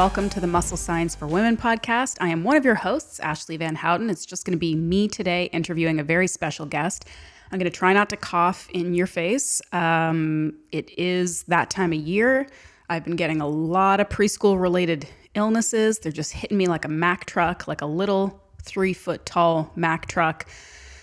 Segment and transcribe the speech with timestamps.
[0.00, 2.16] Welcome to the Muscle Science for Women podcast.
[2.22, 4.10] I am one of your hosts, Ashleigh VanHouten.
[4.10, 7.04] It's just going to be me today interviewing a very special guest.
[7.52, 9.60] I'm going to try not to cough in your face.
[9.72, 12.48] Um, it is that time of year.
[12.88, 15.98] I've been getting a lot of preschool related illnesses.
[15.98, 20.06] They're just hitting me like a Mack truck, like a little three foot tall Mack
[20.06, 20.46] truck.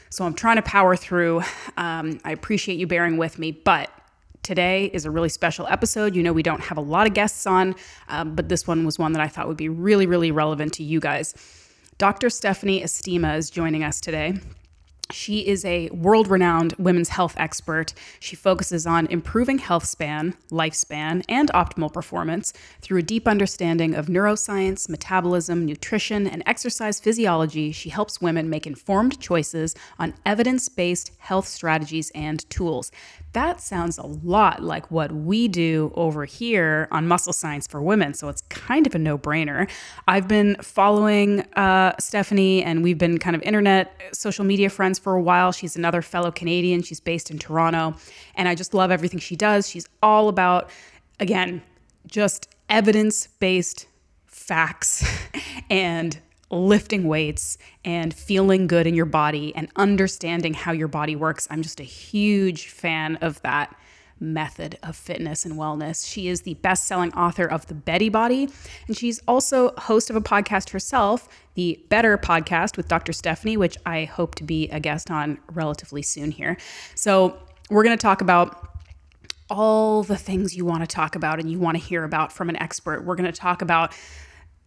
[0.09, 1.43] So I'm trying to power through.
[1.77, 3.91] Um, I appreciate you bearing with me, but
[4.43, 6.15] today is a really special episode.
[6.15, 7.75] You know, we don't have a lot of guests on,
[8.09, 10.83] um, but this one was one that I thought would be really, really relevant to
[10.83, 11.33] you guys.
[11.97, 12.29] Dr.
[12.29, 14.39] Stephanie Estima is joining us today.
[15.11, 17.93] She is a world renowned women's health expert.
[18.19, 24.07] She focuses on improving health span, lifespan, and optimal performance through a deep understanding of
[24.07, 27.71] neuroscience, metabolism, nutrition, and exercise physiology.
[27.71, 32.91] She helps women make informed choices on evidence based health strategies and tools
[33.37, 38.15] that sounds a lot like what we do over here on Muscle Science for Women.
[38.15, 39.69] So it's kind of a no brainer.
[40.07, 45.13] I've been following uh, Stephanie, and we've been kind of internet social media friends for
[45.13, 45.51] a while.
[45.51, 46.83] She's another fellow Canadian.
[46.83, 47.95] She's based in Toronto.
[48.35, 49.69] And I just love everything she does.
[49.69, 50.69] She's all about,
[51.19, 51.61] again,
[52.07, 53.87] just evidence based
[54.25, 55.05] facts
[55.69, 61.47] and lifting weights and feeling good in your body and understanding how your body works.
[61.51, 63.75] I'm just a huge fan of that
[64.19, 66.07] method of fitness and wellness.
[66.07, 68.49] She is the best selling author of The Betty Body,
[68.87, 73.13] and she's also host of a podcast herself, the Better Podcast with Dr.
[73.13, 76.57] Stephanie, which I hope to be a guest on relatively soon here.
[76.95, 77.37] So,
[77.69, 78.67] we're going to talk about
[79.49, 82.49] all the things you want to talk about and you want to hear about from
[82.49, 83.03] an expert.
[83.03, 83.93] We're going to talk about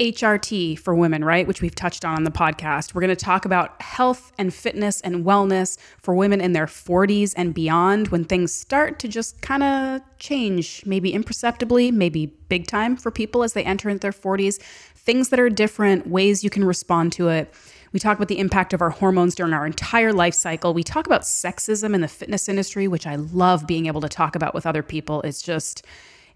[0.00, 1.46] HRT for women, right?
[1.46, 2.94] Which we've touched on on the podcast.
[2.94, 7.34] We're going to talk about health and fitness and wellness for women in their 40s
[7.36, 12.96] and beyond when things start to just kind of change, maybe imperceptibly, maybe big time
[12.96, 14.58] for people as they enter into their 40s.
[14.94, 17.52] Things that are different, ways you can respond to it.
[17.92, 20.72] We talk about the impact of our hormones during our entire life cycle.
[20.72, 24.34] We talk about sexism in the fitness industry, which I love being able to talk
[24.34, 25.20] about with other people.
[25.22, 25.84] It's just,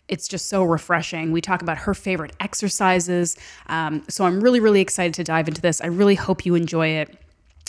[0.08, 1.32] it's just so refreshing.
[1.32, 3.36] We talk about her favorite exercises.
[3.68, 5.80] Um, so I'm really, really excited to dive into this.
[5.80, 7.18] I really hope you enjoy it.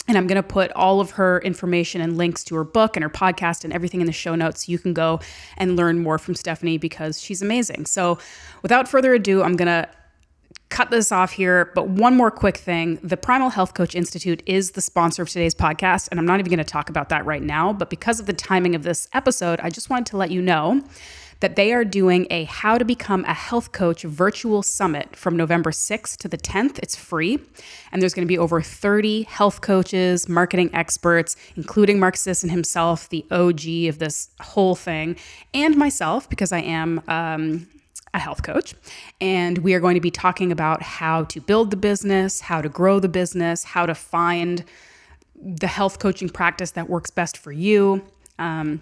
[0.08, 3.02] And I'm going to put all of her information and links to her book and
[3.02, 4.66] her podcast and everything in the show notes.
[4.66, 5.18] So you can go
[5.56, 7.86] and learn more from Stephanie because she's amazing.
[7.86, 8.18] So
[8.62, 9.88] without further ado, I'm going to
[10.68, 11.72] cut this off here.
[11.74, 15.54] But one more quick thing the Primal Health Coach Institute is the sponsor of today's
[15.54, 16.08] podcast.
[16.10, 17.72] And I'm not even going to talk about that right now.
[17.72, 20.82] But because of the timing of this episode, I just wanted to let you know
[21.40, 25.70] that they are doing a How to Become a Health Coach virtual summit from November
[25.70, 26.78] 6th to the 10th.
[26.78, 27.38] It's free.
[27.92, 33.08] And there's going to be over 30 health coaches, marketing experts, including Mark Sisson himself,
[33.08, 35.16] the OG of this whole thing,
[35.52, 37.02] and myself, because I am.
[37.08, 37.68] Um,
[38.14, 38.74] a health coach,
[39.20, 42.68] and we are going to be talking about how to build the business, how to
[42.68, 44.64] grow the business, how to find
[45.34, 48.02] the health coaching practice that works best for you.
[48.38, 48.80] Um,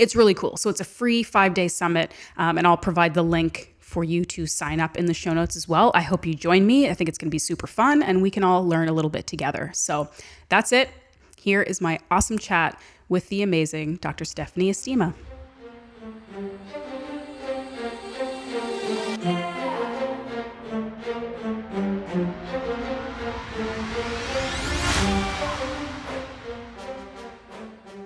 [0.00, 0.56] it's really cool.
[0.56, 4.24] So it's a free five day summit, um, and I'll provide the link for you
[4.24, 5.92] to sign up in the show notes as well.
[5.94, 6.88] I hope you join me.
[6.88, 9.10] I think it's going to be super fun, and we can all learn a little
[9.10, 9.70] bit together.
[9.74, 10.08] So
[10.48, 10.88] that's it.
[11.36, 14.24] Here is my awesome chat with the amazing Dr.
[14.24, 15.12] Stephanie Estima.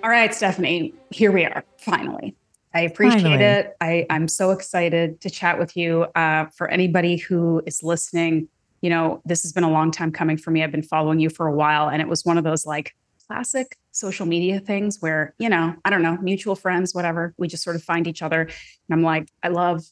[0.05, 2.35] All right, Stephanie, here we are finally.
[2.75, 3.43] I appreciate finally.
[3.43, 3.75] it.
[3.81, 6.03] I, I'm so excited to chat with you.
[6.13, 8.47] Uh, for anybody who is listening,
[8.81, 10.63] you know, this has been a long time coming for me.
[10.63, 13.79] I've been following you for a while, and it was one of those like classic
[13.93, 17.33] social media things where, you know, I don't know, mutual friends, whatever.
[17.39, 18.41] We just sort of find each other.
[18.41, 18.51] And
[18.91, 19.85] I'm like, I love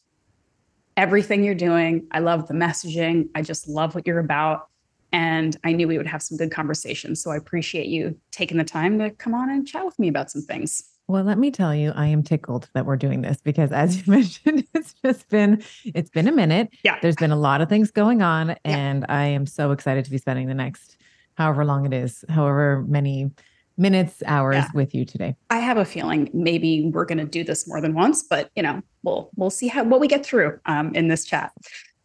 [0.95, 2.05] everything you're doing.
[2.11, 3.29] I love the messaging.
[3.33, 4.67] I just love what you're about.
[5.13, 7.21] And I knew we would have some good conversations.
[7.21, 10.31] So I appreciate you taking the time to come on and chat with me about
[10.31, 10.83] some things.
[11.07, 14.03] Well, let me tell you, I am tickled that we're doing this because as you
[14.11, 16.69] mentioned, it's just been it's been a minute.
[16.83, 16.97] Yeah.
[17.01, 18.49] There's been a lot of things going on.
[18.49, 18.57] Yeah.
[18.63, 20.97] And I am so excited to be spending the next
[21.35, 23.29] however long it is, however many
[23.77, 24.67] minutes, hours yeah.
[24.73, 25.35] with you today.
[25.49, 28.63] I have a feeling maybe we're going to do this more than once, but you
[28.63, 31.51] know, we'll we'll see how what we get through um, in this chat.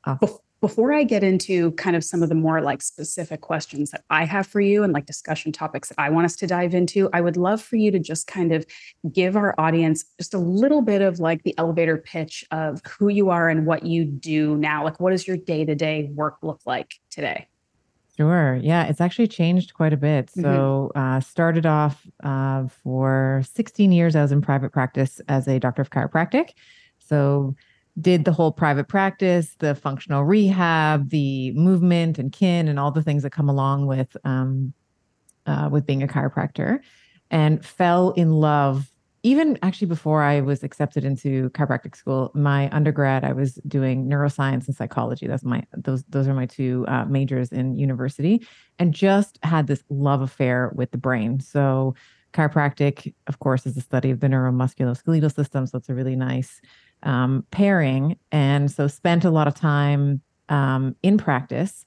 [0.04, 4.04] Awesome before I get into kind of some of the more like specific questions that
[4.10, 7.08] I have for you and like discussion topics that I want us to dive into,
[7.12, 8.66] I would love for you to just kind of
[9.12, 13.30] give our audience just a little bit of like the elevator pitch of who you
[13.30, 14.82] are and what you do now.
[14.82, 17.46] Like, what does your day to day work look like today?
[18.16, 18.58] Sure.
[18.60, 20.26] Yeah, it's actually changed quite a bit.
[20.26, 20.42] Mm-hmm.
[20.42, 25.60] So, uh, started off uh, for 16 years, I was in private practice as a
[25.60, 26.50] doctor of chiropractic.
[26.98, 27.54] So,
[28.00, 33.02] did the whole private practice, the functional rehab, the movement and kin, and all the
[33.02, 34.72] things that come along with um,
[35.46, 36.80] uh, with being a chiropractor,
[37.30, 38.90] and fell in love.
[39.24, 44.66] Even actually, before I was accepted into chiropractic school, my undergrad, I was doing neuroscience
[44.66, 45.26] and psychology.
[45.26, 48.46] That's my those those are my two uh, majors in university,
[48.78, 51.40] and just had this love affair with the brain.
[51.40, 51.94] So
[52.32, 55.66] chiropractic, of course, is the study of the neuromusculoskeletal system.
[55.66, 56.60] So it's a really nice
[57.02, 58.18] um, pairing.
[58.32, 61.84] And so spent a lot of time um, in practice,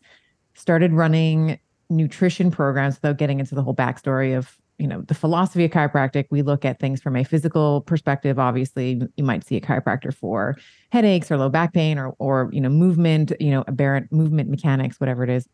[0.54, 1.60] started running
[1.90, 6.26] nutrition programs without getting into the whole backstory of you know the philosophy of chiropractic
[6.32, 10.56] we look at things from a physical perspective obviously you might see a chiropractor for
[10.92, 15.00] headaches or low back pain or or you know movement you know aberrant movement mechanics
[15.00, 15.48] whatever it is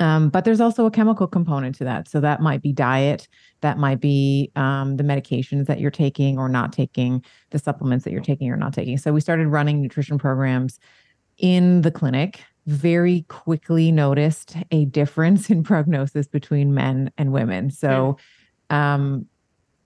[0.00, 2.08] um, but there's also a chemical component to that.
[2.08, 3.28] So that might be diet,
[3.60, 8.12] that might be um, the medications that you're taking or not taking, the supplements that
[8.12, 8.96] you're taking or not taking.
[8.96, 10.80] So we started running nutrition programs
[11.36, 12.42] in the clinic.
[12.66, 17.70] Very quickly noticed a difference in prognosis between men and women.
[17.70, 18.16] So,
[18.70, 19.26] um,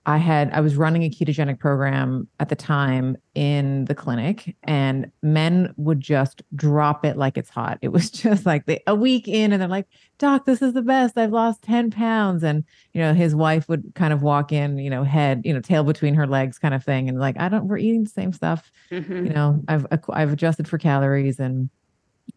[0.07, 5.11] I had I was running a ketogenic program at the time in the clinic and
[5.23, 7.79] men would just drop it like it's hot.
[7.81, 9.87] It was just like they, a week in and they're like,
[10.19, 11.17] "Doc, this is the best.
[11.17, 12.63] I've lost 10 pounds." And
[12.93, 15.83] you know, his wife would kind of walk in, you know, head, you know, tail
[15.83, 18.71] between her legs kind of thing and like, "I don't we're eating the same stuff."
[18.91, 19.25] Mm-hmm.
[19.25, 21.69] You know, I've I've adjusted for calories and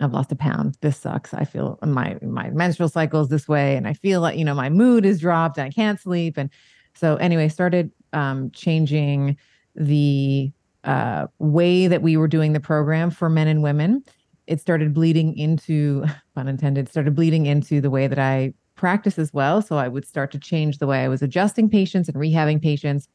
[0.01, 0.77] I've lost a pound.
[0.81, 1.35] This sucks.
[1.35, 4.55] I feel my my menstrual cycle is this way and I feel like, you know,
[4.55, 6.51] my mood is dropped and I can't sleep and
[6.99, 9.37] so anyway, started um, changing
[9.77, 10.51] the
[10.85, 14.03] uh, way that we were doing the program for men and women.
[14.47, 16.05] It started bleeding into,
[16.35, 19.63] pun intended, started bleeding into the way that I practice as well.
[19.63, 23.09] So I would start to change the way I was adjusting patients and rehabbing patients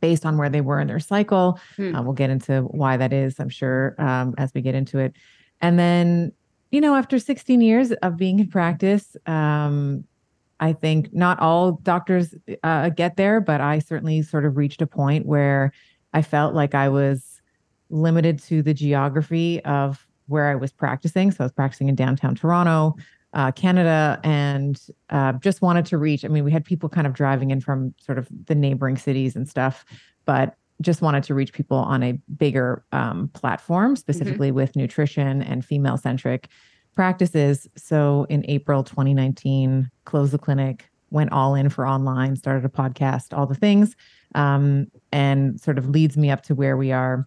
[0.00, 1.60] based on where they were in their cycle.
[1.76, 1.94] Hmm.
[1.94, 5.14] Uh, we'll get into why that is, I'm sure, um, as we get into it.
[5.60, 6.32] And then,
[6.70, 10.04] you know, after 16 years of being in practice, um,
[10.62, 14.86] I think not all doctors uh, get there, but I certainly sort of reached a
[14.86, 15.72] point where
[16.12, 17.42] I felt like I was
[17.90, 21.32] limited to the geography of where I was practicing.
[21.32, 22.94] So I was practicing in downtown Toronto,
[23.32, 24.80] uh, Canada, and
[25.10, 26.24] uh, just wanted to reach.
[26.24, 29.34] I mean, we had people kind of driving in from sort of the neighboring cities
[29.34, 29.84] and stuff,
[30.26, 33.98] but just wanted to reach people on a bigger um, platform, mm-hmm.
[33.98, 34.58] specifically mm-hmm.
[34.58, 36.48] with nutrition and female centric
[36.94, 37.68] practices.
[37.76, 43.36] So in April 2019, closed the clinic, went all in for online, started a podcast,
[43.36, 43.96] all the things,
[44.34, 47.26] um, and sort of leads me up to where we are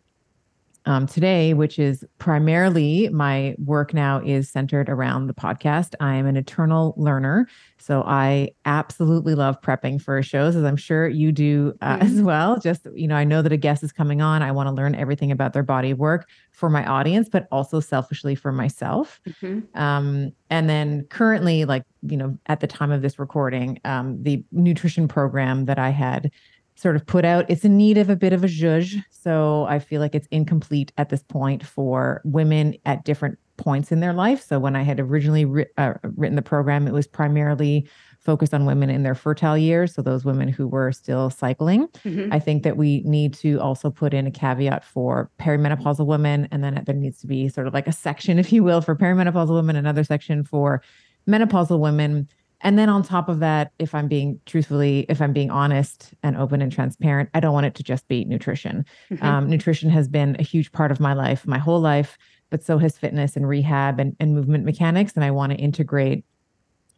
[0.86, 5.96] um, today, which is primarily my work now is centered around the podcast.
[6.00, 7.48] I am an eternal learner.
[7.78, 12.06] So I absolutely love prepping for shows, as I'm sure you do uh, mm-hmm.
[12.06, 12.60] as well.
[12.60, 14.42] Just, you know, I know that a guest is coming on.
[14.42, 17.80] I want to learn everything about their body of work for my audience, but also
[17.80, 19.20] selfishly for myself.
[19.28, 19.78] Mm-hmm.
[19.80, 24.44] Um, and then currently, like, you know, at the time of this recording, um, the
[24.52, 26.32] nutrition program that I had
[26.76, 27.46] sort of put out.
[27.50, 29.04] It's in need of a bit of a zhuzh.
[29.10, 34.02] So I feel like it's incomplete at this point for women at different points in
[34.02, 34.44] their life.
[34.44, 37.88] So when I had originally ri- uh, written the program, it was primarily
[38.20, 39.94] focused on women in their fertile years.
[39.94, 41.88] So those women who were still cycling.
[42.04, 42.34] Mm-hmm.
[42.34, 46.48] I think that we need to also put in a caveat for perimenopausal women.
[46.52, 48.96] And then there needs to be sort of like a section, if you will, for
[48.96, 50.82] perimenopausal women, another section for
[51.28, 52.28] menopausal women
[52.66, 56.36] and then on top of that, if I'm being truthfully, if I'm being honest and
[56.36, 58.84] open and transparent, I don't want it to just be nutrition.
[59.12, 59.24] Mm-hmm.
[59.24, 62.18] Um, nutrition has been a huge part of my life, my whole life,
[62.50, 65.14] but so has fitness and rehab and, and movement mechanics.
[65.16, 66.26] And I want to integrate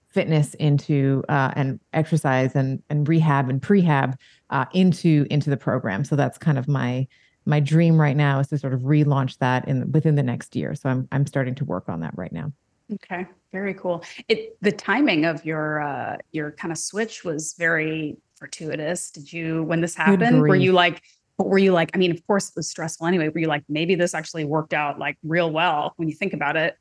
[0.07, 4.15] fitness into uh, and exercise and and rehab and prehab
[4.49, 6.05] uh, into into the program.
[6.05, 7.05] So that's kind of my
[7.45, 10.75] my dream right now is to sort of relaunch that in within the next year.
[10.75, 12.53] So I'm I'm starting to work on that right now.
[12.93, 14.03] Okay, very cool.
[14.27, 19.11] It the timing of your uh your kind of switch was very fortuitous.
[19.11, 21.01] Did you when this happened, were you like
[21.37, 23.29] but were you like, I mean, of course it was stressful anyway.
[23.29, 26.57] Were you like, maybe this actually worked out like real well when you think about
[26.57, 26.77] it?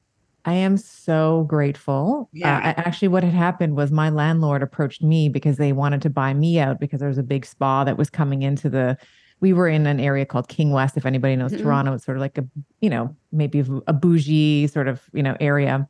[0.46, 2.28] I am so grateful.
[2.28, 2.58] Uh, yeah.
[2.58, 6.32] Uh, actually, what had happened was my landlord approached me because they wanted to buy
[6.34, 8.96] me out because there was a big spa that was coming into the.
[9.40, 10.96] We were in an area called King West.
[10.96, 11.62] If anybody knows mm-hmm.
[11.62, 12.46] Toronto, it's sort of like a,
[12.80, 15.86] you know, maybe a bougie sort of, you know, area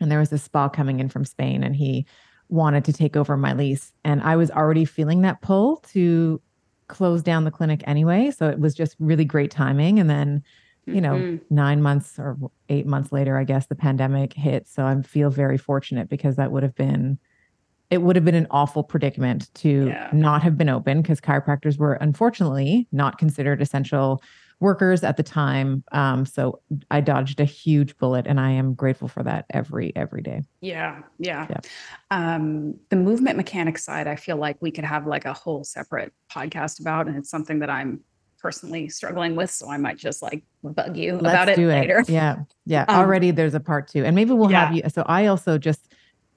[0.00, 2.06] and there was a spa coming in from Spain and he
[2.48, 6.40] wanted to take over my lease and I was already feeling that pull to
[6.88, 10.42] close down the clinic anyway so it was just really great timing and then
[10.86, 11.54] you know mm-hmm.
[11.54, 12.36] 9 months or
[12.68, 16.50] 8 months later I guess the pandemic hit so I feel very fortunate because that
[16.50, 17.18] would have been
[17.90, 20.08] it would have been an awful predicament to yeah.
[20.12, 24.22] not have been open because chiropractors were unfortunately not considered essential
[24.60, 25.82] workers at the time.
[25.92, 30.22] Um, so I dodged a huge bullet, and I am grateful for that every every
[30.22, 30.42] day.
[30.60, 31.46] Yeah, yeah.
[31.50, 31.60] yeah.
[32.10, 36.12] Um, the movement mechanics side, I feel like we could have like a whole separate
[36.30, 38.00] podcast about, and it's something that I'm
[38.38, 39.50] personally struggling with.
[39.50, 42.04] So I might just like bug you Let's about it, do it later.
[42.06, 42.36] Yeah,
[42.66, 42.84] yeah.
[42.88, 44.66] Um, Already there's a part two, and maybe we'll yeah.
[44.66, 44.82] have you.
[44.90, 45.88] So I also just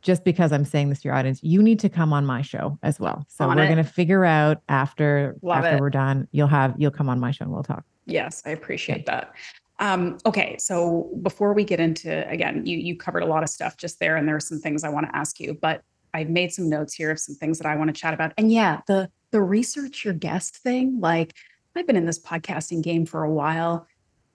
[0.02, 2.78] just because I'm saying this to your audience, you need to come on my show
[2.84, 3.26] as well.
[3.30, 5.80] So on we're going to figure out after Love after it.
[5.80, 7.86] we're done, you'll have you'll come on my show and we'll talk.
[8.06, 9.34] Yes, I appreciate that.
[9.80, 13.78] Um, okay, so before we get into again, you you covered a lot of stuff
[13.78, 15.82] just there, and there are some things I want to ask you, but
[16.14, 18.34] I've made some notes here of some things that I want to chat about.
[18.38, 21.34] And yeah, the the research your guest thing, like
[21.76, 23.88] I've been in this podcasting game for a while.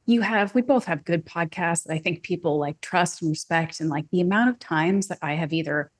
[0.06, 3.80] You have, we both have good podcasts that I think people like trust and respect.
[3.80, 5.90] And like the amount of times that I have either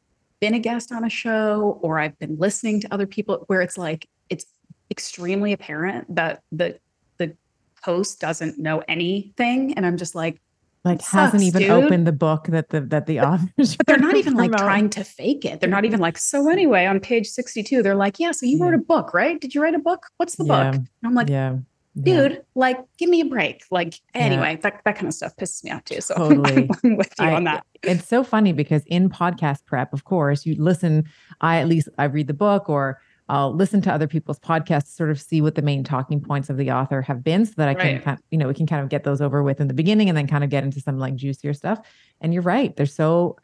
[0.40, 3.76] been a guest on a show or I've been listening to other people where it's
[3.78, 4.46] like, it's
[4.90, 6.78] extremely apparent that the the
[7.88, 9.72] host doesn't know anything.
[9.74, 10.40] And I'm just like,
[10.84, 11.70] like hasn't even dude.
[11.70, 15.02] opened the book that the that the authors but they're not even like trying to
[15.02, 18.46] fake it they're not even like so anyway on page 62 they're like yeah so
[18.46, 18.64] you yeah.
[18.64, 20.70] wrote a book right did you write a book what's the yeah.
[20.70, 21.56] book and i'm like yeah
[22.00, 22.38] dude yeah.
[22.54, 25.84] like give me a break like anyway that, that kind of stuff pisses me off
[25.84, 29.66] too so totally I'm with you I, on that it's so funny because in podcast
[29.66, 31.08] prep of course you listen
[31.40, 35.10] i at least i read the book or I'll listen to other people's podcasts, sort
[35.10, 37.74] of see what the main talking points of the author have been, so that I
[37.74, 38.02] can, right.
[38.02, 40.08] kind of, you know, we can kind of get those over with in the beginning,
[40.08, 41.80] and then kind of get into some like juicier stuff.
[42.20, 43.36] And you're right; they're so.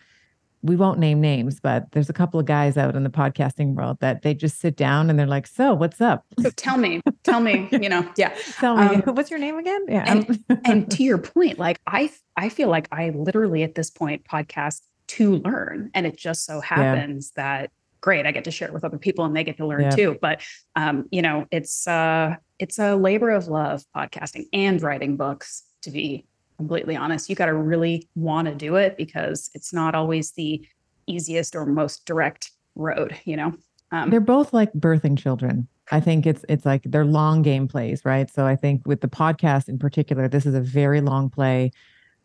[0.62, 3.98] We won't name names, but there's a couple of guys out in the podcasting world
[4.00, 6.24] that they just sit down and they're like, "So, what's up?
[6.40, 9.84] So tell me, tell me, you know, yeah, tell me, um, what's your name again?"
[9.86, 13.90] Yeah, and, and to your point, like I, I feel like I literally at this
[13.90, 17.42] point podcast to learn, and it just so happens yeah.
[17.42, 17.70] that
[18.04, 19.90] great i get to share it with other people and they get to learn yeah.
[19.90, 20.18] too.
[20.20, 20.42] But
[20.76, 25.90] um, you know it's uh it's a labor of love podcasting and writing books to
[25.90, 26.26] be
[26.58, 27.30] completely honest.
[27.30, 30.66] You got to really want to do it because it's not always the
[31.06, 33.54] easiest or most direct road you know?
[33.90, 35.66] Um, they're both like birthing children.
[35.90, 38.28] I think it's it's like they're long game plays right?
[38.30, 41.72] So i think with the podcast in particular this is a very long play.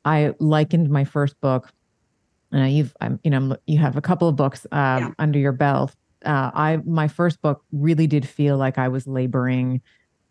[0.04, 1.72] I likened my first book
[2.54, 5.12] uh, you've I'm, you know you have a couple of books um, yeah.
[5.20, 5.96] under your belt.
[6.26, 9.82] Uh, i my first book really did feel like i was laboring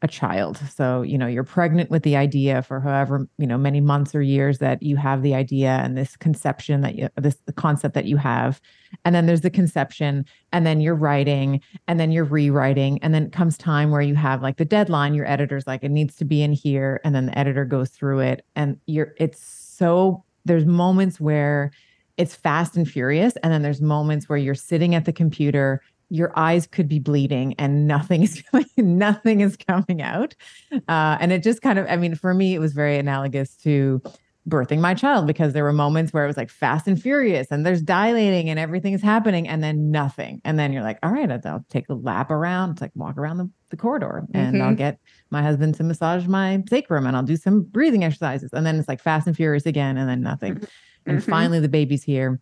[0.02, 0.58] a child.
[0.72, 4.22] So you know you're pregnant with the idea for however you know many months or
[4.22, 8.16] years that you have the idea and this conception that you this concept that you
[8.16, 8.60] have.
[9.04, 13.24] And then there's the conception and then you're writing and then you're rewriting and then
[13.24, 16.24] it comes time where you have like the deadline your editor's like it needs to
[16.24, 18.44] be in here and then the editor goes through it.
[18.54, 21.72] And you're it's so there's moments where
[22.18, 23.34] it's fast and furious.
[23.42, 27.54] And then there's moments where you're sitting at the computer, your eyes could be bleeding
[27.58, 28.42] and nothing is
[28.76, 30.34] nothing is coming out.
[30.72, 34.02] Uh, and it just kind of, I mean, for me, it was very analogous to
[34.48, 37.66] birthing my child because there were moments where it was like fast and furious and
[37.66, 40.40] there's dilating and everything is happening and then nothing.
[40.44, 43.38] And then you're like, all right, I'll take a lap around, it's like walk around
[43.38, 44.62] the, the corridor and mm-hmm.
[44.62, 44.98] I'll get
[45.30, 48.50] my husband to massage my sacrum and I'll do some breathing exercises.
[48.52, 50.66] And then it's like fast and furious again and then nothing.
[51.08, 51.30] And mm-hmm.
[51.30, 52.40] finally the baby's here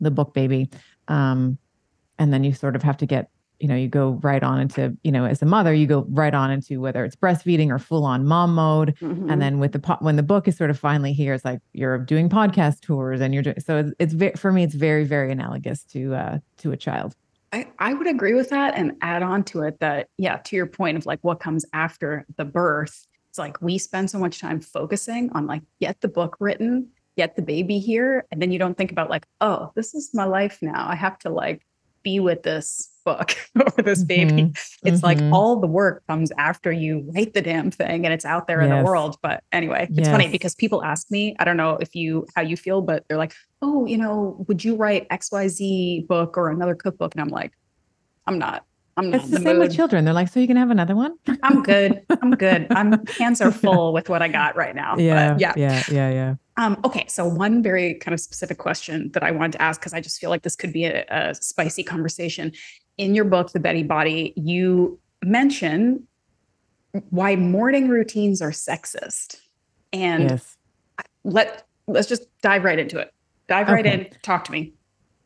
[0.00, 0.68] the book baby
[1.08, 1.58] um,
[2.18, 4.96] and then you sort of have to get you know you go right on into
[5.04, 8.04] you know as a mother you go right on into whether it's breastfeeding or full
[8.04, 9.30] on mom mode mm-hmm.
[9.30, 11.60] and then with the po- when the book is sort of finally here it's like
[11.72, 15.04] you're doing podcast tours and you're doing so it's, it's very for me it's very
[15.04, 17.14] very analogous to uh to a child
[17.52, 20.66] I, I would agree with that and add on to it that yeah to your
[20.66, 24.60] point of like what comes after the birth it's like we spend so much time
[24.60, 28.76] focusing on like get the book written get the baby here and then you don't
[28.76, 31.62] think about like oh this is my life now i have to like
[32.02, 33.34] be with this book
[33.76, 34.86] or this baby mm-hmm.
[34.86, 35.06] it's mm-hmm.
[35.06, 38.62] like all the work comes after you write the damn thing and it's out there
[38.62, 38.70] yes.
[38.70, 40.08] in the world but anyway it's yes.
[40.08, 43.18] funny because people ask me i don't know if you how you feel but they're
[43.18, 47.52] like oh you know would you write xyz book or another cookbook and i'm like
[48.26, 48.64] i'm not
[49.00, 49.68] I'm it's the, the same mood.
[49.68, 50.04] with children.
[50.04, 51.16] They're like, so you can have another one.
[51.42, 52.02] I'm good.
[52.22, 52.66] I'm good.
[52.70, 54.96] I'm hands are full with what I got right now.
[54.96, 56.34] Yeah, yeah, yeah, yeah, yeah.
[56.56, 59.94] Um, okay, so one very kind of specific question that I wanted to ask because
[59.94, 62.52] I just feel like this could be a, a spicy conversation.
[62.98, 66.06] In your book, The Betty Body, you mention
[67.10, 69.40] why morning routines are sexist,
[69.92, 70.56] and yes.
[71.24, 73.12] let let's just dive right into it.
[73.48, 74.06] Dive right okay.
[74.06, 74.18] in.
[74.22, 74.74] Talk to me.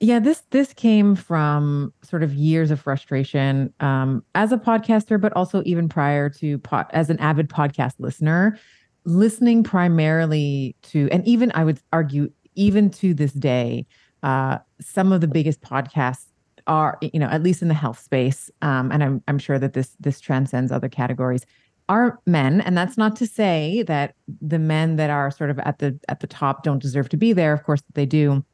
[0.00, 5.32] Yeah, this this came from sort of years of frustration um, as a podcaster, but
[5.34, 6.60] also even prior to
[6.90, 8.58] as an avid podcast listener,
[9.04, 13.86] listening primarily to, and even I would argue, even to this day,
[14.22, 16.26] uh, some of the biggest podcasts
[16.66, 19.74] are, you know, at least in the health space, um, and I'm I'm sure that
[19.74, 21.46] this this transcends other categories,
[21.88, 22.60] are men.
[22.62, 26.20] And that's not to say that the men that are sort of at the at
[26.20, 27.52] the top don't deserve to be there.
[27.52, 28.44] Of course they do.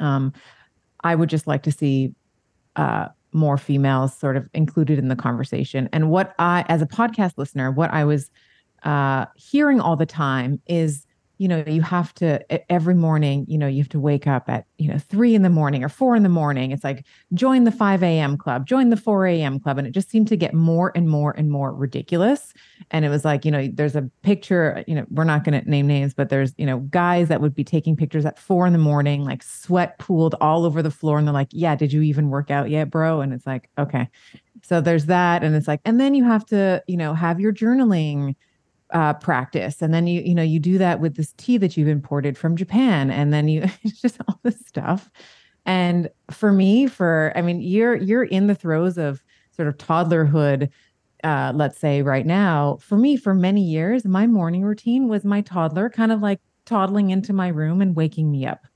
[0.00, 0.32] Um,
[1.04, 2.14] i would just like to see
[2.76, 5.88] uh, more females sort of included in the conversation.
[5.92, 8.30] And what i as a podcast listener what i was
[8.84, 11.04] uh, hearing all the time is
[11.38, 12.40] you know you have to
[12.70, 15.48] every morning you know you have to wake up at you know three in the
[15.48, 16.72] morning or four in the morning.
[16.72, 19.78] It's like join the 5 a.m club join the 4 a.m club.
[19.78, 22.52] And it just seemed to get more and more and more ridiculous.
[22.90, 25.70] And it was like you know there's a picture you know we're not going to
[25.70, 28.72] name names but there's you know guys that would be taking pictures at four in
[28.72, 31.18] the morning like sweat pooled all over the floor.
[31.18, 33.20] And they're like yeah did you even work out yet bro?
[33.20, 34.08] And it's like okay.
[34.64, 35.44] So there's that.
[35.44, 38.34] And it's like and then you have to you know have your journaling
[38.92, 39.82] uh, practice.
[39.82, 42.56] And then you you know you do that with this tea that you've imported from
[42.56, 45.10] japan and then you it's just all this stuff.
[45.66, 49.22] And for me for i mean you're you're in the throes of
[49.54, 50.70] sort of toddlerhood
[51.24, 52.78] uh, let's say right now.
[52.80, 57.10] For me for many years my morning routine was my toddler kind of like toddling
[57.10, 58.66] into my room and waking me up.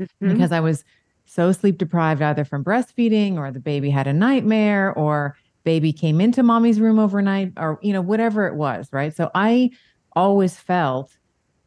[0.00, 0.32] Mm-hmm.
[0.32, 0.82] because i was
[1.24, 6.20] so sleep deprived either from breastfeeding or the baby had a nightmare or baby came
[6.20, 9.14] into mommy's room overnight or you know whatever it was right?
[9.14, 9.70] So i
[10.16, 11.16] always felt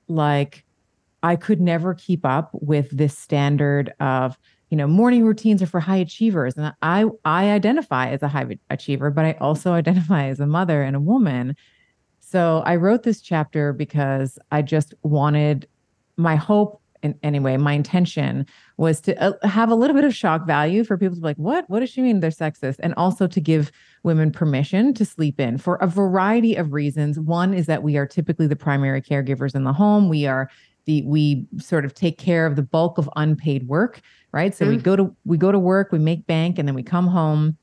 [0.08, 0.64] like
[1.24, 4.38] i could never keep up with this standard of
[4.70, 6.56] you know morning routines are for high achievers.
[6.58, 10.82] And i i identify as a high achiever but i also identify as a mother
[10.82, 11.56] and a woman.
[12.20, 15.68] So i wrote this chapter because i just wanted
[16.18, 16.82] my hope
[17.14, 18.46] in, anyway, my intention
[18.78, 21.38] was to uh, have a little bit of shock value for people to be like,
[21.38, 21.70] what?
[21.70, 22.78] What does she mean they're sexist?
[22.80, 23.72] And also to give
[24.04, 27.20] women permission to sleep in for a variety of reasons.
[27.20, 30.10] One is that we are typically the primary caregivers in the home.
[30.10, 30.50] We are
[30.86, 34.56] the we sort of take care of the bulk of unpaid work, right?
[34.56, 34.70] So mm.
[34.70, 37.58] we go to we go to work, we make bank, and then we come home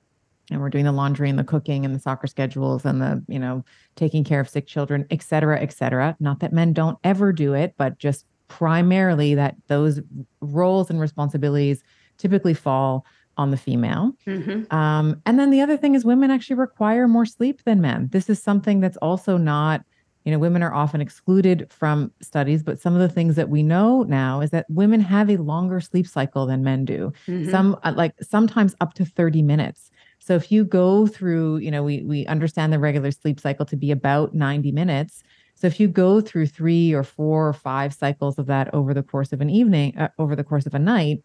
[0.50, 3.38] and we're doing the laundry and the cooking and the soccer schedules and the you
[3.38, 3.64] know
[3.96, 7.54] taking care of sick children et cetera et cetera not that men don't ever do
[7.54, 10.00] it but just primarily that those
[10.40, 11.82] roles and responsibilities
[12.18, 13.04] typically fall
[13.36, 14.12] on the female.
[14.26, 14.74] Mm-hmm.
[14.74, 18.08] Um, and then the other thing is women actually require more sleep than men.
[18.12, 19.82] This is something that's also not,
[20.24, 23.62] you know, women are often excluded from studies, but some of the things that we
[23.62, 27.12] know now is that women have a longer sleep cycle than men do.
[27.26, 27.50] Mm-hmm.
[27.50, 29.90] Some uh, like sometimes up to 30 minutes.
[30.20, 33.76] So if you go through, you know, we we understand the regular sleep cycle to
[33.76, 35.22] be about 90 minutes.
[35.54, 39.02] So if you go through three or four or five cycles of that over the
[39.02, 41.22] course of an evening, uh, over the course of a night,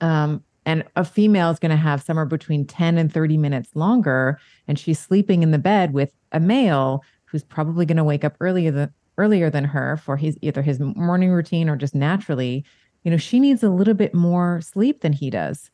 [0.00, 4.38] um, and a female is going to have somewhere between 10 and 30 minutes longer,
[4.68, 8.36] and she's sleeping in the bed with a male who's probably going to wake up
[8.40, 12.64] earlier than earlier than her for his either his morning routine or just naturally,
[13.04, 15.70] you know, she needs a little bit more sleep than he does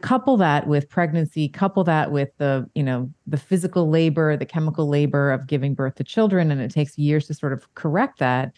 [0.00, 4.88] couple that with pregnancy couple that with the you know the physical labor the chemical
[4.88, 8.52] labor of giving birth to children and it takes years to sort of correct that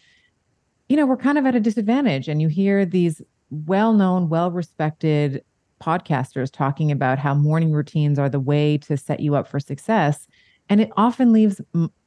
[0.93, 2.29] you know we're kind of at a disadvantage.
[2.29, 5.43] And you hear these well-known well-respected
[5.83, 10.27] podcasters talking about how morning routines are the way to set you up for success.
[10.69, 11.63] And it often leaves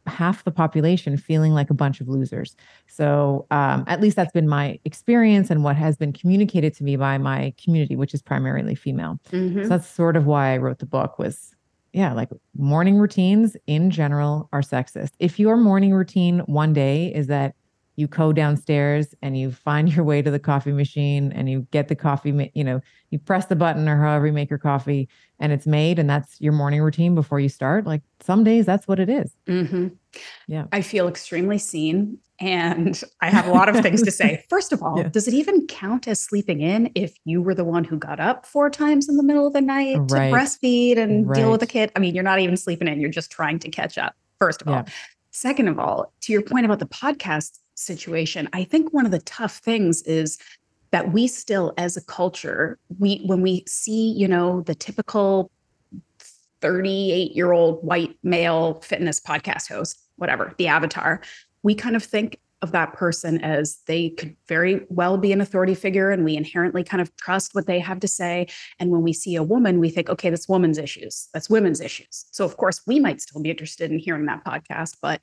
[0.08, 2.56] half the population feeling like a bunch of losers.
[2.88, 6.96] So um, at least that's been my experience and what has been communicated to me
[6.96, 9.20] by my community, which is primarily female.
[9.32, 9.64] Mm-hmm.
[9.64, 11.56] So that's sort of why I wrote the book was,
[11.94, 15.12] yeah, like morning routines in general are sexist.
[15.20, 17.56] If your morning routine one day is that
[17.96, 21.88] you go downstairs and you find your way to the coffee machine and you get
[21.88, 25.08] the coffee, you know, you press the button or however you make your coffee
[25.40, 27.86] and it's made and that's your morning routine before you start.
[27.86, 29.34] Like some days that's what it is.
[29.48, 29.88] Mm-hmm.
[30.48, 30.66] Yeah.
[30.72, 34.44] I feel extremely seen and I have a lot of things to say.
[34.50, 35.08] First of all, yeah.
[35.08, 38.46] does it even count as sleeping in if you were the one who got up
[38.46, 40.30] four times in the middle of the night right.
[40.30, 41.36] to breastfeed and right.
[41.36, 41.94] deal with a kid?
[41.96, 44.68] I mean, you're not even sleeping in, you're just trying to catch up, first of
[44.68, 44.78] yeah.
[44.80, 44.86] all.
[45.32, 49.20] Second of all, to your point about the podcast situation, I think one of the
[49.20, 50.38] tough things is
[50.92, 55.52] that we still as a culture, we when we see, you know, the typical
[56.62, 61.22] 38 year old white male fitness podcast host, whatever, the avatar,
[61.64, 65.76] we kind of think of that person as they could very well be an authority
[65.76, 68.48] figure and we inherently kind of trust what they have to say.
[68.80, 71.30] And when we see a woman we think okay that's woman's issues.
[71.34, 72.26] That's women's issues.
[72.32, 75.22] So of course we might still be interested in hearing that podcast but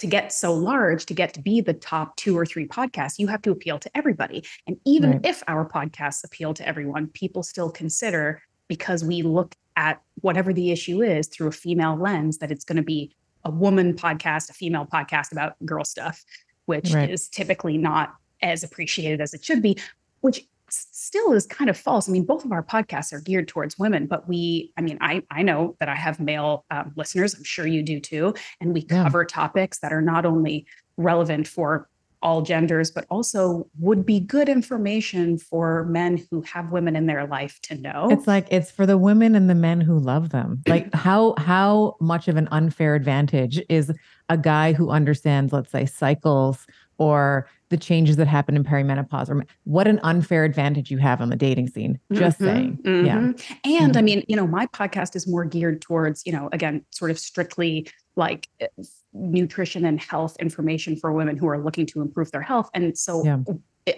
[0.00, 3.26] to get so large, to get to be the top two or three podcasts, you
[3.26, 4.42] have to appeal to everybody.
[4.66, 5.20] And even right.
[5.24, 10.70] if our podcasts appeal to everyone, people still consider because we look at whatever the
[10.70, 14.54] issue is through a female lens that it's going to be a woman podcast, a
[14.54, 16.24] female podcast about girl stuff,
[16.64, 17.10] which right.
[17.10, 19.78] is typically not as appreciated as it should be,
[20.20, 22.08] which still is kind of false.
[22.08, 25.22] I mean, both of our podcasts are geared towards women, but we, I mean, I
[25.30, 27.34] I know that I have male um, listeners.
[27.34, 29.04] I'm sure you do too, and we Yeah.
[29.04, 31.88] cover topics that are not only relevant for
[32.22, 37.26] all genders, but also would be good information for men who have women in their
[37.26, 38.08] life to know.
[38.10, 40.62] It's like it's for the women and the men who love them.
[40.66, 43.90] Like how how much of an unfair advantage is
[44.28, 46.66] a guy who understands, let's say, cycles
[47.00, 51.30] or the changes that happen in perimenopause, or what an unfair advantage you have on
[51.30, 51.98] the dating scene.
[52.12, 52.78] Just Mhm, saying.
[53.06, 53.16] Yeah.
[53.20, 53.42] mhm.
[53.64, 54.04] And I Mhm.
[54.04, 57.88] mean, you know, my podcast is more geared towards, you know, again, sort of strictly
[58.16, 58.66] like uh,
[59.14, 62.68] nutrition and health information for women who are looking to improve their health.
[62.74, 63.38] And so Yeah.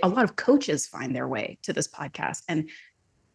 [0.02, 2.42] a lot of coaches find their way to this podcast.
[2.48, 2.70] And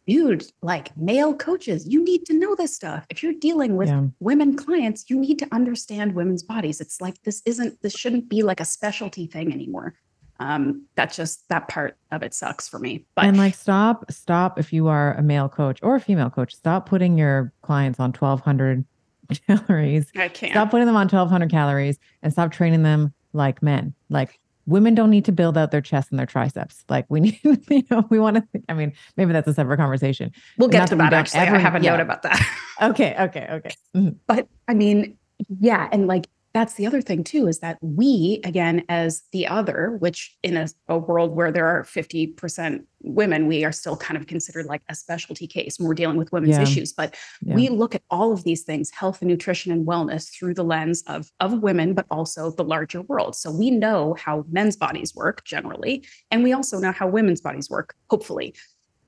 [0.08, 3.04] dude, like male coaches, you need to know this stuff.
[3.10, 4.06] If you're dealing with Yeah.
[4.20, 6.80] women clients, you need to understand women's bodies.
[6.80, 9.94] It's like this isn't this shouldn't be like a specialty thing anymore.
[10.40, 13.04] Um, that just that part of it sucks for me.
[13.16, 16.54] But and like stop, stop if you are a male coach or a female coach,
[16.54, 18.84] stop putting your clients on 1200
[19.46, 20.10] calories.
[20.16, 20.52] I can't.
[20.52, 23.92] Stop putting them on 1200 calories and stop training them like men.
[24.08, 26.84] Like women don't need to build out their chest and their triceps.
[26.88, 30.30] Like we need, you know, we want to, I mean, maybe that's a separate conversation.
[30.58, 31.34] We'll get to that we that.
[31.34, 31.92] I have a yeah.
[31.92, 32.40] note about that.
[32.80, 33.16] Okay.
[33.18, 33.44] Okay.
[33.50, 33.70] Okay.
[33.96, 34.14] Mhm.
[34.28, 35.18] but I mean,
[35.58, 39.96] yeah, and like that's the other thing too is that we again as the other,
[40.00, 44.26] which in a, a world where there are 50% women, we are still kind of
[44.26, 45.78] considered like a specialty case.
[45.78, 46.62] when We're dealing with women's Yeah.
[46.62, 47.54] issues, but Yeah.
[47.54, 51.02] we look at all of these things, health and nutrition and wellness through the lens
[51.06, 53.36] of of women, but also the larger world.
[53.36, 57.68] So we know how men's bodies work generally, and we also know how women's bodies
[57.70, 58.54] work, hopefully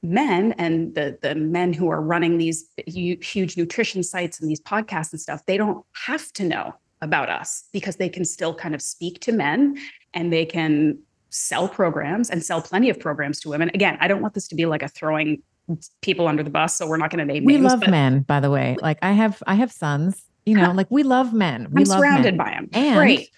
[0.02, 5.12] men and the the men who are running these huge nutrition sites and these podcasts
[5.12, 6.72] and stuff they don't have to know
[7.02, 9.76] about us because they can still kind of speak to men
[10.14, 10.98] and they can
[11.30, 14.54] sell programs and sell plenty of programs to women again i don't want this to
[14.56, 15.40] be like a throwing
[16.02, 18.40] people under the bus so we're not going to name we names love men, by
[18.40, 18.76] the way.
[18.82, 21.68] Like I have, I have sons, you know, like we love men.
[21.70, 22.44] We i'm love surrounded men.
[22.44, 23.30] by them and, great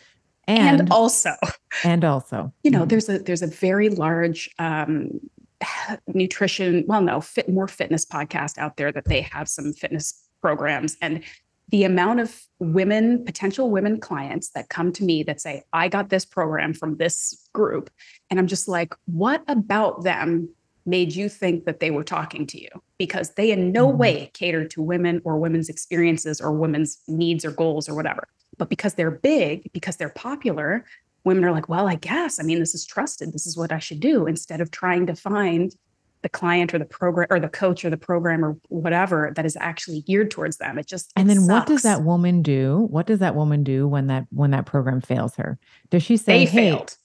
[0.49, 1.33] and, and also
[1.85, 2.89] and also, you know Mhm.
[2.89, 5.21] there's a there's a very large um
[6.07, 10.97] nutrition well no fit more fitness podcast out there that they have some fitness programs
[11.01, 11.23] and
[11.69, 16.09] the amount of women potential women clients that come to me that say i got
[16.09, 17.91] this program from this group
[18.31, 20.49] and i'm just like what about them
[20.85, 23.97] made you think that they were talking to you because they in no Mhm.
[23.99, 28.27] way cater to women or women's experiences or women's needs or goals or whatever
[28.59, 30.85] but because they're big because they're popular
[31.25, 33.33] women are like, well, I guess, I mean, this is trusted.
[33.33, 35.75] This is what I should do instead of trying to find
[36.23, 39.57] the client or the program or the coach or the program or whatever that is
[39.61, 40.79] actually geared towards them.
[40.79, 42.87] It just, and it then what does that woman do?
[42.91, 45.59] What does that woman do when that when that program fails her?
[45.91, 46.97] Does she say, they "Hey, failed?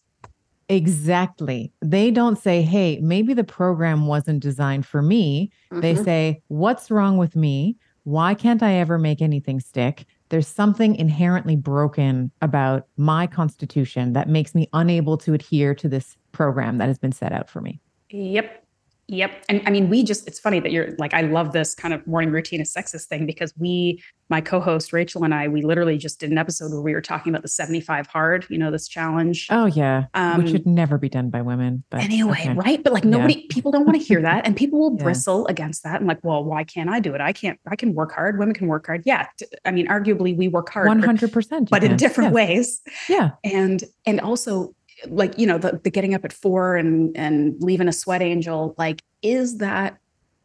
[0.70, 1.72] exactly"?
[1.82, 6.04] They don't say, "Hey, maybe the program wasn't designed for me." They Mhm.
[6.04, 7.78] say, What's wrong with me?
[8.04, 10.06] Why can't I ever make anything stick?
[10.30, 16.16] There's something inherently broken about my constitution that makes me unable to adhere to this
[16.34, 17.82] program that has been set out for me.
[18.10, 18.64] Yep.
[19.10, 19.46] Yep.
[19.48, 22.06] And I mean, we just, it's funny that you're like, I love this kind of
[22.06, 25.98] morning routine is sexist thing because we, my co host Rachel and I, we literally
[25.98, 28.86] just did an episode where we were talking about the 75 hard, you know, this
[28.90, 29.48] challenge.
[29.50, 30.08] Oh, yeah.
[30.14, 31.86] Um, Which should never be done by women.
[31.90, 32.54] But anyway, okay.
[32.54, 32.84] right?
[32.84, 33.12] But like Yeah.
[33.12, 35.04] nobody, people don't want to hear that, and people will Yeah.
[35.04, 36.02] bristle against that.
[36.02, 37.22] And like, well, why can't I do it?
[37.22, 37.58] I can't.
[37.66, 38.38] I can work hard.
[38.38, 39.04] Women can work hard.
[39.06, 39.28] Yeah,
[39.64, 41.60] I mean, arguably, we work hard, 100%.
[41.62, 42.82] you but in different ways.
[43.08, 43.32] Yeah.
[43.46, 44.74] And and also,
[45.06, 48.76] like you know, the the getting up at four and and leaving a sweat angel.
[48.78, 49.98] Like, is that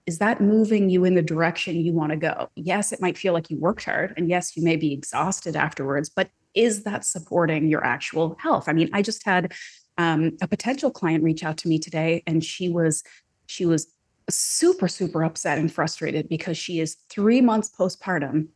[0.06, 2.50] is that moving you in the direction you want to go?
[2.56, 6.08] Yes, it might feel like you worked hard, and yes, you may be exhausted afterwards.
[6.08, 8.68] But is that supporting your actual health?
[8.68, 9.52] I mean, I just had
[9.98, 13.02] um, a potential client reach out to me today, and she was
[13.46, 13.86] she was
[14.30, 18.48] super super upset and frustrated because she is three months postpartum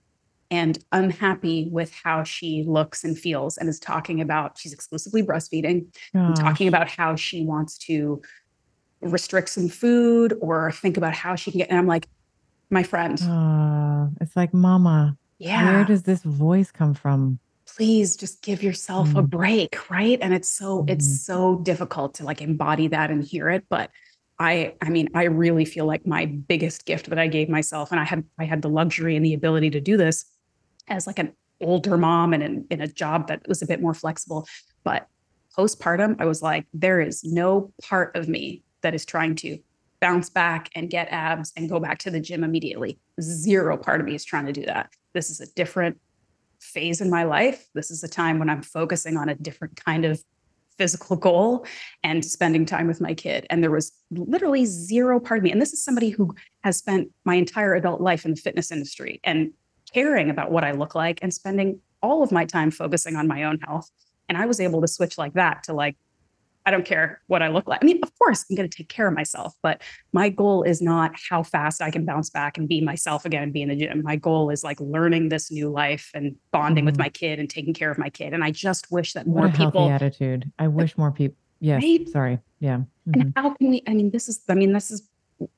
[0.50, 5.86] and unhappy with how she looks and feels and is talking about she's exclusively breastfeeding
[6.14, 8.22] and talking about how she wants to
[9.00, 12.08] restrict some food or think about how she can get and i'm like
[12.70, 17.38] my friend Oh, it's like, Mama, yeah where does this voice come from?
[17.76, 19.28] please just give yourself a Mm.
[19.30, 20.90] break right and it's so Mhm.
[20.90, 23.90] it's so difficult to like embody that and hear it but
[24.38, 27.98] i i mean i really feel like my biggest gift that i gave myself and
[28.00, 30.24] i had i had the luxury and the ability to do this
[30.88, 33.94] as like an older mom and in, in a job that was a bit more
[33.94, 34.46] flexible
[34.84, 35.06] but
[35.56, 39.58] postpartum i was like there is no part of me that is trying to
[40.00, 44.06] bounce back and get abs and go back to the gym immediately zero part of
[44.06, 45.98] me is trying to do that this is a different
[46.60, 47.68] phase in my life.
[47.74, 50.22] This is a time when I'm focusing on a different kind of
[50.78, 51.66] physical goal
[52.02, 53.46] and spending time with my kid.
[53.48, 55.50] And there was literally zero part of me.
[55.50, 59.20] And this is somebody who has spent my entire adult life in the fitness industry
[59.24, 59.52] and
[59.96, 63.44] caring about what I look like and spending all of my time focusing on my
[63.44, 63.90] own health.
[64.28, 65.96] And I was able to switch like that to like,
[66.66, 67.82] I don't care what I look like.
[67.82, 69.80] I mean, of course, I'm going to take care of myself, but
[70.12, 73.52] my goal is not how fast I can bounce back and be myself again and
[73.54, 74.02] be in the gym.
[74.02, 76.86] My goal is like learning this new life and bonding mm-hmm.
[76.86, 78.34] with my kid and taking care of my kid.
[78.34, 80.52] And I just wish that what more people attitude.
[80.58, 81.38] I wish more people.
[81.60, 81.82] Yes.
[81.82, 82.08] Right?
[82.08, 82.38] Sorry.
[82.60, 82.78] Yeah.
[83.08, 83.20] Mm-hmm.
[83.20, 83.82] And how can we?
[83.86, 84.42] I mean, this is.
[84.48, 85.08] I mean, this is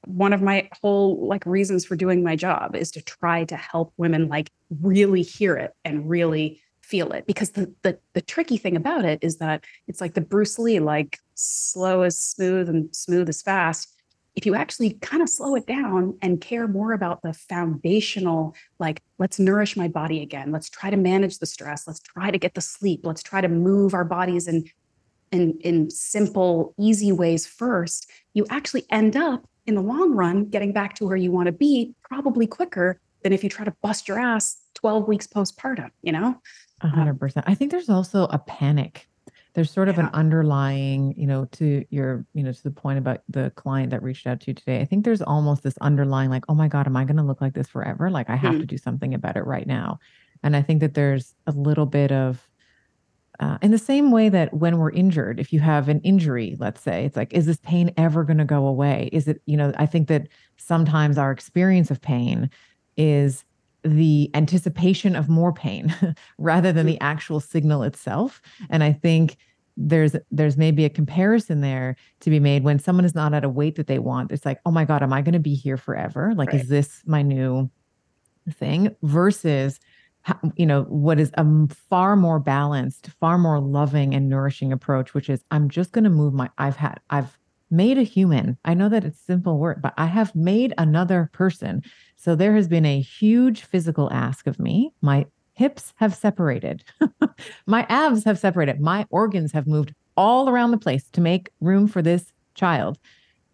[0.06, 3.92] one of my whole like reasons for doing my job is to try to help
[3.96, 7.26] women like really hear it and really feel it.
[7.26, 10.80] Because the, the the tricky thing about it is that it's like the Bruce Lee
[10.80, 13.94] like slow is smooth and smooth is fast.
[14.34, 19.02] If you actually kind of slow it down and care more about the foundational like
[19.18, 22.54] let's nourish my body again let's try to manage the stress let's try to get
[22.54, 24.64] the sleep let's try to move our bodies in
[25.32, 30.72] in in simple easy ways first you actually end up in the long run getting
[30.72, 34.08] back to where you want to be probably quicker than if you try to bust
[34.08, 36.40] your ass 12 weeks postpartum you know
[36.86, 37.44] hundred percent.
[37.48, 39.08] I think there's also a panic.
[39.54, 40.04] There's sort of yeah.
[40.04, 44.02] an underlying, you know, to your, you know, to the point about the client that
[44.02, 44.80] reached out to you today.
[44.80, 47.40] I think there's almost this underlying, like, oh my God, am I going to look
[47.40, 48.10] like this forever?
[48.10, 48.60] Like, I have mm.
[48.60, 49.98] to do something about it right now.
[50.44, 52.47] And I think that there's a little bit of,
[53.40, 56.82] uh, in the same way that when we're injured, if you have an injury, let's
[56.82, 59.08] say, it's like, is this pain ever going to go away?
[59.12, 62.50] Is it, you know, I think that sometimes our experience of pain
[62.96, 63.44] is
[63.84, 65.94] the anticipation of more pain
[66.38, 66.94] rather than mm-hmm.
[66.94, 69.36] the actual signal itself and i think
[69.76, 73.48] there's there's maybe a comparison there to be made when someone is not at a
[73.48, 75.76] weight that they want it's like oh my god am i going to be here
[75.76, 76.60] forever like right.
[76.60, 77.70] is this my new
[78.50, 79.78] thing versus
[80.56, 81.46] you know what is a
[81.88, 86.10] far more balanced far more loving and nourishing approach which is i'm just going to
[86.10, 87.38] move my i've had i've
[87.70, 88.56] made a human.
[88.64, 91.82] I know that it's simple word, but I have made another person.
[92.16, 94.92] So there has been a huge physical ask of me.
[95.00, 96.84] My hips have separated.
[97.66, 98.80] my abs have separated.
[98.80, 102.98] My organs have moved all around the place to make room for this child.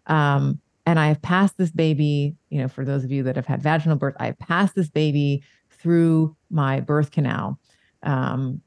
[0.07, 3.47] Um, and I have passed this baby, you know, for those of you that have
[3.47, 5.43] had vaginal birth, I have passed this baby
[5.85, 7.59] through my birth canal.
[8.01, 8.59] Um,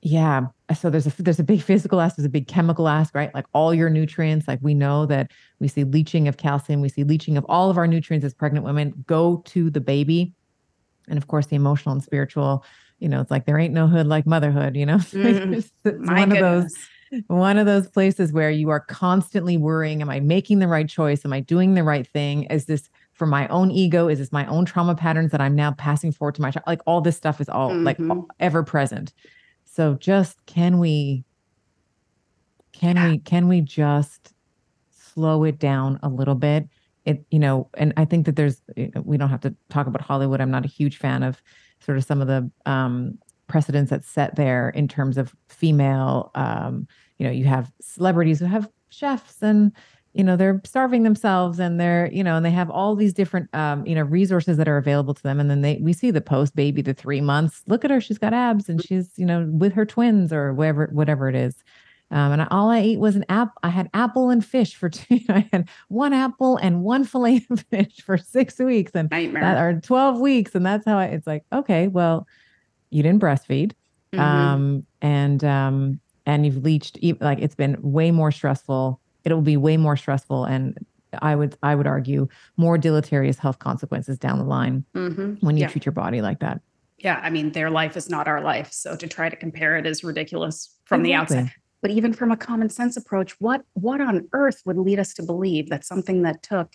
[0.00, 0.46] yeah.
[0.74, 3.34] So there's a there's a big physical ask, there's a big chemical ask, right?
[3.34, 7.04] Like all your nutrients, like we know that we see leaching of calcium, we see
[7.04, 10.32] leaching of all of our nutrients as pregnant women go to the baby.
[11.06, 12.64] And of course, the emotional and spiritual,
[12.98, 14.96] you know, it's like there ain't no hood like motherhood, you know.
[15.12, 16.32] Mm, it's, it's one goodness.
[16.32, 16.74] of those
[17.26, 21.26] one of those places where you are constantly worrying, am I making the right choice?
[21.26, 22.44] Am I doing the right thing?
[22.44, 22.88] Is this
[23.20, 24.08] for my own ego?
[24.08, 26.64] Is this my own trauma patterns that I'm now passing forward to my child?
[26.66, 27.84] Like all this stuff is all mm-hmm.
[27.84, 27.98] like
[28.40, 29.12] ever present.
[29.66, 31.26] So just can we
[32.72, 33.10] can yeah.
[33.10, 34.32] we can we just
[34.90, 36.66] slow it down a little bit?
[37.04, 38.62] It you know, and I think that there's
[39.04, 40.40] we don't have to talk about Hollywood.
[40.40, 41.42] I'm not a huge fan of
[41.84, 46.88] sort of some of the um precedents that's set there in terms of female um
[47.18, 49.72] you know, you have celebrities who have chefs and
[50.12, 53.48] you know they're starving themselves and they're you know and they have all these different
[53.54, 56.20] um you know resources that are available to them and then they we see the
[56.20, 59.48] post baby the three months look at her she's got abs and she's you know
[59.52, 61.62] with her twins or whatever whatever it is
[62.12, 63.52] um, and all I ate was an app.
[63.62, 65.20] I had apple and fish for two.
[65.28, 69.42] I had one apple and one fillet of fish for six weeks, and Nightmare.
[69.42, 71.04] that are twelve weeks, and that's how I.
[71.06, 72.26] It's like okay, well,
[72.90, 73.74] you didn't breastfeed,
[74.12, 74.20] mm-hmm.
[74.20, 76.98] um, and um, and you've leached.
[77.20, 80.78] Like it's been way more stressful it will be way more stressful and
[81.20, 85.34] I would I would argue more deleterious health consequences down the line mm-hmm.
[85.44, 85.68] when you yeah.
[85.68, 86.60] treat your body like that.
[86.98, 89.86] Yeah, I mean their life is not our life, so to try to compare it
[89.86, 91.36] is ridiculous from exactly.
[91.36, 91.54] the outside.
[91.82, 95.22] But even from a common sense approach, what what on earth would lead us to
[95.22, 96.72] believe that something that took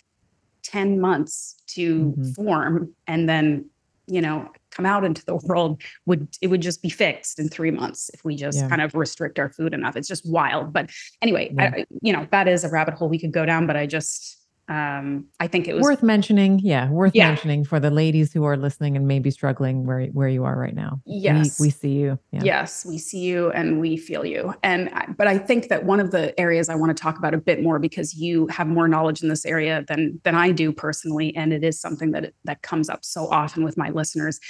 [0.64, 2.30] 10 months to mm-hmm.
[2.32, 3.70] form and then
[4.06, 7.70] you know come out into the world would it would just be fixed in three
[7.70, 8.68] months if we just yeah.
[8.68, 10.90] kind of restrict our food enough it's just wild but
[11.22, 11.72] anyway yeah.
[11.76, 14.45] I, you know that is a rabbit hole we could go down but i just
[14.68, 16.58] um, I think it was worth mentioning.
[16.58, 17.28] Yeah, worth yeah.
[17.28, 20.74] mentioning for the ladies who are listening and maybe struggling where where you are right
[20.74, 21.00] now.
[21.04, 22.18] Yes, we, we see you.
[22.32, 22.40] Yeah.
[22.42, 24.54] Yes, we see you and we feel you.
[24.64, 27.38] And but I think that one of the areas I want to talk about a
[27.38, 31.34] bit more because you have more knowledge in this area than than I do personally,
[31.36, 34.40] and it is something that that comes up so often with my listeners,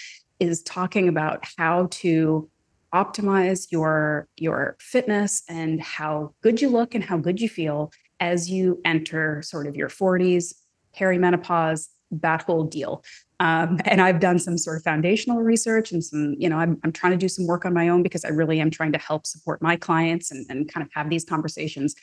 [0.41, 2.49] is talking about how to
[2.95, 8.51] optimize your your fitness and how good you look and how good you feel as
[8.51, 10.55] you enter sort of your 40s,
[10.99, 13.05] perimenopause, that whole deal.
[13.41, 16.93] Um, and I've done some sort of foundational research and some, you know, I'm, I'm
[16.93, 19.27] trying to do some work on my own because I really am trying to help
[19.27, 21.95] support my clients and, and kind of have these conversations.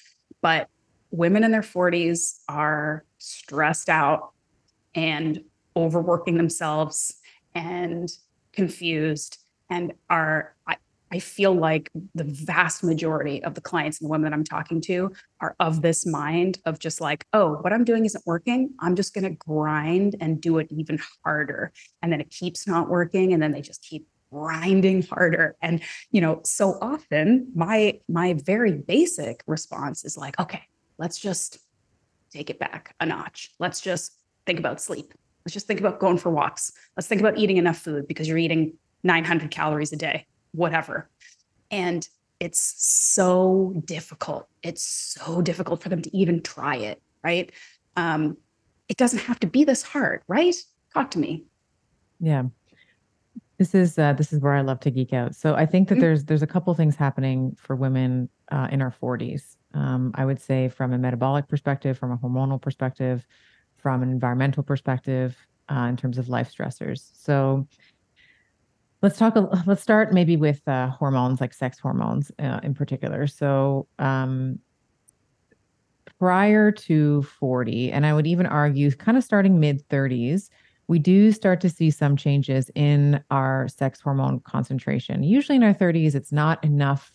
[0.41, 0.69] But
[1.12, 4.32] women in their 40s are stressed out
[4.93, 5.41] and
[5.76, 7.15] overworking themselves
[7.56, 8.12] and
[8.52, 10.53] confused and are
[11.13, 14.82] I, feel like the vast majority of the clients and the women that I'm talking
[14.82, 18.73] to are of this mind of just like, oh, what I'm doing isn't working.
[18.80, 21.71] I'm just going to grind and do it even harder.
[22.02, 23.34] And then it keeps not working.
[23.34, 25.56] And then they just keep grinding harder.
[25.62, 30.63] And, you know, so often my, my very basic response is like, okay,
[30.97, 31.60] let's just
[32.32, 33.52] take it back a notch.
[33.60, 35.13] Let's just think about sleep.
[35.45, 36.71] Let's just think about going for walks.
[36.97, 38.73] Let's think about eating enough food because you're eating
[39.04, 41.10] 900 calories a day whatever.
[41.70, 42.08] And
[42.39, 44.48] it's so difficult.
[44.63, 47.52] It's so difficult for them to even try it, right?
[47.96, 48.38] Um,
[48.89, 50.56] it doesn't have to be this hard, right?
[50.94, 51.46] Talk to me.
[52.20, 52.44] Yeah.
[53.58, 55.36] This is uh, this is where I love to geek out.
[55.36, 56.02] So I think that mm-hmm.
[56.02, 59.56] there's there's a couple things happening for women uh, in our 40s.
[59.74, 63.26] Um, I would say from a metabolic perspective, from a hormonal perspective,
[63.78, 65.38] from an environmental perspective,
[65.70, 67.12] uh, in terms of life stressors.
[67.13, 67.68] So
[69.04, 69.36] Let's talk.
[69.68, 73.28] Let's start maybe with uh, hormones, like sex hormones uh, in particular.
[73.28, 74.60] So, um,
[76.20, 80.50] prior to 40, and I would even argue kind of starting mid 30s,
[80.88, 85.22] we do start to see some changes in our sex hormone concentration.
[85.24, 87.12] Usually in our 30s, it's not enough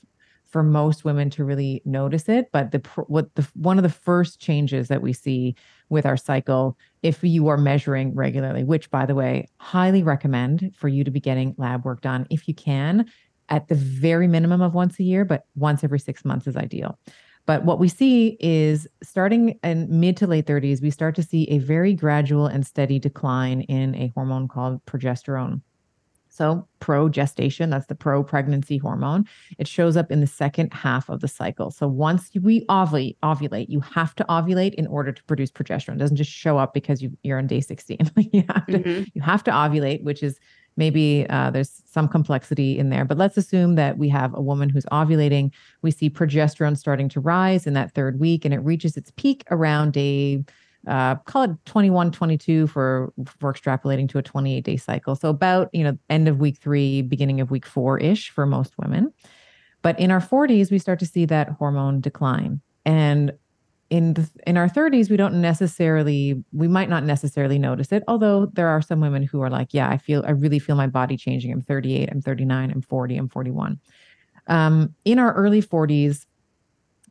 [0.46, 2.51] for most women to really notice it.
[2.53, 5.57] But the what the one of the first changes that we see
[5.88, 10.88] with our cycle, if you are measuring regularly, which by the way, highly recommend for
[10.88, 13.07] you to be getting lab work done if you can,
[13.48, 16.98] at the very minimum of once a year, but once every six months is ideal.
[17.46, 21.44] But what we see is starting in mid to late 30s, we start to see
[21.44, 25.62] a very gradual and steady decline in a hormone called progesterone.
[26.38, 29.24] So, progestation, that's the pro pregnancy hormone.
[29.59, 31.72] It shows up in the second half of the cycle.
[31.72, 35.96] So, once we ovulate, ovulate, you have to ovulate in order to produce progesterone.
[35.96, 38.12] It doesn't just show up because you, you're on day 16.
[38.33, 39.03] you, have to, mm-hmm.
[39.14, 40.38] you have to ovulate, which is
[40.77, 43.05] maybe uh, there's some complexity in there.
[43.05, 45.51] But let's assume that we have a woman who's ovulating.
[45.83, 49.42] We see progesterone starting to rise in that third week, and it reaches its peak
[49.51, 50.44] around day
[50.86, 55.16] uh, call it 21, 22 for, for extrapolating to a 28 day cycle.
[55.16, 58.74] So about, you know, end of week three, beginning of week four ish for most
[58.78, 59.12] women.
[59.82, 62.60] But in our 40s, we start to see that hormone decline.
[62.84, 63.32] And
[63.90, 68.02] in the, in our 30s, we don't necessarily, we might not necessarily notice it.
[68.06, 70.86] Although there are some women who are like, yeah, I feel, I really feel my
[70.86, 71.52] body changing.
[71.52, 73.80] I'm 38, I'm 39, I'm 40, I'm 41.
[74.46, 76.26] Um, in our early 40s,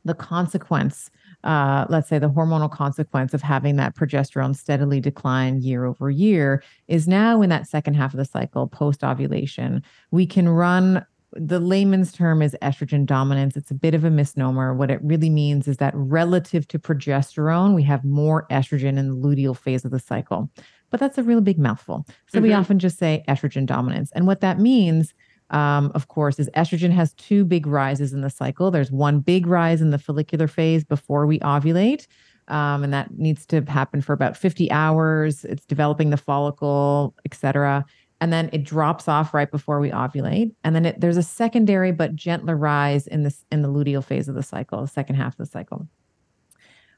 [0.04, 1.10] the consequence
[1.44, 6.62] uh, let's say the hormonal consequence of having that progesterone steadily decline year over year
[6.88, 11.60] is now in that second half of the cycle post ovulation we can run the
[11.60, 13.56] layman's term is estrogen dominance.
[13.56, 14.74] It's a bit of a misnomer.
[14.74, 19.14] What it really means is that relative to progesterone we have more estrogen in the
[19.14, 20.50] luteal phase of the cycle.
[20.90, 22.06] But that's a really big mouthful.
[22.28, 22.48] So mm-hmm.
[22.48, 24.10] we often just say estrogen dominance.
[24.12, 25.12] And what that means
[25.50, 28.70] um, of course, is estrogen has two big rises in the cycle.
[28.70, 32.06] There's one big rise in the follicular phase before we ovulate.
[32.48, 35.44] Um, and that needs to happen for about 50 hours.
[35.44, 37.84] It's developing the follicle, etc.
[38.20, 40.54] And then it drops off right before we ovulate.
[40.64, 44.28] And then it, there's a secondary but gentler rise in this in the luteal phase
[44.28, 45.86] of the cycle, the second half of the cycle.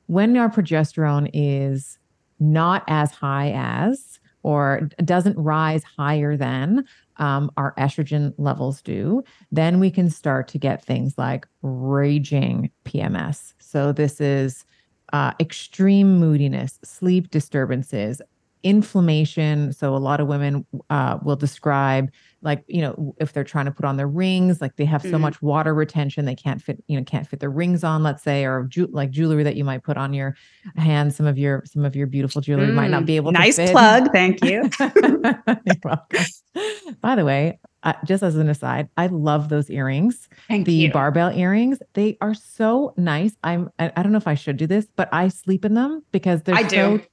[0.07, 1.99] When our progesterone is
[2.39, 6.85] not as high as or doesn't rise higher than
[7.21, 13.55] um, our estrogen levels do, then we can start to get things like raging PMS.
[13.59, 14.65] So, this is
[15.13, 18.21] uh, extreme moodiness, sleep disturbances,
[18.63, 19.73] inflammation.
[19.73, 22.11] So, a lot of women uh, will describe
[22.43, 25.11] like you know if they're trying to put on their rings like they have so
[25.11, 25.21] mm.
[25.21, 28.45] much water retention they can't fit you know can't fit their rings on let's say
[28.45, 30.35] or ju- like jewelry that you might put on your
[30.77, 32.75] hands some of your some of your beautiful jewelry mm.
[32.75, 33.17] might not be mm.
[33.17, 34.71] able nice to nice plug thank you
[37.01, 40.93] by the way uh, just as an aside i love those earrings thank the you.
[40.93, 44.67] barbell earrings they are so nice i'm I, I, don't know if i should do
[44.67, 47.05] this but i sleep in them because they're I so do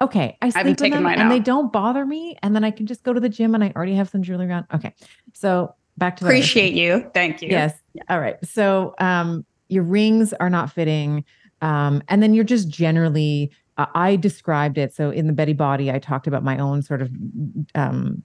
[0.00, 1.28] Okay, I sleep in them and out.
[1.28, 2.36] they don't bother me.
[2.42, 4.50] And then I can just go to the gym and I already have some jewelry
[4.50, 4.66] on.
[4.74, 4.92] Okay.
[5.32, 7.08] So back to appreciate you.
[7.14, 7.48] Thank you.
[7.48, 7.74] Yes.
[8.08, 8.36] All right.
[8.44, 11.24] So um your rings are not fitting.
[11.60, 14.92] Um, and then you're just generally uh, I described it.
[14.92, 17.10] So in the Betty Body, I talked about my own sort of
[17.74, 18.24] um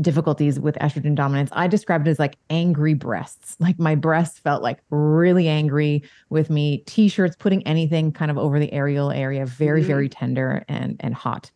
[0.00, 3.56] difficulties with estrogen dominance, I described it as like angry breasts.
[3.60, 6.78] Like my breasts felt like really angry with me.
[6.86, 9.88] T-shirts, putting anything kind of over the areola area, very, mm-hmm.
[9.88, 11.50] very tender and and hot.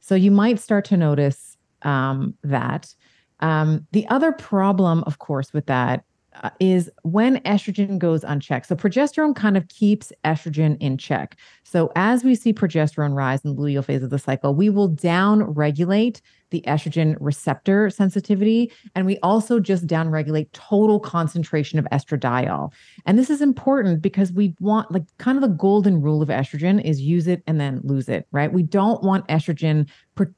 [0.00, 2.94] So you might start to notice um, that.
[3.40, 6.04] Um, the other problem, of course, with that
[6.42, 8.66] uh, is when estrogen goes unchecked.
[8.66, 11.36] So progesterone kind of keeps estrogen in check.
[11.62, 14.88] So as we see progesterone rise in the luteal phase of the cycle, we will
[14.88, 16.22] down regulate
[16.52, 18.70] the estrogen receptor sensitivity.
[18.94, 22.72] And we also just downregulate total concentration of estradiol.
[23.04, 26.82] And this is important because we want, like, kind of the golden rule of estrogen
[26.84, 28.52] is use it and then lose it, right?
[28.52, 29.88] We don't want estrogen.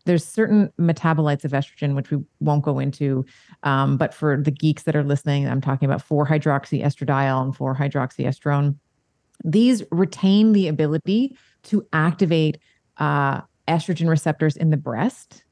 [0.07, 3.27] There's certain metabolites of estrogen, which we won't go into.
[3.65, 7.55] Um, but for the geeks that are listening, I'm talking about 4 hydroxy estradiol and
[7.55, 8.77] 4 hydroxyestrone.
[9.45, 12.59] These retain the ability to activate
[12.99, 15.45] uh, estrogen receptors in the breast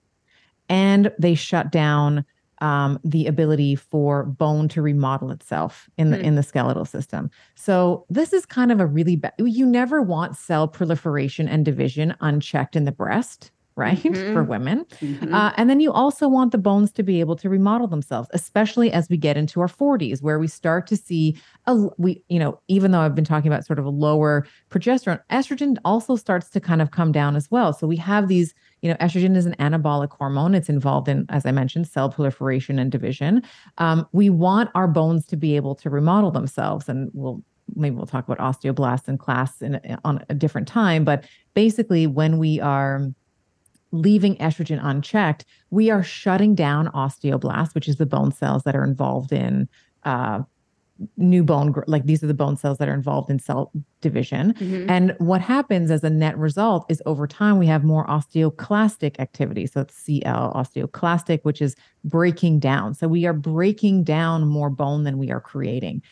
[0.73, 2.25] and they shut down
[2.63, 6.23] um, the ability for bone to remodel itself in the mm.
[6.23, 7.31] in the skeletal system.
[7.57, 9.35] So this is kind of a really bad.
[9.39, 14.35] You never want cell proliferation and division unchecked in the breast right mm-hmm.
[14.35, 15.35] for women mm-hmm.
[15.35, 18.93] uh, and then you also want the bones to be able to remodel themselves especially
[18.93, 22.61] as we get into our 40s where we start to see a we you know
[22.69, 26.61] even though i've been talking about sort of a lower progesterone estrogen also starts to
[26.61, 29.55] kind of come down as well so we have these you know estrogen is an
[29.59, 30.55] anabolic hormone.
[30.55, 33.43] It's involved in as i mentioned cell proliferation and division.
[33.79, 37.43] Um, we want our bones to be able to remodel themselves and we'll
[37.75, 41.25] maybe we'll talk about osteoblasts in class in on a different time but
[41.55, 43.09] basically when we are
[43.93, 48.85] leaving estrogen unchecked, we are shutting down osteoblasts, which is the bone cells that are
[48.85, 49.69] involved in
[50.05, 50.41] uh,
[51.17, 54.89] new bone like these are the bone cells that are involved in cell division mm-hmm.
[54.91, 59.67] and what happens as a net result is over time we have more osteoclastic activity
[59.67, 65.05] so it's cl osteoclastic which is breaking down so we are breaking down more bone
[65.05, 66.03] than we are creating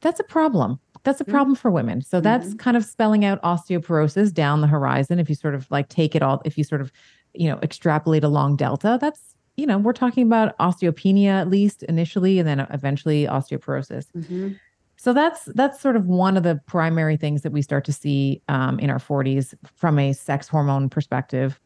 [0.00, 1.32] that's a problem that's a mm-hmm.
[1.32, 1.60] problem mm-hmm.
[1.60, 2.56] for women so that's mm-hmm.
[2.56, 6.22] kind of spelling out osteoporosis down the horizon if you sort of like take it
[6.22, 6.90] all if you sort of
[7.34, 12.38] you know, extrapolate along delta, that's, you know, we're talking about osteopenia at least initially,
[12.38, 14.06] and then eventually osteoporosis.
[14.16, 14.52] Mm-hmm.
[14.96, 18.42] So that's that's sort of one of the primary things that we start to see
[18.48, 21.60] um, in our 40s from a sex hormone perspective.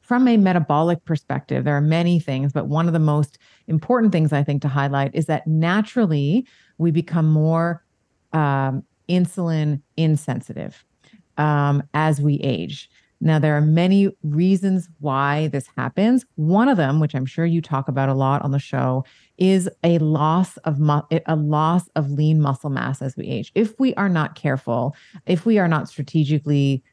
[0.00, 3.38] From a metabolic perspective, there are many things, but one of the most
[3.68, 6.46] important things I think to highlight is that naturally
[6.76, 7.82] we become more
[8.32, 10.84] um, insulin insensitive
[11.38, 12.90] um, as we age.
[13.24, 16.26] Now, there are many reasons why this happens.
[16.34, 19.06] One of them, which I'm sure you talk about a lot on the show,
[19.38, 23.50] is a loss of mu- a loss of lean muscle mass as we age.
[23.54, 24.94] If we are not careful,
[25.24, 26.84] if we are not strategically,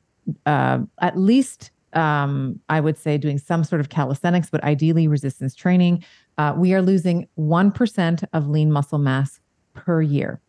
[0.46, 5.54] uh, at least um, I would say doing some sort of calisthenics, but ideally resistance
[5.54, 6.02] training,
[6.38, 9.42] uh, we are losing one percent of lean muscle mass
[9.74, 10.40] per year,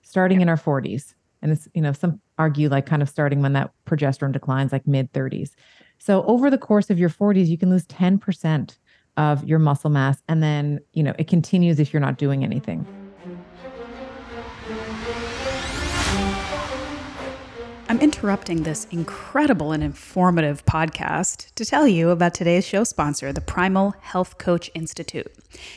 [0.00, 3.52] starting in our 40s and it's you know some argue like kind of starting when
[3.52, 5.50] that progesterone declines like mid 30s
[5.98, 8.76] so over the course of your 40s you can lose 10%
[9.16, 12.86] of your muscle mass and then you know it continues if you're not doing anything
[17.94, 23.40] I'm interrupting this incredible and informative podcast to tell you about today's show sponsor, the
[23.40, 25.32] Primal Health Coach Institute.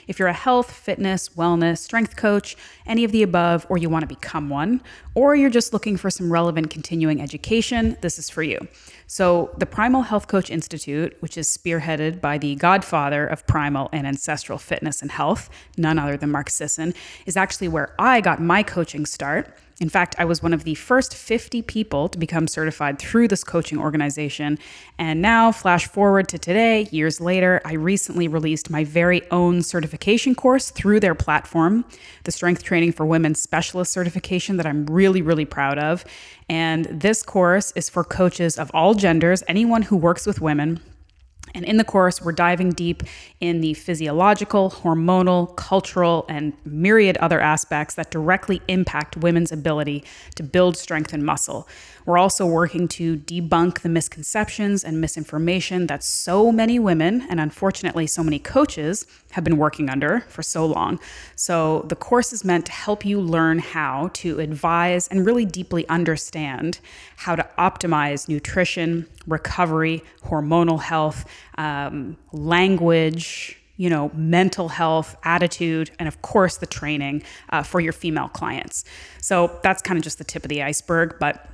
[0.07, 2.57] If you're a health, fitness, wellness, strength coach,
[2.87, 4.81] any of the above, or you want to become one,
[5.13, 8.67] or you're just looking for some relevant continuing education, this is for you.
[9.05, 14.07] So, the Primal Health Coach Institute, which is spearheaded by the godfather of primal and
[14.07, 16.95] ancestral fitness and health, none other than Mark Sisson,
[17.27, 19.55] is actually where I got my coaching start.
[19.79, 23.43] In fact, I was one of the first 50 people to become certified through this
[23.43, 24.57] coaching organization.
[24.97, 30.33] And now, flash forward to today, years later, I recently released my very own certification
[30.33, 31.85] course through their platform,
[32.23, 36.03] the Strength Training for Women Specialist certification that I'm really, really proud of.
[36.49, 40.81] And this course is for coaches of all genders, anyone who works with women
[41.53, 43.03] and in the course, we're diving deep
[43.39, 50.03] in the physiological, hormonal, cultural, and myriad other aspects that directly impact women's ability
[50.35, 51.67] to build strength and muscle.
[52.05, 58.07] We're also working to debunk the misconceptions and misinformation that so many women, and unfortunately
[58.07, 60.99] so many coaches, have been working under for so long.
[61.35, 65.87] So, the course is meant to help you learn how to advise and really deeply
[65.89, 66.79] understand
[67.17, 71.25] how to optimize nutrition, recovery, hormonal health,
[71.57, 77.93] um, language, you know, mental health, attitude, and of course the training uh, for your
[77.93, 78.83] female clients.
[79.21, 81.47] So that's kind of just the tip of the iceberg, but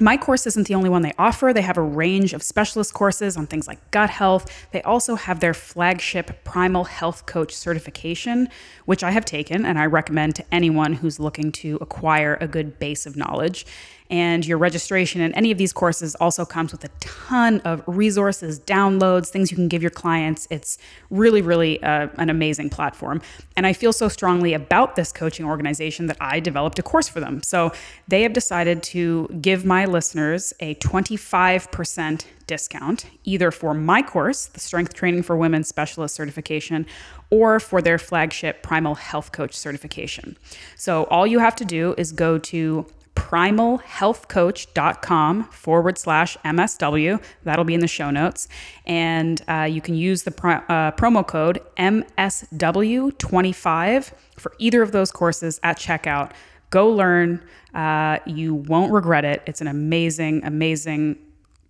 [0.00, 1.52] my course isn't the only one they offer.
[1.52, 4.50] They have a range of specialist courses on things like gut health.
[4.72, 8.48] They also have their flagship Primal Health Coach certification,
[8.86, 12.78] which I have taken and I recommend to anyone who's looking to acquire a good
[12.78, 13.66] base of knowledge.
[14.10, 18.58] And your registration in any of these courses also comes with a ton of resources,
[18.58, 20.48] downloads, things you can give your clients.
[20.50, 20.78] It's
[21.10, 23.22] really, really uh, an amazing platform.
[23.56, 27.20] And I feel so strongly about this coaching organization that I developed a course for
[27.20, 27.42] them.
[27.44, 27.72] So
[28.08, 34.58] they have decided to give my listeners a 25% discount, either for my course, the
[34.58, 36.84] Strength Training for Women Specialist Certification,
[37.30, 40.36] or for their flagship Primal Health Coach certification.
[40.74, 42.86] So all you have to do is go to
[43.20, 47.22] primalhealthcoach.com forward slash MSW.
[47.44, 48.48] That'll be in the show notes.
[48.86, 55.60] And uh, you can use the uh, promo code MSW25 for either of those courses
[55.62, 56.32] at checkout.
[56.70, 57.44] Go learn.
[57.74, 59.42] Uh, you won't regret it.
[59.46, 61.18] It's an amazing, amazing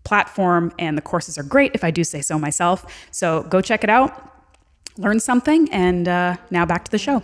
[0.05, 2.86] platform, and the courses are great if I do say so myself.
[3.11, 4.32] So go check it out,
[4.96, 7.22] learn something, and uh, now back to the show.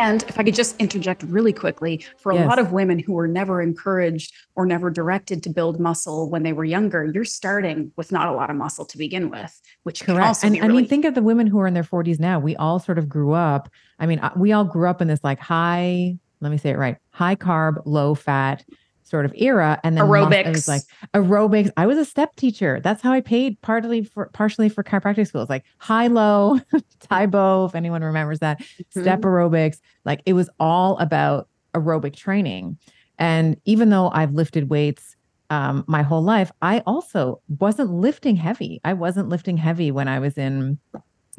[0.00, 2.48] And if I could just interject really quickly, for a yes.
[2.48, 6.54] lot of women who were never encouraged or never directed to build muscle when they
[6.54, 10.42] were younger, you're starting with not a lot of muscle to begin with, which correct.
[10.42, 12.40] and really- I mean, think of the women who are in their 40s now.
[12.40, 13.68] We all sort of grew up.
[13.98, 16.78] I mean, uh, we all grew up in this like high let me say it
[16.78, 18.64] right high carb low fat
[19.10, 20.82] sort of era and then aerobics it was like
[21.14, 21.70] aerobics.
[21.76, 22.80] I was a step teacher.
[22.82, 26.60] That's how i paid partly for partially for chiropractic schools like high low
[27.00, 28.60] Tae Bo if anyone remembers that.
[28.60, 29.00] Mm-hmm.
[29.02, 29.80] step aerobics.
[30.04, 32.78] Like it was all about aerobic training.
[33.18, 35.16] And even though i've lifted weights
[35.50, 38.80] um, my whole life i also wasn't lifting heavy.
[38.84, 40.78] I wasn't lifting heavy when i was in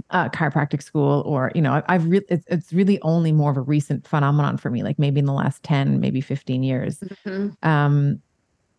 [0.10, 3.58] uh, chiropractic school or you know I, have really it's, it's really only more of
[3.58, 7.49] a recent phenomenon for me like maybe in the last 10 maybe 15 years mm-hmm.
[7.68, 8.22] um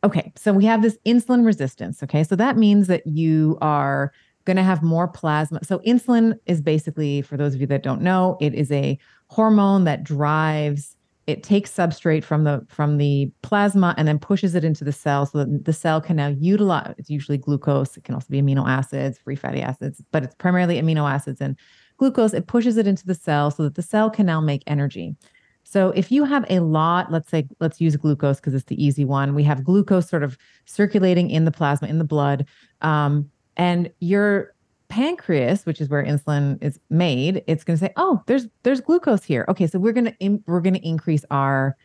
[0.04, 4.12] okay so we have this insulin resistance okay so that means that you are
[4.44, 8.02] going to have more plasma so insulin is basically for those of you that don't
[8.02, 8.98] know it is a
[9.28, 10.96] hormone that drives
[11.26, 15.24] it takes substrate from the from the plasma and then pushes it into the cell
[15.26, 18.68] so that the cell can now utilize it's usually glucose it can also be amino
[18.68, 21.56] acids free fatty acids but it's primarily amino acids and
[22.02, 22.34] glucose.
[22.34, 25.14] It pushes it into the cell so that the cell can now make energy.
[25.62, 29.04] So if you have a lot let's say let's use glucose because it's the easy
[29.04, 29.36] one.
[29.36, 32.46] We have glucose sort of circulating in the plasma in the blood
[32.80, 34.52] um, and you're
[34.92, 39.24] pancreas, which is where insulin is made, it's going to say, "Oh, there's there's glucose
[39.24, 39.46] here.
[39.48, 41.78] Okay, so we're going to we're going to increase our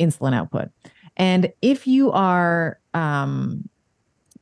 [0.00, 0.68] insulin output."
[1.16, 3.68] And if you are um,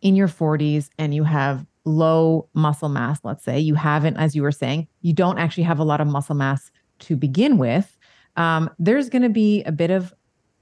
[0.01, 4.43] in your 40s and you have low muscle mass, let's say you haven't, as you
[4.43, 7.99] were saying, you don't actually have a lot of muscle mass to begin with.
[8.37, 10.15] Um, there's going to be a bit of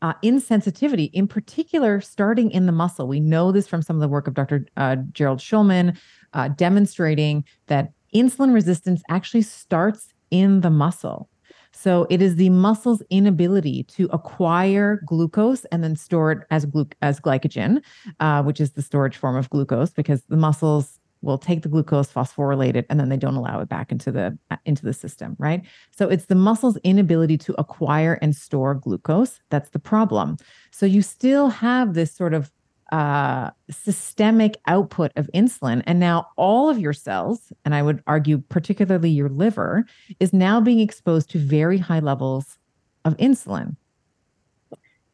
[0.03, 3.07] uh, insensitivity, in particular, starting in the muscle.
[3.07, 4.67] We know this from some of the work of Dr.
[4.77, 5.97] Uh, Gerald Shulman,
[6.35, 11.29] uh, demonstrating that insulin resistance actually starts in the muscle.
[11.73, 16.89] So it is the muscle's inability to acquire glucose and then store it as glu-
[17.03, 17.83] as glycogen,
[18.21, 22.13] uh, which is the storage form of glucose, because the muscles will take the glucose,
[22.13, 25.35] phosphorylate it, and then they don't allow it back into the uh, into the system,
[25.39, 25.63] right?
[25.91, 30.37] So it's the muscle's inability to acquire and store glucose that's the problem.
[30.71, 32.53] So you still have this sort of
[32.93, 35.83] uh, systemic output of insulin.
[35.87, 39.85] And now all of your cells, and I would argue particularly your liver,
[40.21, 42.59] is now being exposed to very high levels
[43.05, 43.77] of insulin.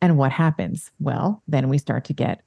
[0.00, 0.90] And what happens?
[0.98, 2.42] Well, then we start to get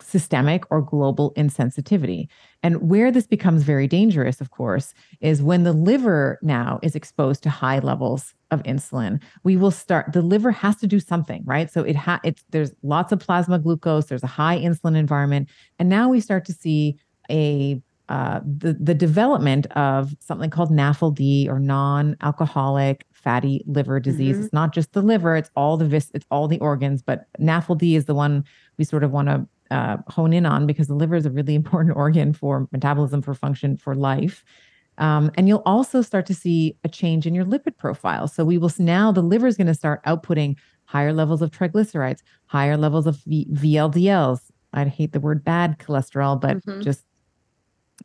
[0.00, 2.28] systemic or global insensitivity.
[2.62, 7.42] And where this becomes very dangerous, of course, is when the liver now is exposed
[7.44, 9.22] to high levels of insulin.
[9.44, 11.70] We will start the liver has to do something, right?
[11.70, 15.48] So it ha it's there's lots of plasma glucose, there's a high insulin environment,
[15.78, 16.98] and now we start to see
[17.30, 24.36] a uh, the the development of something called NAFLD or non-alcoholic fatty liver disease.
[24.36, 24.44] Mm-hmm.
[24.44, 27.02] It's not just the liver; it's all the vis- it's all the organs.
[27.02, 28.44] But NAFLD is the one
[28.78, 31.54] we sort of want to uh, hone in on because the liver is a really
[31.62, 34.44] important organ for metabolism, for function, for life.
[34.98, 38.26] Um, and you'll also start to see a change in your lipid profile.
[38.26, 40.56] So we will now the liver is going to start outputting
[40.86, 44.40] higher levels of triglycerides, higher levels of v- VLDLs.
[44.72, 46.80] I hate the word bad cholesterol, but mm-hmm.
[46.80, 47.04] just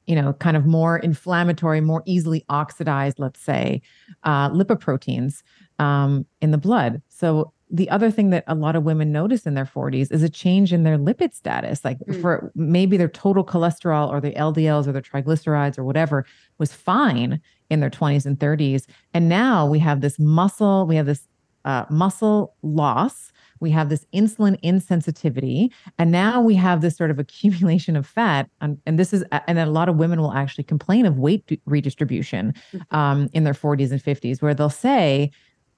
[0.06, 3.82] you know, kind of more inflammatory, more easily oxidized, let's say,
[4.24, 5.44] uh, lipoproteins
[5.80, 7.02] um, in the blood.
[7.10, 10.30] So the other thing that a lot of women notice in their 40s is a
[10.30, 11.84] change in their lipid status.
[11.84, 12.22] Like mm.
[12.22, 16.24] for maybe their total cholesterol or the LDLs or their triglycerides or whatever
[16.60, 18.86] was fine in their 20s and 30s.
[19.16, 21.28] And now we have this muscle, we have this
[21.66, 23.32] uh, muscle loss.
[23.60, 28.50] We have this insulin insensitivity, and now we have this sort of accumulation of fat.
[28.60, 32.54] And, and this is, and a lot of women will actually complain of weight redistribution
[32.74, 32.96] mm-hmm.
[32.96, 35.32] um, in their 40s and 50s, where they'll say,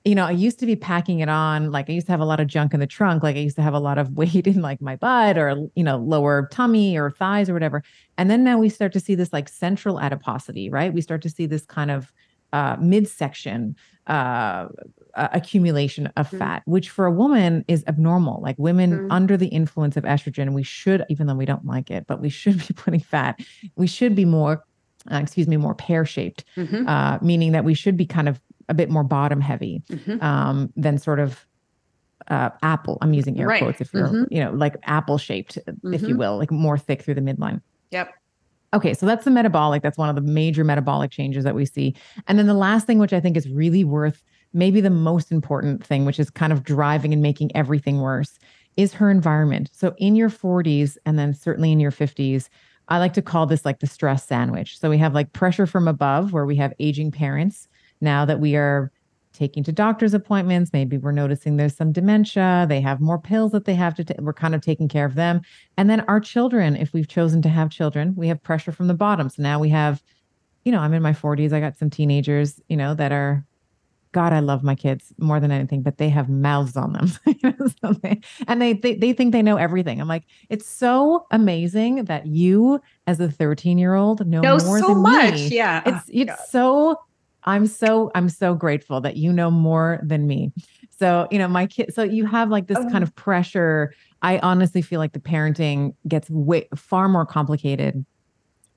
[0.05, 1.71] you know, I used to be packing it on.
[1.71, 3.23] Like I used to have a lot of junk in the trunk.
[3.23, 5.83] Like I used to have a lot of weight in like my butt or, you
[5.83, 7.83] know, lower tummy or thighs or whatever.
[8.17, 10.93] And then now we start to see this like central adiposity, right?
[10.93, 12.13] We start to see this kind of
[12.53, 13.75] uh, midsection
[14.07, 14.67] uh,
[15.15, 16.37] uh, accumulation of mm-hmm.
[16.37, 18.41] fat, which for a woman is abnormal.
[18.41, 19.11] Like women mm-hmm.
[19.11, 22.29] under the influence of estrogen, we should, even though we don't like it, but we
[22.29, 23.39] should be putting fat.
[23.75, 24.63] We should be more,
[25.11, 26.87] uh, excuse me, more pear shaped, mm-hmm.
[26.87, 28.39] Uh, meaning that we should be kind of
[28.69, 30.21] a bit more bottom heavy mm-hmm.
[30.23, 31.45] um, than sort of
[32.27, 32.97] uh, apple.
[33.01, 33.61] I'm using air right.
[33.61, 34.33] quotes if you're, mm-hmm.
[34.33, 35.93] you know, like apple shaped, mm-hmm.
[35.93, 36.17] if you mm-hmm.
[36.17, 37.61] will, like more thick through the midline.
[37.91, 38.13] Yep.
[38.73, 39.83] Okay, so that's the metabolic.
[39.83, 41.95] That's one of the major metabolic changes that we see.
[42.27, 45.85] And then the last thing, which I think is really worth, maybe the most important
[45.85, 48.37] thing, which is kind of driving and making everything worse,
[48.75, 49.69] is her environment.
[49.71, 52.49] So in your 40s and then certainly in your 50s,
[52.87, 54.79] I like to call this like the stress sandwich.
[54.79, 57.67] So we have like pressure from above, where we have aging parents
[58.01, 58.91] now that we are
[59.35, 63.65] taking to doctor's appointments, maybe we're noticing there's some dementia, they have more pills that
[63.65, 65.41] they have to take, we're kind of taking care of them.
[65.77, 68.93] And then our children, if we've chosen to have children, we have pressure from the
[68.93, 69.29] bottom.
[69.29, 70.01] So now we have,
[70.63, 73.45] you know, I'm in my 40s, I got some teenagers, you know, that are
[74.15, 77.07] God, I love my kids more than anything, but they have mouths on them.
[77.83, 79.99] so they, and they, they they think they know everything.
[79.99, 84.79] I'm like, it's so amazing that you, as a 13 year old, know, know more
[84.79, 85.33] so than much.
[85.33, 85.47] Me.
[85.49, 86.47] Yeah, it's it's God.
[86.49, 86.99] so
[87.45, 90.51] I'm so I'm so grateful that you know more than me.
[90.97, 92.89] So, you know, my kid so you have like this oh.
[92.89, 93.93] kind of pressure.
[94.21, 98.05] I honestly feel like the parenting gets way far more complicated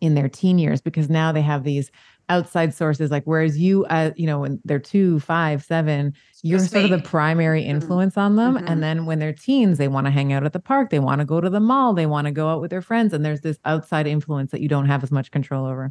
[0.01, 1.91] in their teen years because now they have these
[2.31, 6.13] outside sources like whereas you uh you know when they're two five seven
[6.43, 7.71] you're sort of the primary mm-hmm.
[7.71, 8.21] influence mm-hmm.
[8.21, 8.67] on them mm-hmm.
[8.69, 11.21] and then when they're teens they want to hang out at the park they want
[11.21, 13.41] to go to the mall they want to go out with their friends and there's
[13.41, 15.91] this outside influence that you don't have as much control over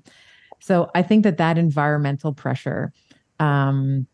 [0.60, 2.92] so I think that that environmental pressure
[3.40, 4.08] um,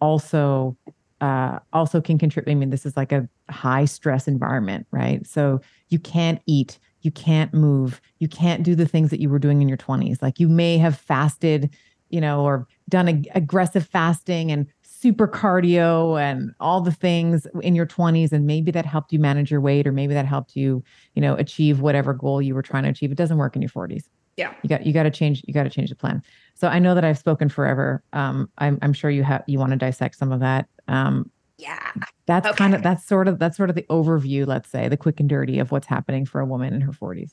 [0.00, 0.76] also
[1.20, 2.52] uh, also can contribute.
[2.52, 5.26] I mean, this is like a high stress environment, right?
[5.26, 9.40] So you can't eat, you can't move, you can't do the things that you were
[9.40, 10.22] doing in your 20s.
[10.22, 11.74] Like you may have fasted,
[12.10, 17.74] you know, or done a, aggressive fasting and super cardio and all the things in
[17.74, 20.82] your 20s and maybe that helped you manage your weight or maybe that helped you
[21.14, 23.68] you know achieve whatever goal you were trying to achieve it doesn't work in your
[23.68, 24.08] 40s
[24.38, 24.54] yeah.
[24.62, 26.22] You got you got to change you got to change the plan.
[26.54, 28.02] So i know that i've spoken forever.
[28.12, 30.68] Um i'm, I'm sure you have you want to dissect some of that.
[30.86, 31.90] Um yeah.
[32.26, 32.56] that's okay.
[32.56, 35.28] kind of that's sort of that's sort of the overview let's say the quick and
[35.28, 37.32] dirty of what's happening for a woman in her 40s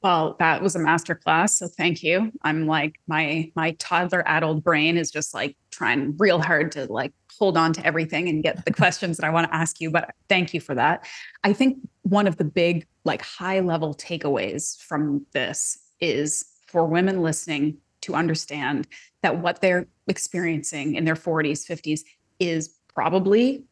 [0.00, 2.30] well that was a master class so thank you.
[2.42, 7.12] I'm like my my toddler adult brain is just like trying real hard to like
[7.36, 10.14] hold on to everything and get the questions that i want to ask you but
[10.28, 11.04] thank you for that.
[11.42, 17.22] I think one of the big like high level takeaways from this is for women
[17.22, 18.86] listening to understand
[19.22, 22.00] that what they're experiencing in their 40s, 50s
[22.38, 23.64] is probably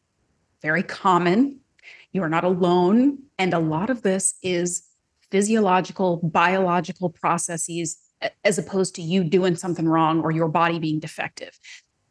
[0.61, 1.59] very common.
[2.11, 3.19] You are not alone.
[3.37, 4.83] And a lot of this is
[5.31, 7.97] physiological, biological processes
[8.43, 11.59] as opposed to you doing something wrong or your body being defective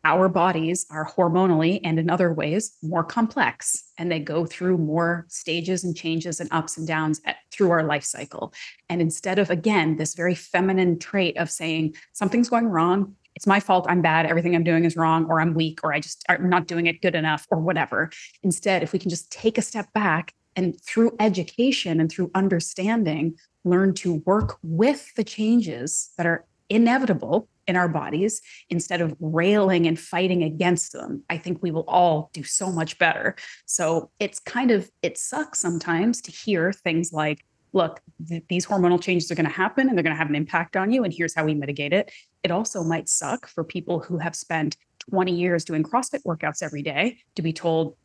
[0.06, 5.26] our bodies are hormonally and in other ways more complex and they go through more
[5.28, 8.54] stages and changes and ups and downs at, through our life cycle.
[8.88, 13.16] And instead of again this very feminine trait of saying something's going wrong.
[13.34, 13.86] It's my fault.
[13.88, 14.26] I'm bad.
[14.26, 17.02] Everything i'm doing is wrong or i'm weak or i just i'm not doing it
[17.02, 18.10] good enough or whatever.
[18.44, 23.34] Instead if we can just take a step back and through education and through understanding
[23.64, 28.40] learn to work with the changes that are inevitable in our bodies
[28.70, 32.98] instead of railing and fighting against them i think we will all do so much
[32.98, 33.34] better.
[33.66, 39.00] So it's kind of it sucks sometimes to hear things like look th- these hormonal
[39.00, 41.12] changes are going to happen and they're going to have an impact on you and
[41.12, 42.10] here's how we mitigate it.
[42.42, 44.76] It also might suck for people who have spent
[45.10, 47.96] 20 years doing crossfit workouts every day to be told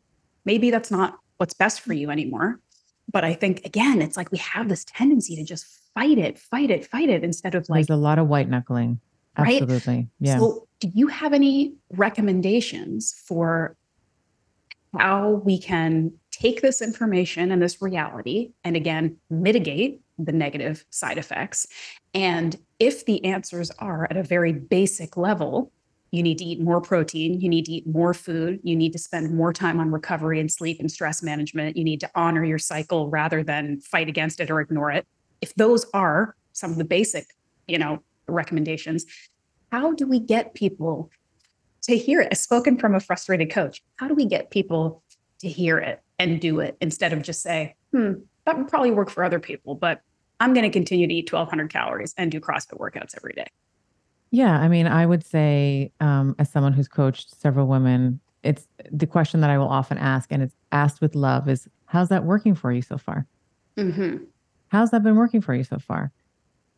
[0.45, 2.59] maybe that's not what's best for you anymore.
[3.11, 6.71] But i think again it's like we have this tendency to just fight it fight
[6.71, 9.01] it fight it instead of like there's a lot of white knuckling
[9.37, 9.61] right?
[9.61, 10.09] Absolutely.
[10.19, 10.39] Yeah.
[10.39, 13.75] So, do you have any recommendations for
[14.97, 21.17] how we can take this information and this reality and again mitigate the negative side
[21.17, 21.67] effects?
[22.13, 25.71] And if the answers are at a very basic level,
[26.11, 28.99] you need to eat more protein, you need to eat more food, you need to
[28.99, 32.59] spend more time on recovery and sleep and stress management, you need to honor your
[32.59, 35.07] cycle rather than fight against it or ignore it.
[35.39, 37.27] If those are some of the basic,
[37.67, 39.05] you know, recommendations.
[39.71, 41.09] How do we get people
[41.83, 42.35] to hear it?
[42.37, 43.81] Spoken from a frustrated coach.
[43.95, 45.03] How do we get people
[45.39, 48.13] to hear it and do it instead of just say, hmm,
[48.45, 50.01] that would probably work for other people, but
[50.39, 53.47] I'm going to continue to eat 1200 calories and do CrossFit workouts every day?
[54.31, 54.59] Yeah.
[54.59, 59.41] I mean, I would say, um, as someone who's coached several women it's the question
[59.41, 62.71] that I will often ask, and it's asked with love is, how's that working for
[62.71, 63.27] you so far?
[63.77, 64.23] Mm-hmm.
[64.69, 66.11] How's that been working for you so far?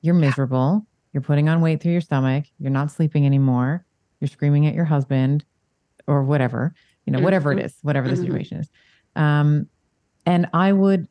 [0.01, 0.85] You're miserable.
[1.13, 2.45] You're putting on weight through your stomach.
[2.57, 3.85] You're not sleeping anymore.
[4.19, 5.45] You're screaming at your husband
[6.07, 6.73] or whatever,
[7.05, 7.73] you know, whatever it Mhm.
[7.83, 8.21] whatever the Mhm.
[8.25, 8.69] situation is.
[9.15, 9.67] Um,
[10.25, 11.07] and I would,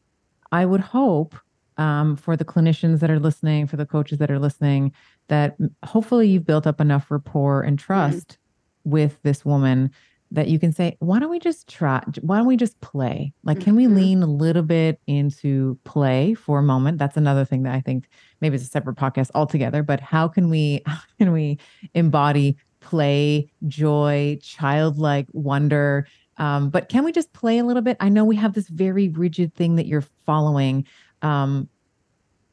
[0.50, 1.34] I would hope
[1.78, 4.92] um, for the clinicians that are listening, for the coaches that are listening,
[5.28, 8.38] that hopefully you've built up enough rapport and trust
[8.84, 9.90] with this woman
[10.32, 12.02] that you can say, why don't we just try?
[12.22, 13.34] Why don't we just play?
[13.44, 13.94] Like, can we Mhm.
[13.94, 16.98] lean a little bit into play for a moment?
[16.98, 18.08] That's another thing that I think
[18.40, 19.82] maybe it's a separate podcast altogether.
[19.82, 21.58] But how can we how can we
[21.94, 26.06] embody play, joy, childlike wonder?
[26.38, 27.98] Um, but can we just play a little bit?
[28.00, 30.86] I know we have this very rigid thing that you're following,
[31.20, 31.68] um,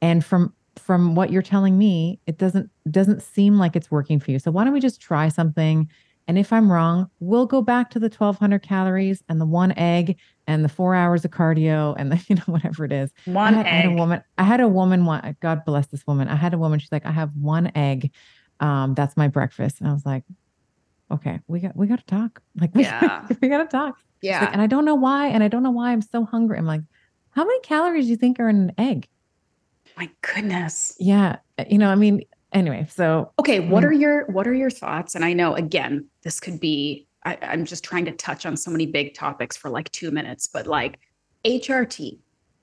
[0.01, 4.32] and from from what you're telling me, it doesn't doesn't seem like it's working for
[4.32, 4.39] you.
[4.39, 5.89] So why don't we just try something?
[6.30, 10.19] And if I'm wrong, we'll go back to the 1200 calories and the one egg
[10.45, 13.11] and the four hours of cardio and the you know whatever it is.
[13.25, 14.21] I One had, I had a woman.
[14.38, 15.05] I had a woman.
[15.05, 16.27] One, God bless this woman.
[16.27, 16.77] I had a woman.
[16.77, 18.13] She's like, I have one egg.
[18.59, 19.82] Um, that's my breakfast.
[19.82, 20.23] And I was like,
[21.11, 22.43] okay, we got we got to talk.
[22.55, 23.27] Like, we, Yeah.
[23.41, 23.97] we got to talk.
[24.21, 24.49] She's like, Yeah.
[24.53, 25.30] and I don't know why.
[25.30, 26.59] And I don't know why I'm so hungry.
[26.59, 26.82] I'm like,
[27.32, 29.07] how many calories do you think are in an egg?
[29.97, 30.95] My goodness.
[30.99, 32.21] Yeah, you know, I mean,
[32.52, 32.88] anyway.
[32.89, 33.88] So Okay, what Mm.
[33.88, 35.16] are your what are your thoughts?
[35.16, 38.72] And I know again, this could be I, I'm just trying to touch on so
[38.72, 41.00] many big topics for like two minutes, but like
[41.45, 42.20] HRT,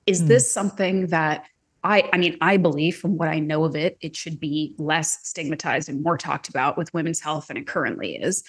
[0.06, 0.28] is Mm.
[0.28, 1.44] this something that
[1.84, 5.18] I I mean, I believe from what I know of it, it should be less
[5.28, 8.42] stigmatized and more talked about with women's health than it currently is.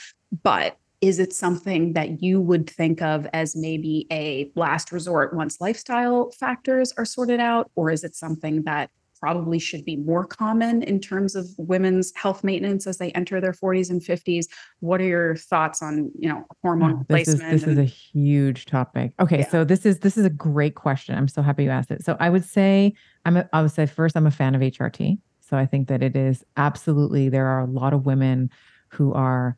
[0.44, 5.62] But is it something that you would think of as maybe a last resort once
[5.62, 7.70] lifestyle factors are sorted out?
[7.76, 12.44] Or is it something that probably should be more common in terms of women's health
[12.44, 14.46] maintenance as they enter their 40s and 50s?
[14.80, 17.62] What are your thoughts on, you know, hormone Oh, this is replacement?
[17.62, 19.14] this is a huge topic.
[19.20, 19.50] Okay, Yeah.
[19.50, 21.16] so this is this is a great question.
[21.18, 22.04] I'm so happy you asked it.
[22.04, 22.94] So I would say
[23.26, 25.18] I'm a, I would say first I'm a fan of HRT.
[25.42, 28.50] So I think that it is absolutely there are a lot of women
[28.90, 29.56] who are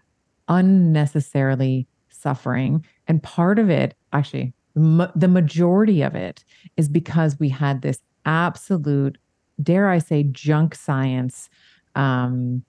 [0.47, 6.43] unnecessarily suffering and part of it actually the majority of it
[6.77, 9.17] is because we had this absolute
[9.61, 11.49] dare I say junk science
[11.95, 12.63] um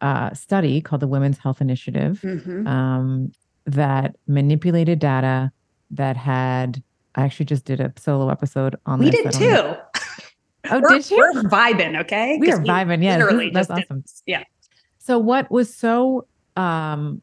[0.00, 2.66] uh, study called the Women's Health Initiative Mhm.
[2.68, 3.32] um,
[3.66, 5.50] that manipulated data
[5.90, 6.82] that had
[7.16, 9.16] I actually just did a solo episode on we this.
[9.16, 10.00] did I don't know- too.
[10.70, 11.16] Oh, we're, did you?
[11.16, 12.36] We're vibing, okay?
[12.38, 13.02] We are vibing.
[13.02, 14.04] Yeah, literally that's just did awesome.
[14.26, 14.44] Yeah.
[14.98, 17.22] So what was so um,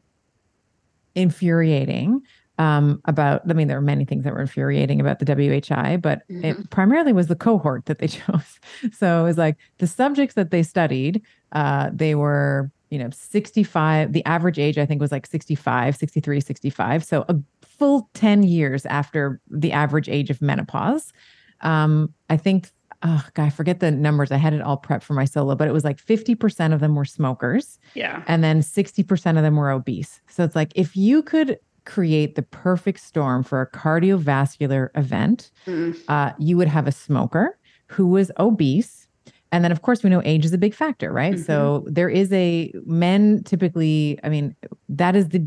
[1.14, 2.20] infuriating
[2.58, 3.42] um, about?
[3.48, 7.12] I mean, there were many things that were infuriating about the WHI, but it primarily
[7.12, 8.58] was the cohort that they chose.
[8.92, 11.22] So it was like the subjects that they studied.
[11.52, 14.12] Uh, they were, you know, 65.
[14.12, 17.04] The average age, I think, was like 65, 63, 65.
[17.04, 21.12] So a full 10 years after the average age of menopause.
[21.60, 22.70] Um, I think
[23.02, 24.32] oh god, I forget the numbers.
[24.32, 26.94] I had it all prepped for my solo, but it was like 50% of them
[26.94, 28.22] were smokers Yeah.
[28.26, 30.20] and then 60% of them were obese.
[30.28, 35.96] So it's like if you could create the perfect storm for a cardiovascular event, Mm.
[36.08, 37.56] uh, you would have a smoker
[37.86, 39.08] who was obese.
[39.52, 41.38] And then, of course, we know age is a big factor, right?
[41.38, 44.54] So there is a men typically, I mean,
[44.88, 45.38] that is the,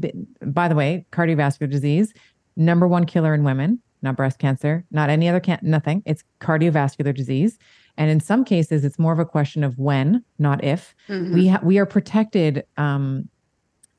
[0.45, 2.13] by the way, cardiovascular disease,
[2.55, 6.01] number one killer in women, not breast cancer, not any other can, nothing.
[6.05, 7.59] It's cardiovascular disease.
[7.97, 10.95] And in some cases, it's more of a question of when, not if.
[11.09, 11.33] Mhm.
[11.33, 13.27] We ha- we are protected um,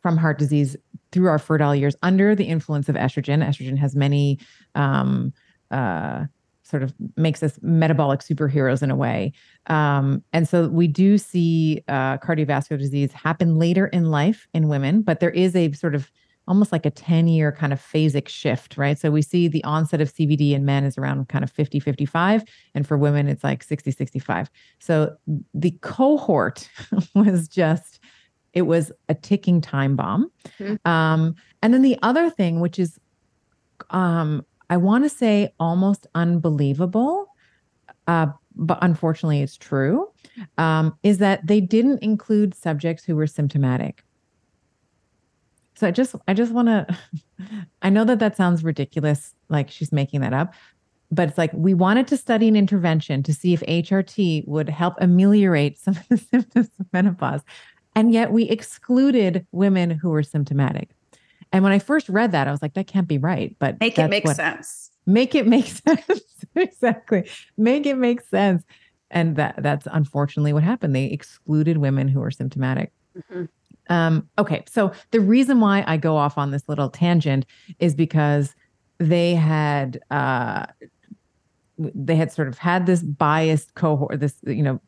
[0.00, 0.76] from heart disease
[1.12, 3.44] through our fertile years under the influence of estrogen.
[3.46, 4.38] Estrogen has many
[4.74, 5.32] um,
[5.70, 6.24] uh,
[6.62, 9.32] sort of makes us metabolic superheroes in a way.
[9.66, 15.02] Um, and so we do see uh, cardiovascular disease happen later in life in women,
[15.02, 16.10] but there is a sort of
[16.48, 18.98] almost like a 10 year kind of phasic shift, right?
[18.98, 22.42] So we see the onset of CVD in men is around kind of 50, 55.
[22.74, 24.50] And for women, it's like 60, 65.
[24.80, 25.14] So
[25.54, 26.68] the cohort
[27.14, 27.99] was just,
[28.52, 30.30] it was a ticking time bomb.
[30.58, 30.84] Mhm.
[30.86, 32.98] Um, and then the other thing, which is,
[33.90, 37.26] um, I want to say almost unbelievable,
[38.06, 40.08] uh, but unfortunately it's true,
[40.58, 44.04] um, is that they didn't include subjects who were symptomatic.
[45.76, 46.86] So I just, I just want to,
[47.82, 50.52] I know that that sounds ridiculous, like she's making that up,
[51.10, 54.94] but it's like we wanted to study an intervention to see if HRT would help
[55.00, 57.42] ameliorate some of the symptoms of menopause.
[57.94, 60.90] And yet we excluded women who were symptomatic.
[61.52, 63.56] And when I first read that, I was like, that can't be right.
[63.58, 64.90] But Make it make what- sense.
[65.06, 68.62] make it make sense exactly make it make sense
[69.10, 72.92] and that that's unfortunately what happened they excluded women who were symptomatic
[73.32, 73.48] Mhm.
[73.88, 77.44] Um, okay, so the reason why I go off on this little tangent
[77.80, 78.54] is because
[78.98, 80.66] they had uh,
[81.78, 84.80] they had sort of had this biased cohort, this you know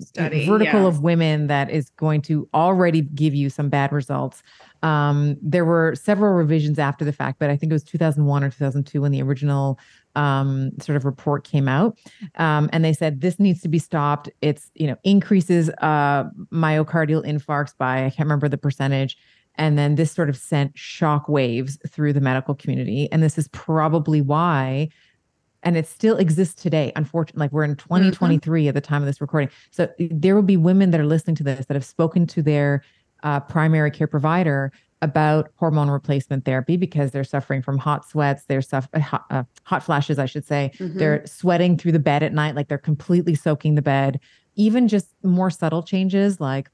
[0.00, 0.86] Study, vertical yeah.
[0.86, 4.42] of women that is going to already give you some bad results.
[4.82, 8.50] Um, there were several revisions after the fact, but I think it was 2001 or
[8.50, 9.78] 2002 when the original
[10.16, 11.96] um, sort of report came out,
[12.34, 14.28] um, and they said this needs to be stopped.
[14.40, 19.16] It's you know increases uh, myocardial infarcts by I can't remember the percentage.
[19.56, 23.08] And then this sort of sent shock waves through the medical community.
[23.12, 24.88] And this is probably why
[25.62, 28.68] and it still exists today unfortunately like we're in 2023 mm-hmm.
[28.68, 31.42] at the time of this recording so there will be women that are listening to
[31.42, 32.82] this that have spoken to their
[33.22, 38.62] uh, primary care provider about hormone replacement therapy because they're suffering from hot sweats they're
[38.62, 40.98] suff- uh, hot, uh, hot, flashes i should say mm-hmm.
[40.98, 44.20] they're sweating through the bed at night like they're completely soaking the bed
[44.56, 46.70] even just more subtle changes like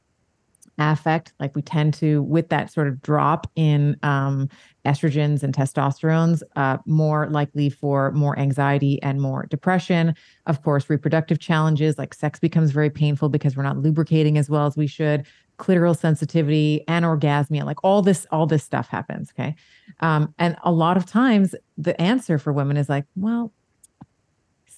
[0.79, 4.49] affect like we tend to with that sort of drop in um,
[4.85, 10.15] estrogens and testosterones uh, more likely for more anxiety and more depression.
[10.47, 14.67] Of course reproductive challenges like sex becomes very painful because we're not lubricating as well
[14.67, 15.27] as we should.
[15.59, 19.55] Clitoral sensitivity anorgasmia like all this all this stuff happens okay?
[20.01, 23.53] Um, and a lot of times the answer for women is like well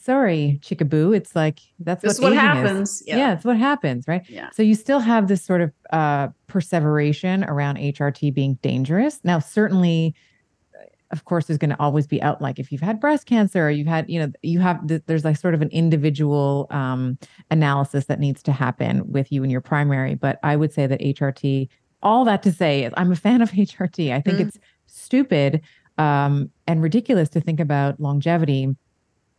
[0.08, 1.14] sorry, chickaboo.
[1.14, 3.02] It's like that's this what, what happens.
[3.06, 3.18] Yeah.
[3.18, 4.22] yeah, it's what happens, right?
[4.26, 4.48] Yeah.
[4.54, 9.20] So you still have this sort of uh, perseveration around HRT being dangerous.
[9.22, 10.14] Now, certainly,
[10.74, 13.66] uh, of course, there's going to always be out like if you've had breast cancer,
[13.66, 17.18] or you've had, you know, you have there's like sort of an individual um,
[17.50, 20.14] analysis that needs to happen with you and your primary.
[20.14, 21.68] But I would say that HRT.
[22.02, 24.10] All that to say is, I'm a fan of HRT.
[24.14, 24.48] I think mm.
[24.48, 25.60] it's stupid
[25.98, 28.74] um, and ridiculous to think about longevity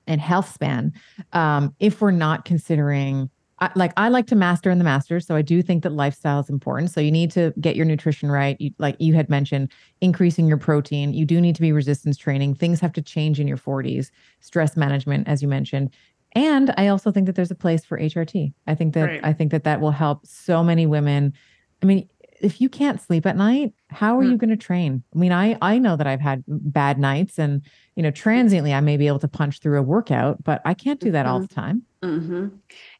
[0.09, 0.91] and health span
[1.31, 3.29] um, if we're not considering
[3.61, 6.39] I, like I like to master in the masters, so I do think that lifestyle
[6.39, 6.91] is important.
[6.91, 8.55] So you need to get your nutrition right.
[8.59, 11.13] You, like you had mentioned, increasing your protein.
[11.13, 12.55] You do need to be resistance training.
[12.55, 14.11] Things have to change in your 40s.
[14.39, 15.91] Stress management, as you mentioned,
[16.33, 18.53] and I also think that there's a place for HRT.
[18.67, 19.19] I think that right.
[19.23, 21.33] I think that that will help so many women.
[21.81, 22.09] I mean,
[22.41, 24.31] if you can't sleep at night, how are mm.
[24.31, 25.03] you going to train?
[25.13, 27.61] I mean, I I know that I've had bad nights, and
[27.95, 30.99] you know, transiently I may be able to punch through a workout, but I can't
[30.99, 31.33] do that mm-hmm.
[31.33, 31.83] all the time.
[32.01, 32.47] Mm-hmm.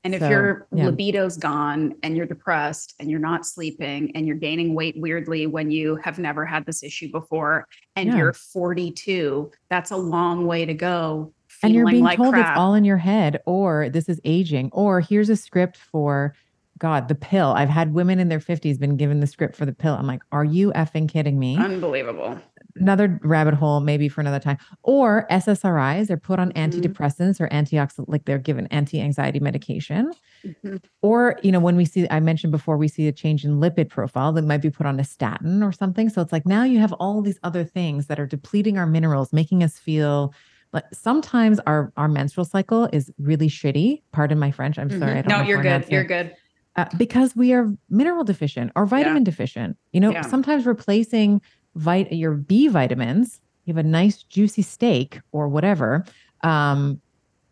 [0.03, 0.85] And if your yeah.
[0.85, 5.71] libido's gone and you're depressed and you're not sleeping and you're gaining weight weirdly when
[5.71, 8.17] you have never had this issue before, and yeah.
[8.17, 11.33] you're 42, that's a long way to go.
[11.63, 12.51] And you're being like told crap.
[12.51, 16.33] it's all in your head, or this is aging, or here's a script for
[16.79, 17.53] God, the pill.
[17.55, 19.95] I've had women in their 50s been given the script for the pill.
[19.95, 21.57] I'm like, are you effing kidding me?
[21.57, 22.39] Unbelievable.
[22.75, 24.57] Another rabbit hole, maybe for another time.
[24.83, 26.79] Or SSRIs, they're put on mm-hmm.
[26.79, 30.13] antidepressants or antioxidant, like they're given anti-anxiety medication.
[30.45, 30.77] Mm-hmm.
[31.01, 33.89] Or, you know, when we see, I mentioned before, we see a change in lipid
[33.89, 36.07] profile that might be put on a statin or something.
[36.07, 39.33] So it's like now you have all these other things that are depleting our minerals,
[39.33, 40.33] making us feel
[40.71, 44.03] like sometimes our our menstrual cycle is really shitty.
[44.11, 44.77] Pardon my French.
[44.77, 44.99] I'm mm-hmm.
[44.99, 45.17] sorry.
[45.17, 45.85] I don't no, you're good.
[45.89, 46.35] You're good
[46.79, 49.25] uh, because we are mineral deficient or vitamin yeah.
[49.25, 49.77] deficient.
[49.91, 50.21] You know, yeah.
[50.21, 51.41] sometimes replacing
[51.75, 56.05] vit- your B vitamins, you have a nice juicy steak or whatever,
[56.43, 57.01] um,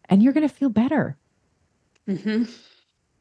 [0.10, 1.18] and you're going to feel better.
[2.08, 2.44] Mm-hmm.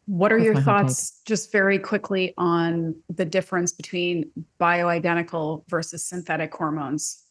[0.07, 4.31] What are That's your thoughts, just very quickly, on the difference between
[4.61, 7.25] bioidentical versus synthetic hormones?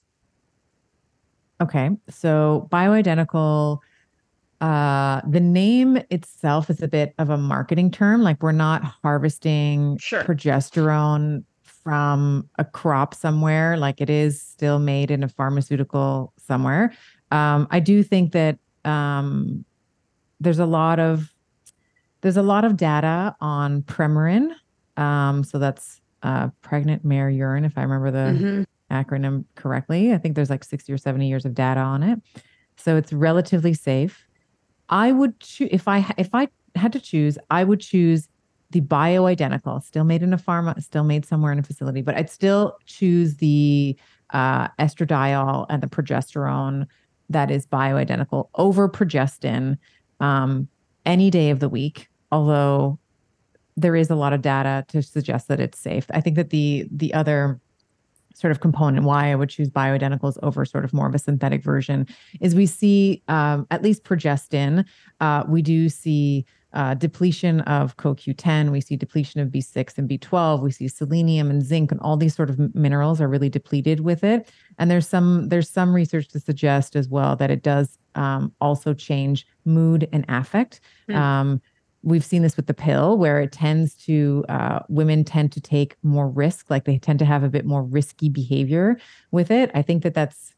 [1.62, 3.80] Okay, so bioidentical
[4.62, 9.98] uh the name itself is a bit of a marketing term like we're not harvesting
[9.98, 10.24] sure.
[10.24, 16.94] progesterone from a crop somewhere like it is still made in a pharmaceutical somewhere
[17.32, 19.66] um i do think that um
[20.40, 21.34] there's a lot of
[22.22, 24.52] there's a lot of data on premarin
[24.98, 28.64] um so that's uh pregnant mare urine if i remember the mm-hmm.
[28.96, 32.22] acronym correctly i think there's like 60 or 70 years of data on it
[32.78, 34.25] so it's relatively safe
[34.90, 38.28] I would choose if I if I had to choose, I would choose
[38.72, 42.30] the bioidentical, still made in a pharma, still made somewhere in a facility, but I'd
[42.30, 43.96] still choose the
[44.32, 46.88] uh, estradiol and the progesterone
[47.30, 49.78] that is bioidentical over progestin
[50.20, 50.68] um,
[51.06, 52.10] any day of the week.
[52.32, 53.00] Although
[53.78, 56.06] there is a lot of data to suggest that it's safe.
[56.12, 57.60] I think that the the other
[58.36, 61.64] sort of component why I would choose bioidenticals over sort of more of a synthetic
[61.64, 62.08] version
[62.42, 64.86] is we see um, at least progestin,
[65.20, 70.62] uh, we do see uh, depletion of CoQ10, we see depletion of B6 and B12,
[70.62, 74.26] we see selenium and zinc, and all these sort of minerals are really depleted with
[74.26, 74.50] it.
[74.78, 78.94] And there's some there's some research to suggest as well that it does um, also
[78.94, 80.82] change mood and affect.
[81.10, 81.16] Mm.
[81.16, 81.62] Um,
[82.06, 85.98] we've seen this with the pill where it tends to uh, women tend to take
[86.04, 88.98] more risk like they tend to have a bit more risky behavior
[89.32, 90.54] with it i think that that's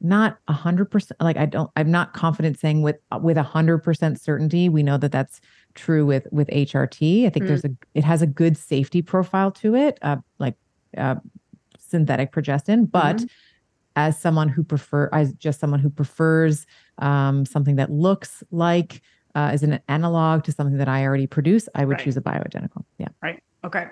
[0.00, 3.78] not a hundred percent like i don't i'm not confident saying with with a hundred
[3.78, 5.40] percent certainty we know that that's
[5.74, 7.48] true with with hrt i think mm.
[7.48, 10.54] there's a it has a good safety profile to it uh, like
[10.96, 11.16] uh,
[11.78, 13.26] synthetic progestin but mm-hmm.
[13.96, 16.66] as someone who prefer as just someone who prefers
[16.98, 19.02] um, something that looks like
[19.36, 22.04] uh, is an analog to something that i already produce i would right.
[22.04, 23.86] choose a bioidentical yeah right okay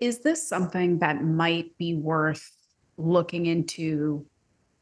[0.00, 2.50] is this something that might be worth
[2.96, 4.26] looking into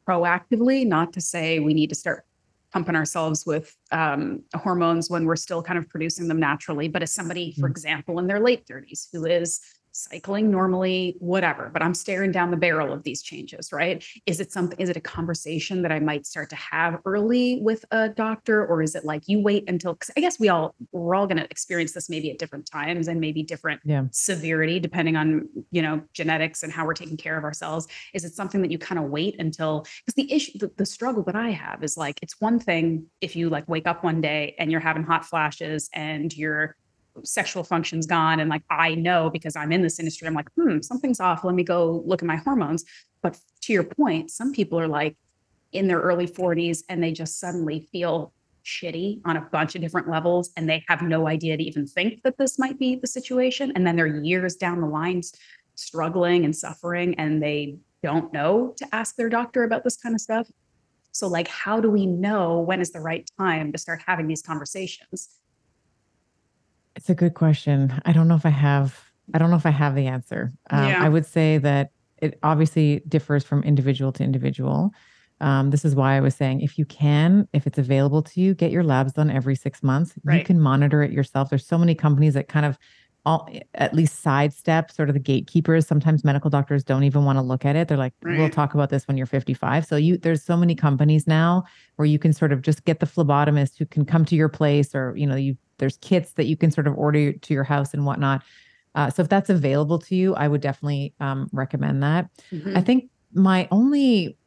[0.07, 2.25] proactively, not to say we need to start
[2.71, 6.87] pumping ourselves with um, hormones when we're still kind of producing them naturally.
[6.87, 7.71] But as somebody, for mm-hmm.
[7.71, 9.59] example, in their late 30s who is
[9.91, 14.03] cycling normally, whatever, but I'm staring down the barrel of these changes, right?
[14.25, 17.85] Is it something, is it a conversation that I might start to have early with
[17.91, 18.65] a doctor?
[18.65, 21.37] Or is it like you wait until, because I guess we all, we're all going
[21.37, 24.03] to experience this maybe at different times and maybe different yeah.
[24.11, 27.87] severity depending on, you know, genetics and how we're taking care of ourselves.
[28.13, 31.23] Is it something that you kind of wait until, because the issue, the, the struggle
[31.23, 34.55] that I have is like, it's one thing if you like wake up one day
[34.59, 36.75] and you're having hot flashes and you're
[37.23, 40.79] sexual function's gone and like i know because i'm in this industry i'm like hmm
[40.81, 42.83] something's off let me go look at my hormones.
[43.21, 45.17] But to your point some people are like
[45.71, 48.33] in their early 40s and they just suddenly feel
[48.65, 52.21] shitty on a bunch of different levels and they have no idea to even think
[52.23, 53.71] that this might be the situation.
[53.75, 55.21] And then they're years down the line
[55.75, 60.21] struggling and suffering and they don't know to ask their doctor about this kind of
[60.21, 60.47] stuff.
[61.11, 64.41] So like how do we know when is the right time to start having these
[64.41, 65.29] conversations
[66.99, 68.01] it's a good question.
[68.03, 68.99] I don't know if I have.
[69.33, 70.51] I don't know if I have the answer.
[70.69, 71.01] Um, yeah.
[71.01, 74.91] I would say that it obviously differs from individual to individual.
[75.39, 78.53] Um, this is why I was saying if you can, if it's available to you,
[78.53, 80.15] get your labs done every six months.
[80.25, 80.39] Right.
[80.39, 81.49] You can monitor it yourself.
[81.49, 82.77] There's so many companies that kind of
[83.25, 85.87] all at least sidestep sort of the gatekeepers.
[85.87, 87.87] Sometimes medical doctors don't even want to look at it.
[87.87, 88.37] They're like, right.
[88.37, 89.85] we'll talk about this when you're 55.
[89.85, 91.63] So you there's so many companies now
[91.95, 94.93] where you can sort of just get the phlebotomist who can come to your place
[94.93, 97.93] or you know, you there's kits that you can sort of order to your house
[97.93, 98.43] and whatnot.
[98.95, 102.29] Uh, so if that's available to you, I would definitely um, recommend that.
[102.51, 102.77] Mm-hmm.
[102.77, 104.37] I think my only,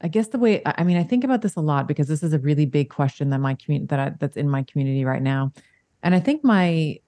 [0.00, 2.32] I guess the way I mean, I think about this a lot because this is
[2.32, 5.52] a really big question that my community that I, that's in my community right now,
[6.02, 6.98] and I think my,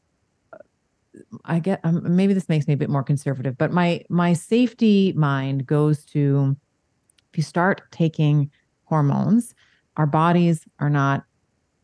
[1.45, 5.13] I get um, maybe this makes me a bit more conservative, but my my safety
[5.15, 6.57] mind goes to
[7.33, 8.51] if you start taking
[8.85, 9.55] hormones,
[9.97, 11.25] our bodies are not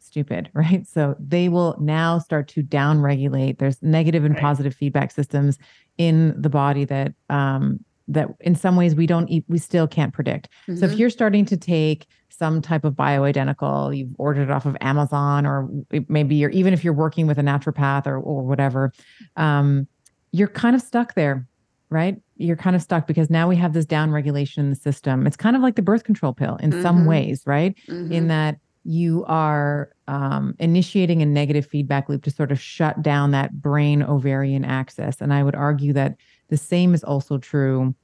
[0.08, 0.86] stupid, right?
[0.86, 3.58] So they will now start to down regulate.
[3.58, 4.42] There's negative and right.
[4.42, 5.58] positive feedback systems
[5.96, 10.12] in the body that um, that in some ways we don't eat, we still can't
[10.14, 10.48] predict.
[10.62, 10.76] Mm-hmm.
[10.76, 11.00] So if mm-hmm.
[11.00, 15.68] you're starting to take some type of bioidentical, you've ordered it off of Amazon, or
[16.08, 18.92] maybe you're even if you're working with a naturopath or or whatever,
[19.36, 19.86] um,
[20.32, 21.46] you're kind of stuck there,
[21.90, 22.16] right?
[22.36, 25.26] You're kind of stuck because now we have this down regulation in the system.
[25.26, 26.82] It's kind of like the birth control pill in mm-hmm.
[26.82, 27.76] some ways, right?
[27.88, 28.12] Mm-hmm.
[28.12, 33.30] In that you are um, initiating a negative feedback loop to sort of shut down
[33.32, 35.20] that brain ovarian axis.
[35.20, 36.16] And I would argue that
[36.48, 37.94] the same is also true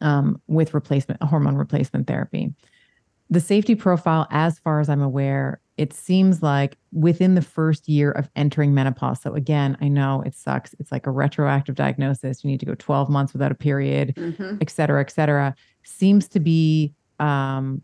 [0.00, 2.52] um, with replacement hormone replacement therapy.
[3.30, 8.10] The safety profile, as far as I'm aware, it seems like within the first year
[8.12, 9.22] of entering menopause.
[9.22, 10.74] So again, I know it sucks.
[10.78, 12.44] It's like a retroactive diagnosis.
[12.44, 14.58] You need to go 12 months without a period, mm-hmm.
[14.60, 15.54] et cetera, et cetera.
[15.82, 17.80] Seems to be um,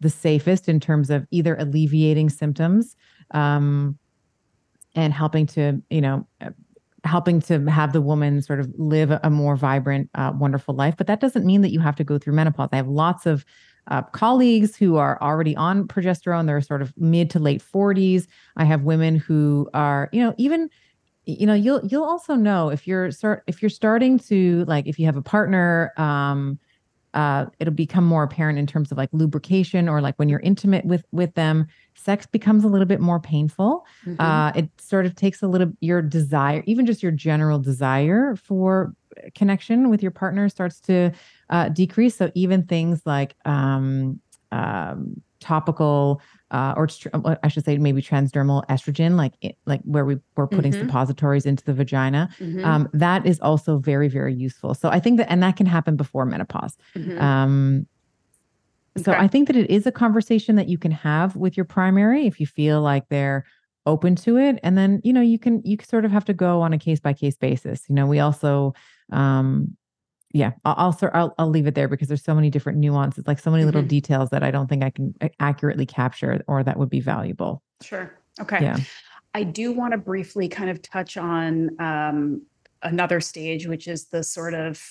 [0.00, 2.96] the safest in terms of either alleviating symptoms
[3.32, 3.98] um,
[4.94, 6.26] and helping to, you know,
[7.04, 10.96] helping to have the woman sort of live a more vibrant, uh, wonderful life.
[10.96, 12.68] But that doesn't mean that you have to go through menopause.
[12.72, 13.44] I have lots of
[13.88, 16.46] uh, colleagues who are already on progesterone.
[16.46, 18.26] They're sort of mid to late 40s.
[18.56, 20.68] I have women who are, you know, even
[21.26, 24.96] you know you'll you'll also know if you're start if you're starting to like if
[24.96, 26.56] you have a partner um
[27.16, 30.84] uh, it'll become more apparent in terms of like lubrication or like when you're intimate
[30.84, 34.20] with with them sex becomes a little bit more painful mm-hmm.
[34.20, 38.94] uh, it sort of takes a little your desire even just your general desire for
[39.34, 41.10] connection with your partner starts to
[41.48, 44.20] uh, decrease so even things like um,
[44.52, 46.88] um, topical uh, or
[47.42, 50.86] I should say maybe transdermal estrogen, like like where we we're putting mm-hmm.
[50.86, 52.28] suppositories into the vagina.
[52.38, 52.64] Mm-hmm.
[52.64, 54.74] Um, that is also very very useful.
[54.74, 56.76] So I think that and that can happen before menopause.
[56.94, 57.20] Mm-hmm.
[57.20, 57.86] Um,
[58.96, 59.20] so okay.
[59.20, 62.40] I think that it is a conversation that you can have with your primary if
[62.40, 63.44] you feel like they're
[63.84, 66.60] open to it, and then you know you can you sort of have to go
[66.62, 67.82] on a case by case basis.
[67.88, 68.72] You know, we also
[69.10, 69.76] um,
[70.36, 73.50] yeah, I'll, I'll I'll leave it there because there's so many different nuances, like so
[73.50, 73.88] many little mm-hmm.
[73.88, 77.62] details that I don't think I can accurately capture or that would be valuable.
[77.80, 78.18] Sure.
[78.40, 78.60] Okay.
[78.60, 78.78] Yeah.
[79.34, 82.42] I do want to briefly kind of touch on um,
[82.82, 84.82] another stage, which is the sort of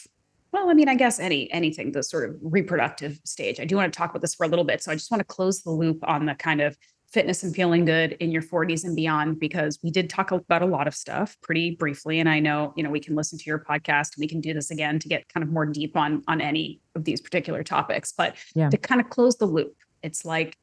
[0.51, 3.59] well, I mean, I guess any anything, the sort of reproductive stage.
[3.59, 4.81] I do want to talk about this for a little bit.
[4.81, 6.77] So I just want to close the loop on the kind of
[7.15, 10.65] fitness and feeling good in your 40s and beyond because we did talk about a
[10.65, 13.59] lot of stuff pretty briefly and i know you know we can listen to your
[13.59, 16.41] podcast and we can do this again to get kind of more deep on on
[16.41, 18.11] any of these particular topics.
[18.11, 18.69] But yeah.
[18.69, 20.57] to kind of close the loop it's like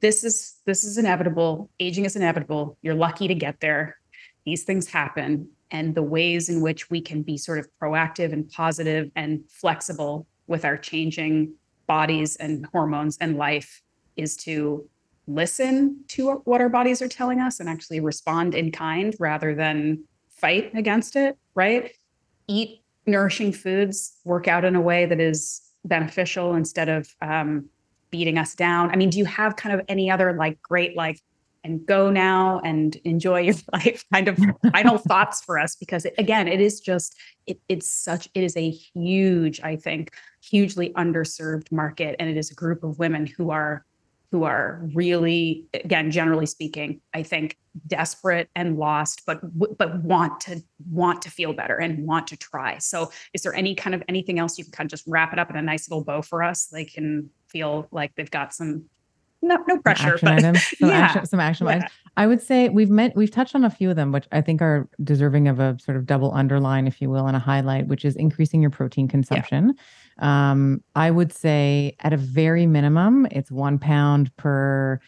[0.00, 1.70] this is this is inevitable.
[1.80, 2.76] Aging is inevitable.
[2.82, 3.96] You're lucky to get there.
[4.44, 8.48] These things happen and the ways in which we can be sort of proactive and
[8.50, 11.54] positive and flexible with our changing
[11.86, 13.82] bodies and hormones and life
[14.16, 14.88] is to
[15.26, 20.04] listen to what our bodies are telling us and actually respond in kind rather than
[20.28, 21.92] fight against it, right?
[22.48, 27.68] Eat nourishing foods, work out in a way that is beneficial instead of um,
[28.10, 28.90] beating us down.
[28.90, 31.20] I mean, do you have kind of any other like great like
[31.62, 34.38] and go now and enjoy your life kind of
[34.72, 37.16] final thoughts for us because it, again it is just
[37.46, 42.50] it, it's such it is a huge i think hugely underserved market and it is
[42.50, 43.84] a group of women who are
[44.30, 47.56] who are really again generally speaking i think
[47.86, 49.40] desperate and lost but
[49.76, 53.74] but want to want to feel better and want to try so is there any
[53.74, 55.88] kind of anything else you can kind of just wrap it up in a nice
[55.88, 58.84] little bow for us they can feel like they've got some
[59.42, 60.14] no, no pressure.
[60.14, 61.72] Action but, items, some yeah, action, some action yeah.
[61.76, 61.90] items.
[62.16, 64.60] I would say we've met, we've touched on a few of them, which I think
[64.60, 68.04] are deserving of a sort of double underline, if you will, and a highlight, which
[68.04, 69.68] is increasing your protein consumption.
[69.68, 69.82] Yeah.
[70.20, 75.00] Um, I would say at a very minimum, it's one pound per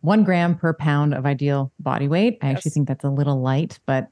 [0.00, 2.38] one gram per pound of ideal body weight.
[2.40, 2.56] I yes.
[2.56, 4.08] actually think that's a little light, but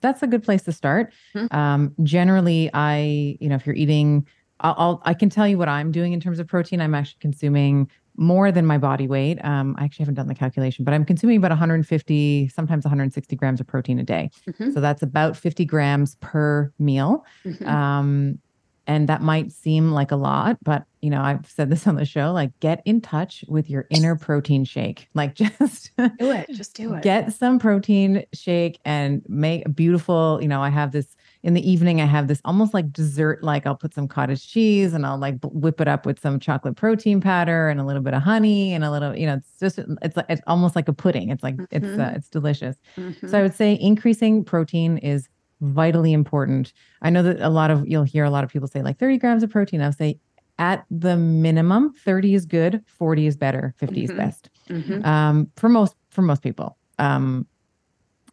[0.00, 1.12] that's a good place to start.
[1.34, 1.54] Mm-hmm.
[1.54, 4.26] Um, generally, I, you know, if you're eating
[4.60, 6.80] I'll, I'll, i can tell you what I'm doing in terms of protein.
[6.80, 9.44] I'm actually consuming more than my body weight.
[9.44, 13.60] Um, I actually haven't done the calculation, but I'm consuming about 150, sometimes 160 grams
[13.60, 14.30] of protein a day.
[14.48, 14.72] Mm-hmm.
[14.72, 17.24] So that's about 50 grams per meal.
[17.44, 17.68] Mm-hmm.
[17.68, 18.38] Um,
[18.86, 22.04] and that might seem like a lot, but you know, I've said this on the
[22.04, 25.08] show, like get in touch with your inner protein shake.
[25.14, 27.02] Like just do it, just do it.
[27.02, 31.70] Get some protein shake and make a beautiful, you know, I have this in the
[31.70, 35.18] evening i have this almost like dessert like i'll put some cottage cheese and i'll
[35.18, 38.72] like whip it up with some chocolate protein powder and a little bit of honey
[38.72, 41.42] and a little you know it's just it's like it's almost like a pudding it's
[41.42, 41.76] like mm-hmm.
[41.76, 43.28] it's uh, it's delicious mm-hmm.
[43.28, 45.28] so i would say increasing protein is
[45.64, 48.82] vitally important i know that a lot of you'll hear a lot of people say
[48.82, 50.18] like 30 grams of protein i'll say
[50.58, 54.04] at the minimum 30 is good 40 is better 50 mm-hmm.
[54.04, 55.04] is best mm-hmm.
[55.04, 57.46] um, for most for most people um,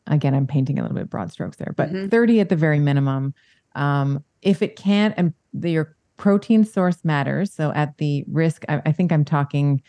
[0.08, 2.10] again, I'm painting a little bit broad strokes there, but mm-hmm.
[2.10, 3.34] 30 at the very minimum.
[3.76, 7.54] Um, if it can't, and the, your protein source matters.
[7.54, 9.82] So at the risk, I, I think I'm talking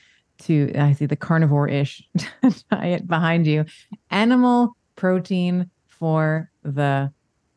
[0.43, 2.03] to, I see the carnivore ish
[2.71, 3.65] diet behind you.
[4.11, 7.13] Animal protein for the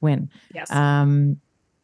[0.05, 0.29] win.
[0.53, 0.71] Yes.
[0.71, 1.37] Um,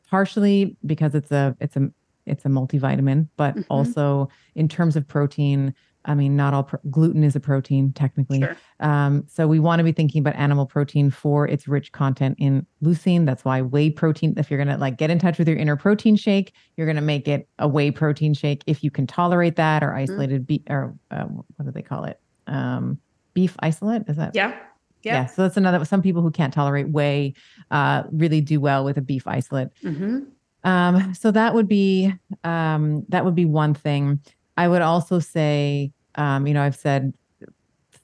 [0.09, 1.91] partially because it's a, it's a,
[2.25, 3.61] it's a multivitamin, but mm-hmm.
[3.69, 5.73] also in terms of protein,
[6.05, 8.39] I mean, not all pro- gluten is a protein technically.
[8.39, 8.57] Sure.
[8.79, 12.65] Um, so we want to be thinking about animal protein for its rich content in
[12.83, 13.25] leucine.
[13.25, 14.33] That's why whey protein.
[14.37, 17.27] If you're gonna like get in touch with your inner protein shake, you're gonna make
[17.27, 19.97] it a whey protein shake if you can tolerate that, or mm-hmm.
[19.97, 20.45] isolated mm-hmm.
[20.45, 22.19] beef, or uh, what do they call it?
[22.47, 22.99] Um,
[23.35, 24.03] beef isolate.
[24.07, 24.31] Is that?
[24.33, 24.57] Yeah.
[25.03, 25.13] Yeah.
[25.13, 25.25] yeah.
[25.25, 25.83] So that's another.
[25.85, 27.33] Some people who can't tolerate whey
[27.69, 29.69] uh, really do well with a beef isolate.
[29.83, 30.19] Mm-hmm.
[30.63, 32.13] Um, so that would be
[32.43, 34.19] um, that would be one thing.
[34.57, 37.13] I would also say, um, you know, I've said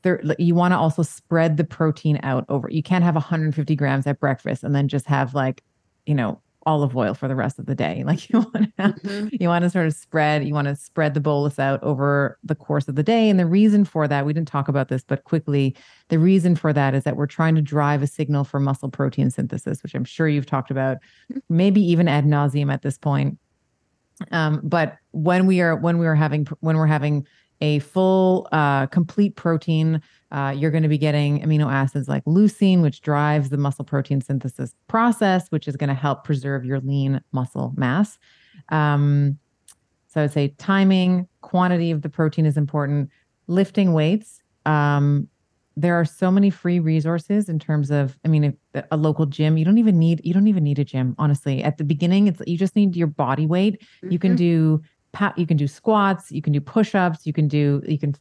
[0.01, 2.69] thir- you want to also spread the protein out over.
[2.69, 5.63] You can't have 150 grams at breakfast and then just have like,
[6.05, 8.03] you know, olive oil for the rest of the day.
[8.07, 9.27] Like you want to, mm-hmm.
[9.31, 12.55] you want to sort of spread, you want to spread the bolus out over the
[12.55, 13.29] course of the day.
[13.29, 15.75] And the reason for that, we didn't talk about this, but quickly,
[16.07, 19.29] the reason for that is that we're trying to drive a signal for muscle protein
[19.29, 20.97] synthesis, which I'm sure you've talked about,
[21.31, 21.39] mm-hmm.
[21.49, 23.37] maybe even ad nauseum at this point.
[24.31, 27.27] Um, but when we are when we are having when we're having
[27.61, 30.01] a full uh, complete protein,
[30.31, 34.21] uh, you're going to be getting amino acids like leucine, which drives the muscle protein
[34.21, 38.19] synthesis process, which is going to help preserve your lean muscle mass.
[38.69, 39.39] Um,
[40.07, 43.09] so I would say timing, quantity of the protein is important.
[43.47, 45.29] Lifting weights, um,
[45.77, 48.57] there are so many free resources in terms of i mean
[48.91, 51.77] a local gym you don't even need you don't even need a gym honestly at
[51.77, 54.11] the beginning it's you just need your body weight mm-hmm.
[54.11, 54.79] you can mm-hmm.
[54.79, 54.81] do
[55.35, 58.15] you can do squats you can do push-ups you can do you can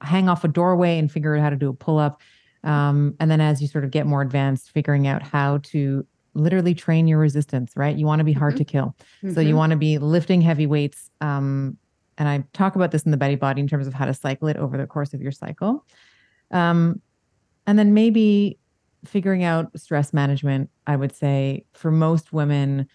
[0.00, 2.20] hang off a doorway and figure out how to do a pull-up
[2.64, 6.74] um, and then as you sort of get more advanced figuring out how to literally
[6.74, 8.58] train your resistance right you want to be hard mm-hmm.
[8.58, 9.32] to kill mm-hmm.
[9.32, 9.58] so you mm-hmm.
[9.58, 11.76] want to be lifting heavy weights um,
[12.18, 14.48] and i talk about this in the betty body in terms of how to cycle
[14.48, 15.86] it over the course of your cycle
[16.50, 17.00] um,
[17.66, 18.58] and then maybe
[19.04, 20.70] figuring out stress management.
[20.86, 22.88] I would say for most women,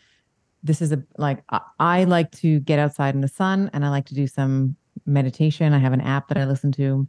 [0.64, 3.90] this is a like I, I like to get outside in the sun and I
[3.90, 4.76] like to do some
[5.06, 5.74] meditation.
[5.74, 7.08] I have an app that I listen to.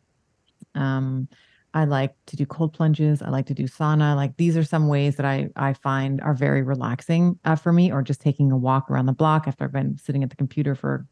[0.75, 1.29] Um,
[1.75, 3.21] I like to do cold plunges.
[3.21, 4.17] I like to do sauna.
[4.17, 7.93] Like these are some ways that I I find are very relaxing uh, for me,
[7.93, 10.75] or just taking a walk around the block after I've been sitting at the computer
[10.75, 11.07] for,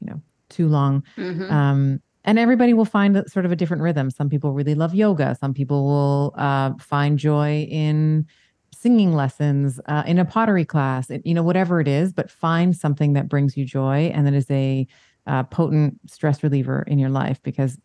[0.00, 0.20] you know,
[0.50, 1.02] too long.
[1.16, 1.50] Mhm.
[1.50, 4.10] Um, and everybody will find a- sort of a different rhythm.
[4.10, 5.34] Some people really love yoga.
[5.40, 8.26] Some people will uh, find joy in
[8.72, 11.08] singing lessons, uh, in a pottery class.
[11.24, 14.50] You know, whatever it is, but find something that brings you joy and that is
[14.50, 14.86] a
[15.26, 17.78] uh, potent stress reliever in your life because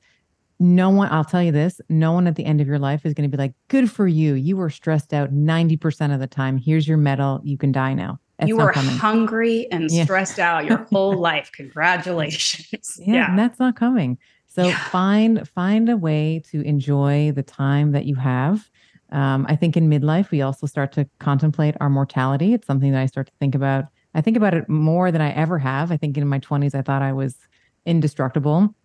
[0.60, 3.14] no one, I'll tell you this, no one at the end of your life is
[3.14, 4.36] going to be like, good for you.
[4.36, 6.58] You were stressed out 90% of the time.
[6.58, 7.42] Here's your medal.
[7.44, 8.20] You can die now.
[8.40, 8.96] That's you were coming.
[8.98, 10.04] hungry and Yeah.
[10.06, 11.52] stressed out your whole life.
[11.54, 12.98] Congratulations.
[12.98, 14.18] yeah, and that's not coming.
[14.48, 14.78] So Yeah.
[14.90, 18.70] find find a way to enjoy the time that you have.
[19.14, 22.54] Um, I think in midlife we also start to contemplate our mortality.
[22.54, 23.86] It's something that I start to think about.
[24.16, 25.92] I think about it more than I ever have.
[25.92, 27.38] I think in my 20s I thought I was
[27.86, 28.76] indestructible.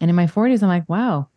[0.00, 1.28] And in my 40s I'm like, wow,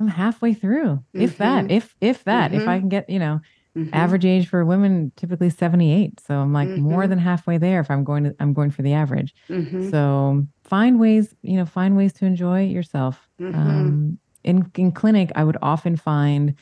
[0.00, 1.04] I'm halfway through.
[1.14, 2.68] If that, if if that, if Mhm.
[2.68, 3.40] I can get, you know,
[3.76, 3.90] Mhm.
[3.92, 6.20] average age for women typically 78.
[6.20, 7.08] So I'm like more Mhm.
[7.08, 9.34] than halfway there if I'm going to I'm going for the average.
[9.50, 9.90] Mhm.
[9.90, 13.28] So find ways, you know, find ways to enjoy yourself.
[13.54, 16.54] Um, in in clinic, I would often find,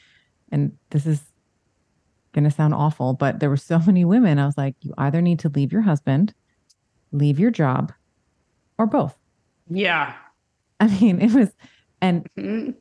[0.52, 1.22] and this is
[2.34, 4.38] gonna sound awful, but there were so many women.
[4.38, 6.34] I was like, you either need to leave your husband,
[7.12, 7.92] leave your job,
[8.78, 9.16] or both.
[9.68, 10.14] Yeah.
[10.80, 11.50] I mean, it was,
[12.02, 12.74] and Mhm.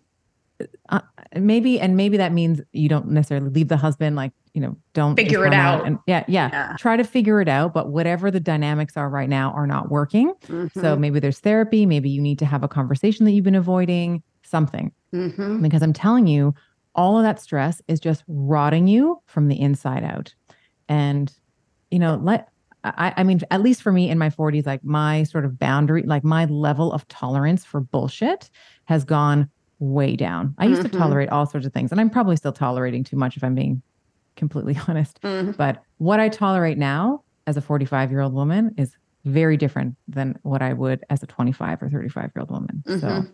[0.89, 0.99] uh,
[1.37, 5.17] maybe, and maybe that means you don't necessarily leave the husband, like you know, don't
[5.17, 5.85] Figure it run out.
[5.85, 6.75] And yeah, yeah, Yeah.
[6.79, 7.73] try to figure it out.
[7.73, 10.31] But whatever the dynamics are right now are not working.
[10.47, 10.99] So Mhm.
[10.99, 11.85] maybe there's therapy.
[11.85, 14.93] Maybe you need to have a conversation that you've been avoiding, something.
[15.13, 15.61] Mhm.
[15.61, 16.53] Because I'm telling you,
[16.95, 20.33] all of that stress is just rotting you from the inside out.
[20.87, 21.31] And,
[21.91, 22.49] you know, let,
[22.83, 26.03] I, I mean, at least for me in my 40s, like my sort of boundary,
[26.03, 28.49] like my level of tolerance for bullshit
[28.85, 29.49] has gone
[29.79, 30.55] way down.
[30.57, 30.91] I used Mhm.
[30.91, 33.55] to tolerate all sorts of things, and I'm probably still tolerating too much if I'm
[33.55, 33.81] being
[34.37, 35.19] completely honest.
[35.23, 35.57] Mhm.
[35.57, 38.95] But what I tolerate now as a 45 year old woman is
[39.25, 42.83] very different than what I would as a 25 or 35 year old woman.
[42.85, 43.33] So Mhm.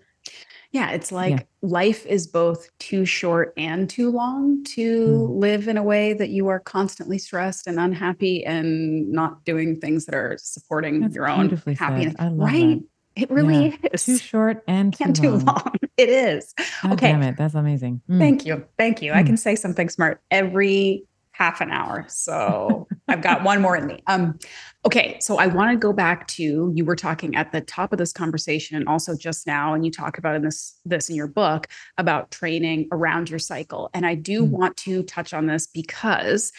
[0.74, 5.40] Yeah, it's like life is both too short and too long to Mm.
[5.40, 10.06] live in a way that you are constantly stressed and unhappy and not doing things
[10.06, 12.16] that are supporting That's your own happiness.
[12.20, 12.80] I right?
[12.80, 12.84] that.
[13.18, 14.06] It really is.
[14.06, 15.46] too short and too and too long.
[15.46, 15.74] long.
[15.98, 16.54] It is.
[16.84, 17.12] God Okay.
[17.12, 17.36] damn it.
[17.36, 18.02] That's amazing.
[18.10, 18.18] Mm.
[18.20, 18.66] Thank you.
[18.78, 19.12] Thank you.
[19.12, 19.26] I Mm.
[19.28, 22.06] can say something smart every half an hour.
[22.22, 24.00] So I've got one more in me.
[24.08, 24.38] Um,
[24.86, 25.18] okay.
[25.20, 28.14] So I want to go back to you were talking at the top of this
[28.14, 31.68] conversation and also just now, and you talk about in this this in your book
[31.98, 33.90] about training around your cycle.
[33.94, 34.50] And I do Mm.
[34.50, 36.52] want to touch on this because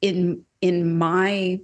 [0.00, 1.60] in in my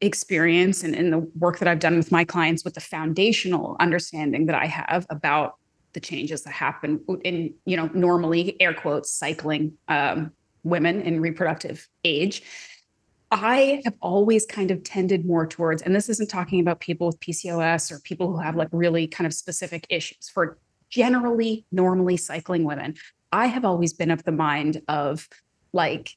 [0.00, 4.46] experience and in the work that I've done with my clients with the foundational understanding
[4.46, 5.54] that I have about
[5.94, 10.32] the changes that happen in, you know, normally air quotes cycling um,
[10.68, 12.42] women in reproductive age.
[13.30, 17.20] I have always kind of tended more towards, and this isn't talking about people with
[17.20, 20.58] PCOS or people who have like really kind of specific issues for
[20.88, 22.94] generally normally cycling women.
[23.30, 25.28] I have always been of the mind of
[25.74, 26.16] like,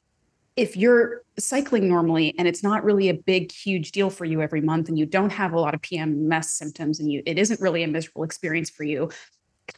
[0.56, 4.60] if you're cycling normally and it's not really a big, huge deal for you every
[4.62, 7.82] month, and you don't have a lot of PMS symptoms, and you it isn't really
[7.82, 9.10] a miserable experience for you,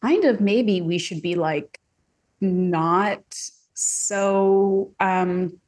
[0.01, 1.81] kind of maybe we should be like
[2.41, 3.23] not
[3.75, 5.59] so um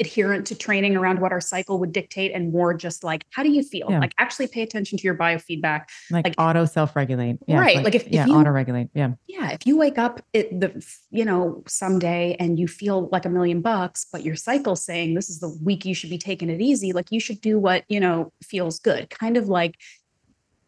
[0.00, 3.48] adherent to training around what our cycle would dictate and more just like how do
[3.48, 4.00] you feel Yeah.
[4.00, 7.38] like actually pay attention to your biofeedback Like, like- auto self regulate.
[7.46, 8.88] Yeah, Right, like if- if yeah, you- auto regulate.
[8.92, 9.12] Yeah.
[9.28, 13.28] yeah if you wake up it the you know someday and you feel like a
[13.28, 16.60] million bucks but your cycle's saying this is the week you should be taking it
[16.60, 19.76] easy like you should do what you know feels good kind of like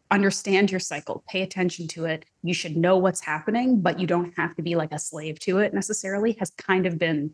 [0.09, 2.25] understand your cycle pay attention to it.
[2.43, 5.59] You should know what's happening but you don't have to be like a slave to
[5.59, 7.31] it necessarily has kind of been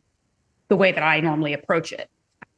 [0.70, 2.10] the way that i normally approach it.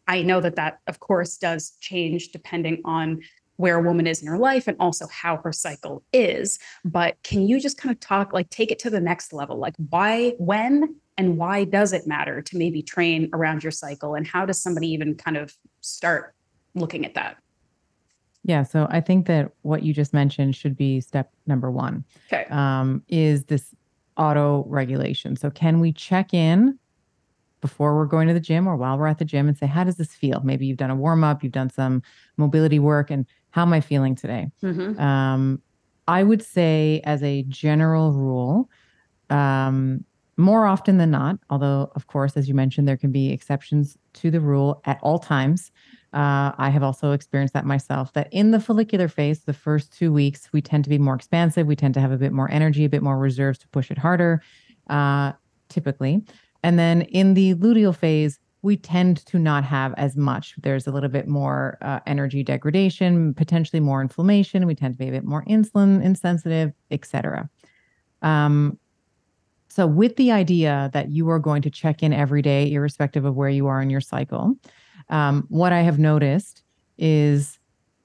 [0.07, 3.21] I know that that of course does change depending on
[3.57, 6.59] where a woman is in her life and also how her cycle is.
[6.83, 9.57] But can you just kind of talk like take it to the next level?
[9.57, 14.15] Like why when and why does it matter to maybe train around your cycle?
[14.15, 16.35] And how does somebody even kind of start
[16.73, 17.37] looking at that
[18.45, 18.61] Yeah.
[18.63, 22.05] So I think that what you just mentioned should be step number one.
[22.27, 23.73] okay um, is this
[24.17, 25.35] auto regulation.
[25.35, 26.79] So, can we check in
[27.61, 29.83] before we're going to the gym or while we're at the gym and say, how
[29.83, 30.41] does this feel?
[30.43, 32.03] Maybe you've done a warm up, you've done some
[32.37, 34.51] mobility work, and how am I feeling today?
[34.63, 34.99] Mhm.
[34.99, 35.61] Um,
[36.07, 38.69] I would say, as a general rule,
[39.31, 40.05] um,
[40.37, 44.29] more often than not, although, of course, as you mentioned, there can be exceptions to
[44.29, 45.71] the rule at all times.
[46.15, 50.13] Uh, I have also experienced that myself, that in the follicular phase, the first two
[50.13, 51.67] weeks, we tend to be more expansive.
[51.67, 53.97] We tend to have a bit more energy, a bit more reserves to push it
[53.97, 54.41] harder,
[54.89, 55.33] uh,
[55.67, 56.23] typically.
[56.63, 60.55] And then in the luteal phase, we tend to not have as much.
[60.57, 64.65] There's a little bit more uh, energy degradation, potentially more inflammation.
[64.65, 67.49] We tend to be a bit more insulin insensitive, etc.
[68.21, 68.79] Um,
[69.67, 73.35] so, with the idea that you are going to check in every day, irrespective of
[73.35, 74.55] where you are in your cycle,
[75.09, 76.63] um, what I have noticed
[76.97, 77.59] is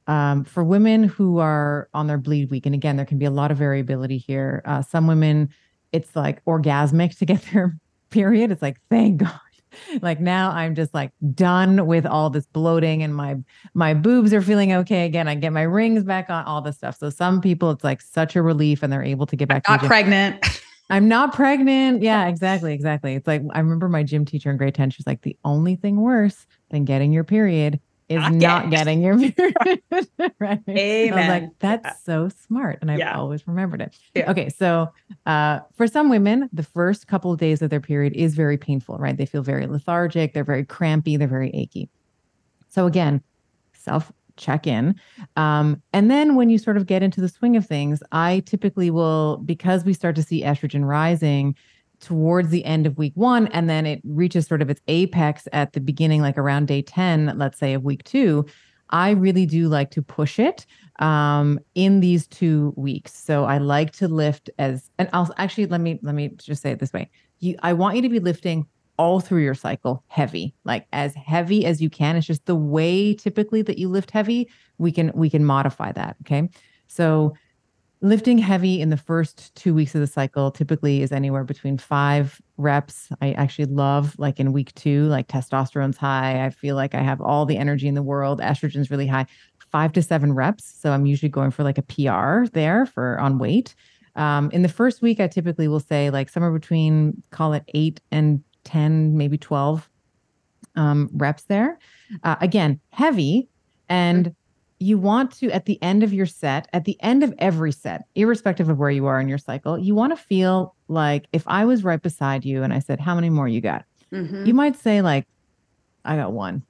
[0.06, 3.31] um, for women who are on their bleed week, and again, there can be a
[3.31, 4.62] lot of variability here.
[4.64, 5.51] Uh, some women,
[5.93, 7.78] it's like orgasmic to get their
[8.10, 8.51] period.
[8.51, 9.32] It's like, thank God.
[10.02, 13.36] Like now I'm just like done with all this bloating and my
[13.72, 15.28] my boobs are feeling okay again.
[15.28, 16.98] I get my rings back on, all this stuff.
[16.98, 19.81] So some people it's like such a relief and they're able to get back I'm
[19.81, 20.44] not pregnant.
[20.90, 22.02] I'm not pregnant.
[22.02, 22.74] Yeah, exactly.
[22.74, 23.14] Exactly.
[23.14, 24.90] It's like I remember my gym teacher in grade 10.
[24.90, 29.16] She's like, the only thing worse than getting your period is not, not getting your
[29.32, 29.82] period.
[30.40, 30.60] right.
[30.68, 31.12] Amen.
[31.12, 31.92] I was like, that's yeah.
[32.05, 32.78] so smart.
[32.80, 33.16] And I've yeah.
[33.16, 33.97] always remembered it.
[34.14, 34.30] Yeah.
[34.30, 34.48] Okay.
[34.48, 34.92] So
[35.26, 38.98] uh, for some women, the first couple of days of their period is very painful,
[38.98, 39.16] right?
[39.16, 41.88] They feel very lethargic, they're very crampy, they're very achy.
[42.68, 43.22] So again,
[43.74, 44.98] self check in.
[45.36, 48.90] Um, and then when you sort of get into the swing of things, I typically
[48.90, 51.55] will, because we start to see estrogen rising
[52.01, 55.72] towards the end of week one, and then it reaches sort of its apex at
[55.72, 58.47] the beginning, like around day 10, let's say, of week two.
[58.90, 60.66] I really do like to push it
[60.98, 63.14] um, in these two weeks.
[63.14, 66.72] So I like to lift as, and I'll actually let me let me just say
[66.72, 68.66] it this way: you, I want you to be lifting
[69.01, 73.14] all through your cycle heavy like as heavy as you can it's just the way
[73.14, 74.47] typically that you lift heavy
[74.77, 76.47] we can we can modify that okay
[76.86, 77.32] so
[78.02, 82.40] lifting heavy in the first two weeks of the cycle typically is anywhere between five
[82.56, 83.09] reps.
[83.20, 86.44] I actually love like in week two like testosterone's high.
[86.44, 88.40] I feel like i have all the energy in the world.
[88.40, 89.27] Estrogen's really high.
[89.70, 90.64] Five to seven reps.
[90.81, 93.74] So i'm usually going for like a pr there for on weight.
[94.16, 98.01] Um, in the first week i typically will say like somewhere between call it eight
[98.10, 99.89] and 10, maybe 12
[100.77, 101.78] um, reps there.
[102.22, 103.48] Uh, again, heavy.
[103.89, 104.35] And
[104.81, 108.07] you want to, at the end of your set, at the end of every set,
[108.15, 111.66] irrespective of where you are in your cycle, you want to feel like if I
[111.66, 113.85] was right beside you and I said, How many more you got?
[114.11, 114.47] Mm-hmm.
[114.47, 115.27] You might say, like,
[116.05, 116.62] I got one,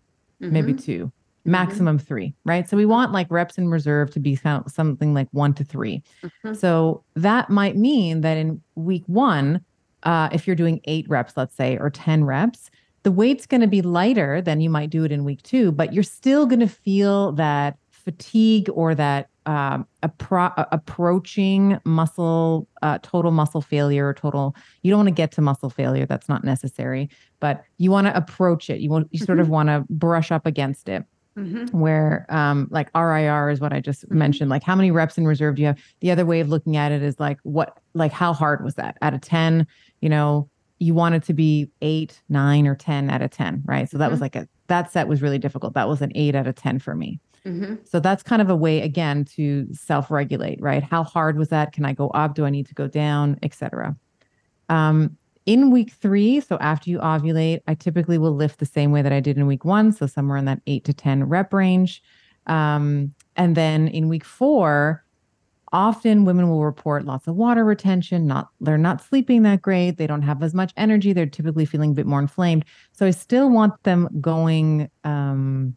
[0.43, 0.53] mm-hmm.
[0.53, 1.51] maybe 2 mm-hmm.
[1.51, 2.07] maximum mm-hmm.
[2.07, 2.69] three, right?
[2.69, 6.55] So we want like reps in reserve to be something like one to 3 mm-hmm.
[6.55, 9.65] So that might mean that in week one,
[10.03, 12.71] uh, if you're doing eight reps, let's say, or 10 reps,
[13.03, 15.95] the weight's going to be lighter than you might do it in week two, but
[15.95, 23.31] you're still going to feel that fatigue or that um, appro- approaching muscle, uh, total
[23.31, 26.07] muscle failure or total, you don't want to get to muscle failure.
[26.07, 27.09] That's not necessary,
[27.41, 28.81] but you want to approach it.
[28.81, 29.41] You want, you sort mm-hmm.
[29.41, 31.05] of want to brush up against it.
[31.39, 31.79] Mm-hmm.
[31.79, 34.19] Where um, like RIR is what I just mm-hmm.
[34.19, 34.51] mentioned.
[34.51, 35.79] Like how many reps in reserve do you have?
[36.01, 38.99] The other way of looking at it is like what like how hard was that?
[39.01, 39.67] Out of 10,
[40.01, 40.51] you know,
[40.81, 43.89] you want it to be eight, nine, or 10 out of 10, right?
[43.89, 44.11] So that mm-hmm.
[44.11, 45.75] was like a that set was really difficult.
[45.75, 47.21] That was an eight out of 10 for me.
[47.47, 47.77] Mm-hmm.
[47.85, 50.83] So that's kind of a way again to self-regulate, right?
[50.83, 51.73] How hard was that?
[51.73, 52.35] Can I go up?
[52.35, 53.97] Do I need to go down, etc.
[54.69, 59.03] Um, in week three, so after you ovulate, I typically will lift the same way
[59.03, 62.03] that I did in week one, so somewhere in that eight to 10 rep range.
[62.47, 65.05] Um, and then in week four,
[65.73, 70.07] often women will report lots of water retention, not they're not sleeping that great, they
[70.07, 72.65] don't have as much energy, they're typically feeling a bit more inflamed.
[72.93, 75.77] So I still want them going um,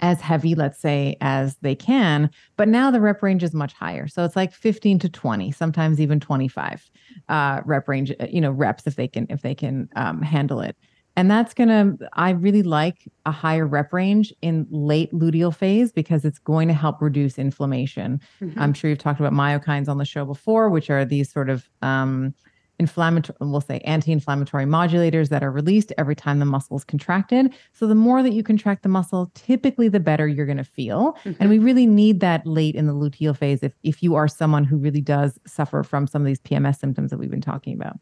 [0.00, 2.30] as heavy, let's say, as they can.
[2.56, 4.08] But now the rep range is much higher.
[4.08, 6.90] So it's like 15 to 20, sometimes even 25
[7.28, 10.60] uh, rep range, uh, you know, reps if they can, if they can um, handle
[10.60, 10.76] it.
[11.18, 15.90] And that's going to, I really like a higher rep range in late luteal phase
[15.90, 18.20] because it's going to help reduce inflammation.
[18.42, 18.60] Mm-hmm.
[18.60, 21.70] I'm sure you've talked about myokines on the show before, which are these sort of
[21.80, 22.34] um,
[22.78, 27.54] inflammatory, we'll say anti-inflammatory modulators that are released every time the muscle is contracted.
[27.72, 31.16] So the more that you contract the muscle, typically the better you're going to feel.
[31.24, 31.32] Mm-hmm.
[31.40, 34.64] And we really need that late in the luteal phase if, if you are someone
[34.64, 37.96] who really does suffer from some of these PMS symptoms that we've been talking about.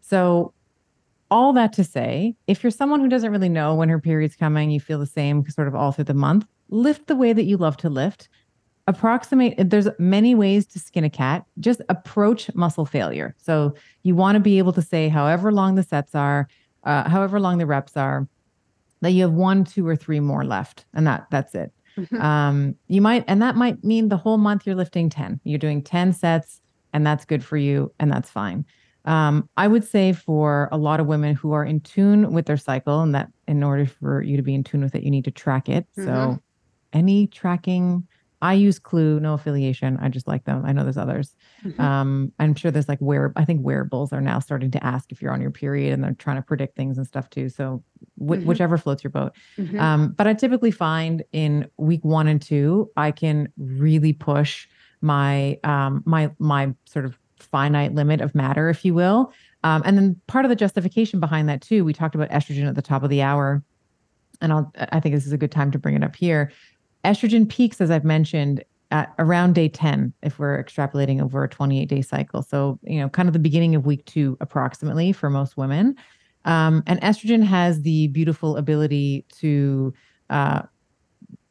[0.00, 0.52] So
[1.30, 4.70] all that to say, if you're someone who doesn't really know when her period's coming,
[4.70, 7.56] you feel the same sort of all through the month, lift the way that you
[7.56, 8.28] love to lift
[8.86, 14.34] approximate there's many ways to skin a cat just approach muscle failure so you want
[14.34, 16.48] to be able to say however long the sets are
[16.84, 18.26] uh, however long the reps are
[19.00, 22.20] that you have one two or three more left and that that's it mm-hmm.
[22.20, 25.80] um, you might and that might mean the whole month you're lifting 10 you're doing
[25.80, 26.60] 10 sets
[26.92, 28.64] and that's good for you and that's fine
[29.04, 32.56] Um, I would say for a lot of women who are in tune with their
[32.56, 35.24] cycle, and that in order for you to be in tune with it, you need
[35.24, 35.86] to track it.
[35.98, 36.04] Mhm.
[36.04, 36.38] So,
[36.92, 38.06] any tracking,
[38.42, 39.96] I use Clue, no affiliation.
[40.02, 40.64] I just like them.
[40.66, 41.34] I know there's others.
[41.64, 41.78] Mhm.
[41.80, 43.32] Um, I'm sure there's like wear.
[43.36, 46.12] I think wearables are now starting to ask if you're on your period, and they're
[46.18, 47.48] trying to predict things and stuff too.
[47.48, 47.82] So,
[48.18, 48.44] wh- Mhm.
[48.44, 49.32] whichever floats your boat.
[49.56, 49.80] Mhm.
[49.80, 54.66] Um, but I typically find in week one and two, I can really push
[55.00, 59.32] my um, my my sort of finite limit of matter, if you will.
[59.64, 62.74] Um, and then part of the justification behind that too, we talked about estrogen at
[62.74, 63.62] the top of the hour,
[64.40, 66.50] and I'll I think this is a good time to bring it up here.
[67.04, 71.88] Estrogen peaks, as I've mentioned, at around day 10 if we're extrapolating over a 28
[71.88, 72.42] day cycle.
[72.42, 75.96] So, you know, kind of the beginning of week two, approximately for most women.
[76.44, 79.94] Um, and estrogen has the beautiful ability to
[80.28, 80.62] uh,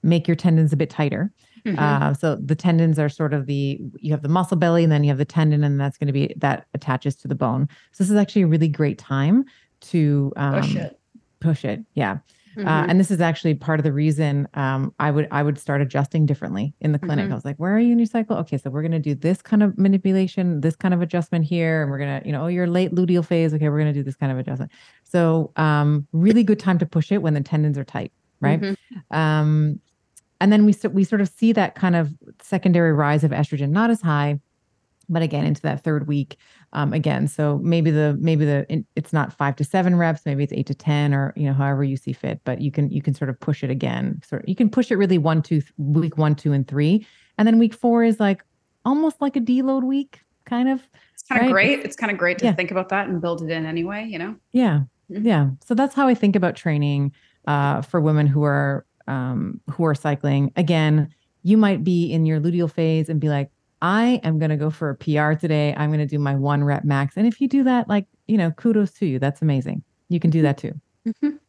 [0.03, 1.31] make your tendons a bit tighter.
[1.65, 1.77] Mhm.
[1.77, 5.03] Uh, so the tendons are sort of the you have the muscle belly, and then
[5.03, 7.67] you have the tendon, and that's going to be that attaches to the bone.
[7.91, 9.45] So this is actually a really great time
[9.81, 10.99] to um, Push it.
[11.39, 12.17] Push it, yeah.
[12.57, 12.89] Uh, Mhm.
[12.89, 16.25] and this is actually part of the reason um, I would I would start adjusting
[16.25, 17.29] differently in the clinic.
[17.29, 17.31] Mhm.
[17.31, 18.35] I was like, "Where are you in your cycle?
[18.37, 21.81] Okay, so we're going to do this kind of manipulation, this kind of adjustment here,
[21.81, 23.53] and we're gonna, you know, oh, you're late luteal phase.
[23.53, 24.71] Okay, we're going to do this kind of adjustment.
[25.03, 28.11] So, um, really good time to push it when the tendons are tight,
[28.41, 28.61] right?
[28.61, 28.75] Mhm.
[29.15, 29.79] Um,
[30.41, 33.89] and then we we sort of see that kind of secondary rise of estrogen, not
[33.91, 34.39] as high,
[35.09, 36.37] but again into that third week
[36.73, 37.27] um, again.
[37.27, 40.75] So maybe the maybe the it's not five to seven reps, maybe it's eight to
[40.75, 42.41] ten, or you know however you see fit.
[42.43, 44.21] But you can you can sort of push it again.
[44.25, 47.05] Sort you can push it really one two th- week one two and three,
[47.37, 48.43] and then week four is like
[48.85, 50.81] almost like a deload week, kind of.
[51.13, 51.79] It's kind of great.
[51.85, 52.53] It's kind of great to Yeah.
[52.53, 54.35] think about that and build it in anyway, you know?
[54.53, 54.81] Yeah.
[55.11, 55.23] Mhm.
[55.25, 55.49] Yeah.
[55.63, 57.11] So that's how I think about training
[57.47, 60.51] uh, for women who are um, who are cycling.
[60.55, 61.09] Again,
[61.43, 63.49] you might be in your luteal phase and be like,
[63.81, 65.73] I am going to go for a PR today.
[65.75, 67.17] I'm going to do my one rep max.
[67.17, 69.19] And if you do that, like, you know, kudos to you.
[69.19, 69.83] That's amazing.
[70.09, 70.79] You can do that too.
[71.07, 71.39] Mhm.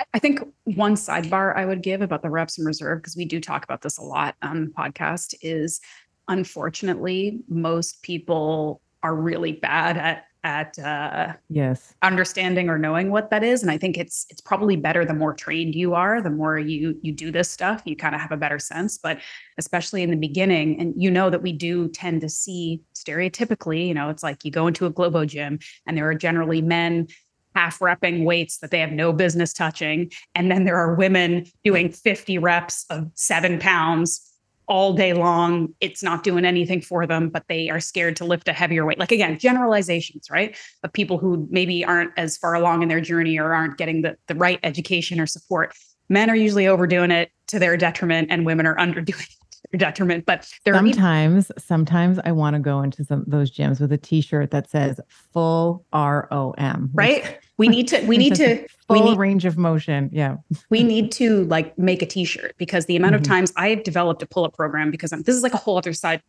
[0.00, 3.24] I- I think one sidebar I would give about the reps and reserve, because we
[3.24, 5.80] do talk about this a lot on the podcast, is
[6.28, 11.94] unfortunately, most people are really bad at at uh, Yes.
[12.02, 13.60] understanding or knowing what that is.
[13.60, 16.98] And I think it's it's probably better the more trained you are, the more you
[17.02, 18.96] you do this stuff, you kind of have a better sense.
[18.96, 19.20] But
[19.58, 23.94] especially in the beginning, and you know that we do tend to see stereotypically, you
[23.94, 27.08] know, it's like you go into a Globo gym and there are generally men
[27.54, 30.10] half repping weights that they have no business touching.
[30.34, 34.27] And then there are women doing 50 reps of seven pounds
[34.68, 35.74] all day long.
[35.80, 38.98] It's not doing anything for them, but they are scared to lift a heavier weight.
[38.98, 40.56] Like again, generalizations, right?
[40.84, 44.16] Of people who maybe aren't as far along in their journey or aren't getting the,
[44.26, 45.74] the right education or support.
[46.08, 49.78] Men are usually overdoing it to their detriment and women are underdoing it to their
[49.78, 50.26] detriment.
[50.26, 53.92] But there are even- Sometimes, sometimes I want to go into some those gyms with
[53.92, 55.00] a T-shirt that says
[55.32, 57.38] "full ROM." right.
[57.58, 60.08] We need to, we need to, we need range of motion.
[60.12, 60.36] Yeah.
[60.70, 63.18] we need to like make a t-shirt because the amount Mhm.
[63.18, 65.76] of times I have developed a pull-up program because I'm, this is like a whole
[65.76, 66.22] other side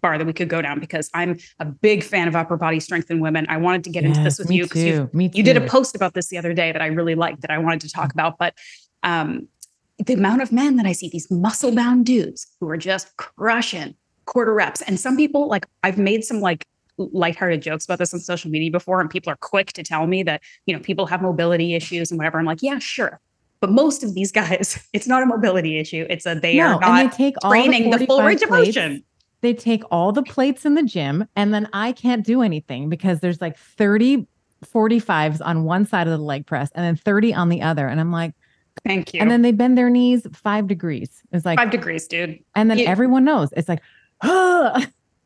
[0.00, 3.10] bar that we could go down because I'm a big fan of upper body strength
[3.10, 3.46] in women.
[3.48, 5.10] I wanted to get into this with you because you too.
[5.12, 5.38] Me too.
[5.38, 7.58] you did a post about this the other day that I really liked that I
[7.58, 8.38] wanted to talk about.
[8.38, 8.54] But
[9.02, 9.48] um,
[10.04, 13.94] the amount of men that I see, these muscle bound dudes who are just crushing
[14.24, 14.80] quarter reps.
[14.82, 16.66] And some people, like, I've made some like
[16.98, 20.22] lighthearted jokes about this on social media before, and people are quick to tell me
[20.22, 22.38] that, you know, people have mobility issues and whatever.
[22.38, 23.20] I'm like, yeah, sure.
[23.60, 26.06] But most of these guys, it's not a mobility issue.
[26.10, 29.04] It's a they are no, and they take training the, full 45 range of motion.
[29.40, 33.20] They take all the plates in the gym, and then I can't do anything because
[33.20, 34.26] there's like 30
[34.64, 37.88] 45s on one side of the leg press and then 30 on the other.
[37.88, 38.32] And I'm like,
[38.84, 39.20] Thank you.
[39.20, 41.22] and then they bend their knees five degrees.
[41.32, 42.38] It's like, Five degrees, dude.
[42.54, 43.82] and then you- everyone knows it's like,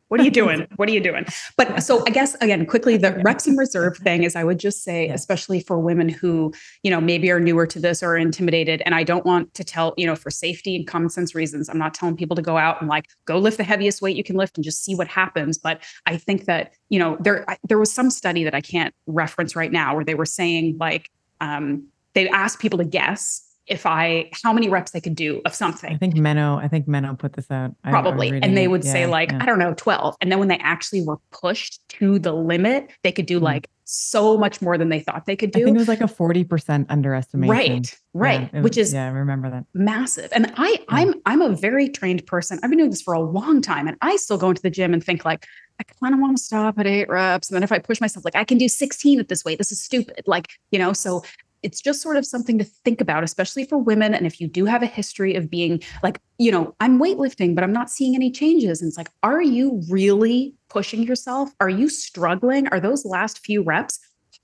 [0.09, 0.67] What are you doing?
[0.77, 1.25] What are you doing?
[1.57, 4.83] But so I guess again, quickly, the reps and reserve thing is I would just
[4.83, 6.53] say, especially for women who,
[6.83, 8.81] you know, maybe are newer to this or intimidated.
[8.85, 11.79] And I don't want to tell, you know, for safety and common sense reasons, I'm
[11.79, 14.35] not telling people to go out and like go lift the heaviest weight you can
[14.35, 15.57] lift and just see what happens.
[15.57, 18.93] But I think that, you know, there I- there was some study that I can't
[19.07, 21.09] reference right now where they were saying like
[21.41, 25.53] um, they asked people to guess if I how many reps they could do of
[25.53, 27.71] something I think Menno, I think Menno put this out.
[27.83, 29.39] I- I was probably and they would say like yeah.
[29.41, 33.11] i don't know 12 and then when they actually were pushed to the limit they
[33.11, 33.43] could do Mhm.
[33.43, 35.61] like so much more than they thought they could do.
[35.61, 37.47] I think it was like a 40% underestimation.
[37.49, 39.63] right right Yeah, it which is yeah, I remember that.
[39.73, 43.19] massive and i i'm i'm a very trained person i've been doing this for a
[43.21, 45.45] long time and i still go into the gym and think like
[45.79, 48.25] i kind of want to stop at eight reps and then if i push myself
[48.25, 51.23] like i can do 16 at this weight this is stupid like you know so
[51.63, 54.13] it's just sort of something to think about, especially for women.
[54.13, 57.63] And if you do have a history of being like, you know, I'm weightlifting, but
[57.63, 58.81] I'm not seeing any changes.
[58.81, 61.49] And it's like, are you really pushing yourself?
[61.59, 62.67] Are you struggling?
[62.69, 63.99] Are those last few reps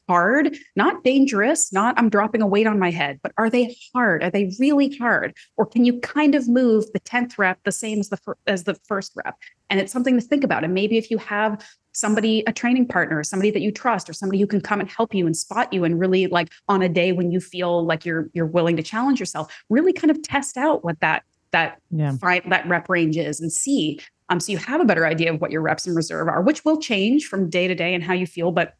[0.07, 4.23] hard, not dangerous, not I'm dropping a weight on my head, but are they hard?
[4.23, 5.33] Are they really hard?
[5.57, 8.63] Or can you kind of move the 10th rep the same as the fir- as
[8.63, 9.37] the first rep?
[9.69, 10.63] And it's something to think about.
[10.63, 14.39] And maybe if you have somebody, a training partner, somebody that you trust, or somebody
[14.39, 17.11] who can come and help you and spot you and really like on a day
[17.11, 20.83] when you feel like you're you're willing to challenge yourself, really kind of test out
[20.83, 22.15] what that that yeah.
[22.21, 23.99] that rep range is and see.
[24.29, 26.65] Um, so you have a better idea of what your reps in reserve are, which
[26.65, 28.51] will change from day to day and how you feel.
[28.51, 28.73] But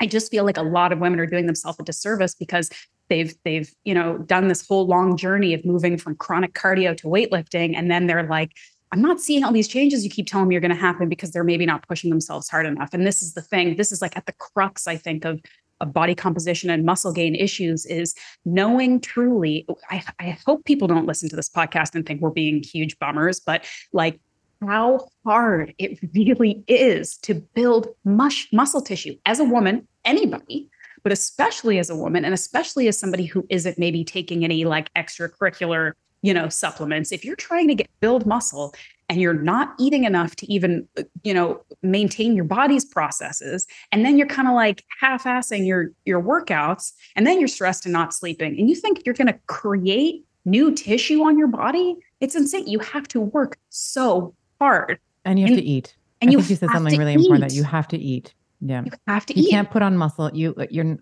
[0.00, 2.70] I just feel like a lot of women are doing themselves a disservice because
[3.08, 7.06] they've they've you know done this whole long journey of moving from chronic cardio to
[7.06, 8.52] weightlifting and then they're like
[8.92, 11.32] I'm not seeing all these changes you keep telling me are going to happen because
[11.32, 12.90] they're maybe not pushing themselves hard enough.
[12.92, 13.74] And this is the thing.
[13.76, 15.40] This is like at the crux, I think, of
[15.80, 18.14] of body composition and muscle gain issues is
[18.44, 19.66] knowing truly.
[19.90, 23.40] I, I hope people don't listen to this podcast and think we're being huge bummers,
[23.40, 24.18] but like
[24.62, 30.68] how hard it really is to build mush muscle tissue as a woman, anybody,
[31.02, 34.92] but especially as a woman, and especially as somebody who isn't maybe taking any like
[34.94, 35.92] extracurricular,
[36.22, 37.12] you know, supplements.
[37.12, 38.74] If you're trying to get build muscle
[39.08, 44.04] and you're not eating enough to even, uh, you know, maintain your body's processes, and
[44.04, 48.12] then you're kind of like half-assing your your workouts, and then you're stressed and not
[48.12, 52.66] sleeping, and you think you're going to create new tissue on your body, it's insane.
[52.68, 54.98] You have to work so hard.
[55.24, 55.96] And you have and, to eat.
[56.20, 57.20] And I you, think you said something really eat.
[57.20, 58.34] important that you have to eat.
[58.60, 58.84] Yeah.
[58.84, 59.44] You have to you eat.
[59.46, 60.30] You can't put on muscle.
[60.34, 60.98] You uh, you're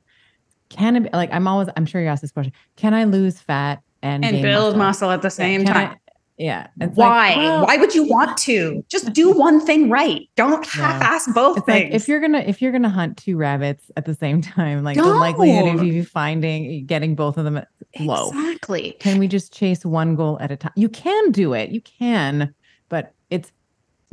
[0.71, 2.53] can it like I'm always I'm sure you asked this question.
[2.77, 5.09] Can I lose fat and, and build muscle?
[5.09, 5.11] muscle?
[5.11, 5.89] at the same yeah, time?
[5.91, 5.97] I,
[6.37, 6.67] yeah.
[6.95, 7.29] Why?
[7.29, 8.85] Like, well, Why would you want to?
[8.89, 10.29] Just do one thing right.
[10.35, 11.93] Don't half-ass both it's things.
[11.93, 14.97] Like if you're gonna if you're gonna hunt two rabbits at the same time, like
[14.97, 15.07] Don't.
[15.07, 17.65] the likelihood of you finding getting both of them
[18.01, 18.29] low.
[18.31, 18.97] Exactly.
[18.99, 20.73] Can we just chase one goal at a time?
[20.75, 21.71] You can do it.
[21.71, 22.53] You can, it's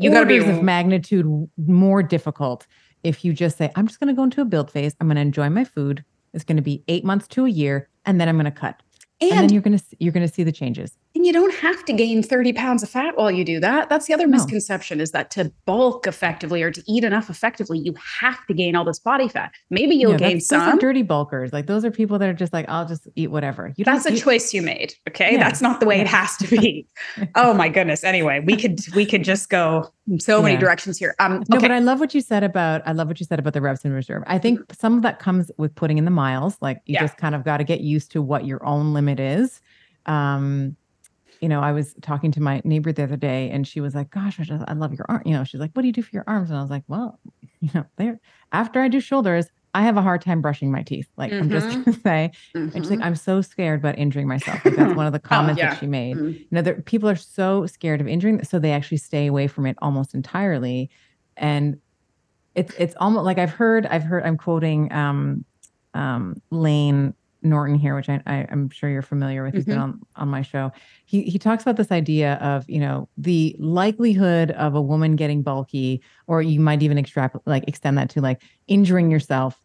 [0.02, 2.68] you got to be of magnitude more difficult
[3.03, 4.95] if you just say, I'm just going to go into a build phase.
[4.99, 6.03] I'm going to enjoy my food.
[6.34, 8.82] It's going to be eight months to a year, and then I'm going to cut.
[9.19, 10.98] And, and then you're going to you're going to see the changes.
[11.14, 13.90] And you don't have to gain 30 pounds of fat while you do that.
[13.90, 14.32] That's the other no.
[14.32, 18.78] misconception is that to bulk effectively or to eat enough effectively, you have to gain
[18.78, 19.52] all this body fat.
[19.70, 20.60] Maybe you'll yeah, gain some.
[20.60, 21.52] Those are dirty bulkers.
[21.52, 23.74] Like those are people that are just like, I'll just eat whatever.
[23.76, 24.94] You that's a eat- choice you made.
[25.10, 25.34] Okay.
[25.34, 25.40] Yeah.
[25.40, 26.04] That's not the way yeah.
[26.04, 26.88] it has to be.
[27.36, 28.06] oh my goodness.
[28.06, 31.14] Anyway, we could we could just go so many directions here.
[31.20, 31.44] Um okay.
[31.50, 33.62] No, but I love what you said about I love what you said about the
[33.62, 34.24] reps in reserve.
[34.28, 36.58] I think some of that comes with putting in the miles.
[36.62, 39.62] Like you just kind of got to get used to what your own limit is.
[40.06, 40.78] Um
[41.42, 44.12] you know, I was talking to my neighbor the other day and she was like,
[44.12, 45.24] gosh, I, just, I love your arm.
[45.26, 46.52] You know, she's like, what do you do for your arms?
[46.52, 47.20] And I was like, well,
[47.60, 48.20] you know, there,
[48.52, 51.08] after I do shoulders, I have a hard time brushing my teeth.
[51.18, 51.44] Like mm-hmm.
[51.44, 51.84] I'm just mm-hmm.
[51.84, 52.76] gonna say, mm-hmm.
[52.76, 53.08] and she's like, mm-hmm.
[53.08, 54.64] I'm so scared about injuring myself.
[54.64, 55.70] Like that's one of the oh, comments oh, yeah.
[55.72, 56.16] that she made.
[56.18, 56.28] Mm-hmm.
[56.28, 59.66] You know, there, people are so scared of injuring, so they actually stay away from
[59.66, 60.90] it almost entirely.
[61.38, 61.80] And
[62.54, 65.46] it's it's almost like I've heard, I've heard, I'm quoting um,
[65.94, 67.14] um, Layne
[67.44, 69.54] Norton here, which I, I am sure you're familiar with.
[69.54, 69.72] He's mm-hmm.
[69.72, 70.72] been on on my show.
[71.06, 75.42] He he talks about this idea of you know the likelihood of a woman getting
[75.42, 79.60] bulky, or you might even extract like extend that to like injuring yourself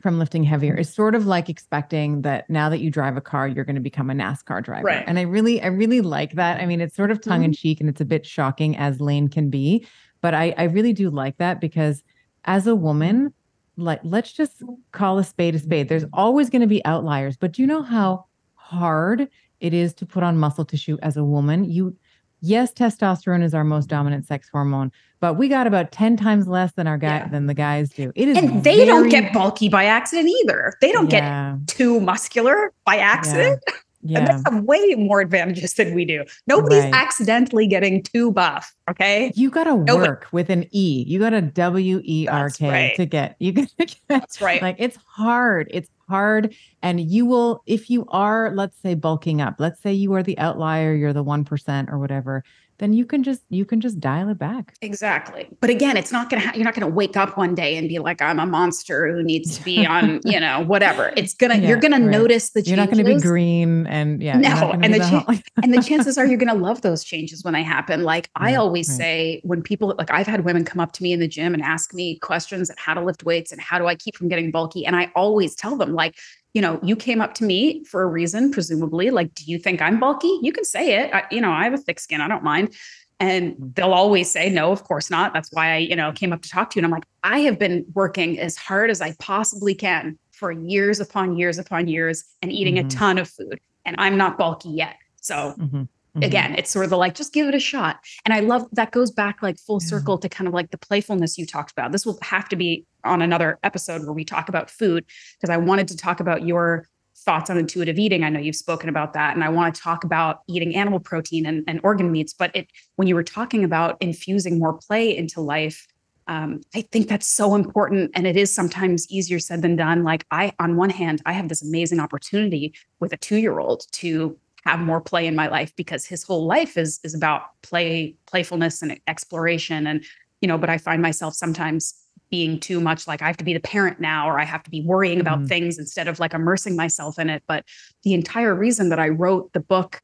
[0.00, 3.46] from lifting heavier is sort of like expecting that now that you drive a car
[3.46, 4.86] you're going to become a NASCAR driver.
[4.86, 5.04] Right.
[5.06, 6.60] And I really I really like that.
[6.60, 7.88] I mean it's sort of tongue in cheek mm-hmm.
[7.88, 9.86] and it's a bit shocking as Layne can be,
[10.20, 12.02] but I I really do like that because
[12.44, 13.34] as a woman
[13.76, 15.88] like let's just call a spade a spade.
[15.88, 19.28] There's always going to be outliers, but do you know how hard
[19.60, 21.64] it is to put on muscle tissue as a woman?
[21.64, 21.96] You
[22.40, 26.72] yes, testosterone is our most dominant sex hormone, but we got about 10 times less
[26.72, 27.28] than our guy yeah.
[27.28, 28.12] than the guys do.
[28.14, 30.74] It is And they very, don't get bulky by accident either.
[30.80, 31.56] They don't yeah.
[31.66, 33.62] get too muscular by accident.
[33.66, 33.74] Yeah.
[34.02, 34.18] Yeah.
[34.18, 36.24] And they have way more advantages than we do.
[36.46, 36.94] Nobody's right.
[36.94, 38.74] accidentally getting too buff.
[38.88, 39.32] Okay.
[39.34, 41.04] You got to work with an E.
[41.06, 43.96] You gotta a W E R K to get, you got to get.
[44.08, 44.62] That's right.
[44.62, 45.68] Like it's hard.
[45.70, 46.54] It's hard.
[46.82, 50.38] And you will, if you are, let's say, bulking up, let's say you are the
[50.38, 52.42] outlier, you're the 1% or whatever,
[52.80, 54.74] then you can just you can just dial it back.
[54.80, 55.46] Exactly.
[55.60, 57.98] But again, it's not to ha- you're not to wake up one day and be
[57.98, 61.12] like I'm a monster who needs to be on, you know, whatever.
[61.14, 62.00] It's to yeah, you're going right.
[62.00, 62.70] notice the changes.
[62.70, 64.38] You're not to be green and yeah.
[64.38, 65.26] No, and the cha-
[65.62, 68.02] and the chances are you're to love those changes when they happen.
[68.02, 68.96] Like I always right.
[68.96, 71.62] say when people like I've had women come up to me in the gym and
[71.62, 74.50] ask me questions on how to lift weights and how do I keep from getting
[74.50, 76.16] bulky and I always tell them like
[76.54, 79.10] you know, you came up to me for a reason, presumably.
[79.10, 80.38] Like, do you think I'm bulky?
[80.42, 81.14] You can say it.
[81.14, 82.20] I, you know, I have a thick skin.
[82.20, 82.74] I don't mind.
[83.20, 85.34] And they'll always say, no, of course not.
[85.34, 86.80] That's why I, you know, came up to talk to you.
[86.80, 91.00] And I'm like, I have been working as hard as I possibly can for years
[91.00, 92.86] upon years upon years and eating Mhm.
[92.86, 93.60] a ton of food.
[93.84, 94.96] And I'm not bulky yet.
[95.20, 95.86] So Mhm.
[96.16, 96.24] Mhm.
[96.24, 97.98] again, it's sort of like, just give it a shot.
[98.24, 99.88] And I love that goes back like full Yeah.
[99.88, 101.92] circle to kind of like the playfulness you talked about.
[101.92, 105.04] This will have to be on another episode where we talk about food
[105.38, 106.86] because I wanted to talk about your
[107.16, 108.24] thoughts on intuitive eating.
[108.24, 109.34] I know you've spoken about that.
[109.34, 112.32] And I want to talk about eating animal protein and, and organ meats.
[112.32, 115.86] But it when you were talking about infusing more play into life,
[116.28, 118.12] um, I think that's so important.
[118.14, 120.02] And it is sometimes easier said than done.
[120.02, 124.80] Like I, on one hand, I have this amazing opportunity with a two-year-old to have
[124.80, 128.98] more play in my life because his whole life is is about play, playfulness and
[129.06, 129.86] exploration.
[129.86, 130.04] And,
[130.40, 131.94] you know, but I find myself sometimes
[132.30, 134.70] being too much like I have to be the parent now or I have to
[134.70, 135.48] be worrying about Mhm.
[135.48, 137.42] things instead of like immersing myself in it.
[137.46, 137.64] But
[138.04, 140.00] the entire reason that I wrote the book,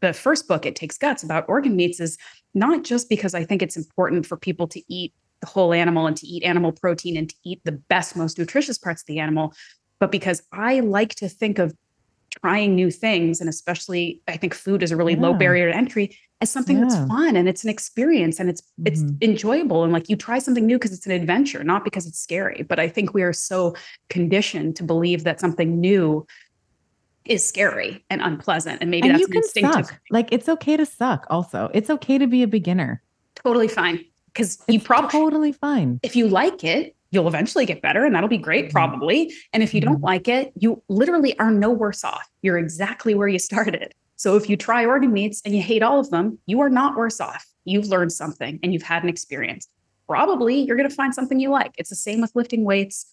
[0.00, 2.16] the first book, It Takes Guts, about organ meats is
[2.54, 6.16] not just because I think it's important for people to eat the whole animal and
[6.16, 9.52] to eat animal protein and to eat the best, most nutritious parts of the animal,
[9.98, 11.74] but because I like to think of
[12.40, 13.40] trying new things.
[13.40, 16.96] And especially, I think food is a really low barrier to entry as something that's
[17.06, 19.22] fun and it's an experience and it's it's Mhm.
[19.22, 22.64] enjoyable and like you try something new because it's an adventure, not because it's scary.
[22.68, 23.76] But I think we are so
[24.08, 26.26] conditioned to believe that something new
[27.26, 28.78] is scary and unpleasant.
[28.80, 30.00] And maybe and that's you can instinctive suck.
[30.10, 31.26] Like it's okay to suck.
[31.30, 33.02] Also, it's okay to be a beginner.
[33.36, 34.04] totally fine.
[34.32, 36.00] Because you It's probably totally fine.
[36.02, 38.72] if you like it, you'll eventually get better and that'll be great, Mhm.
[38.72, 39.32] probably.
[39.52, 40.04] And if you don't Mhm.
[40.04, 42.28] like it, you literally are no worse off.
[42.40, 43.94] You're exactly where you started.
[44.16, 46.96] So if you try organ meats and you hate all of them, you are not
[46.96, 47.44] worse off.
[47.64, 49.68] You've learned something and you've had an experience.
[50.08, 51.72] Probably you're going to find something you like.
[51.78, 53.06] It's the same with lifting weights.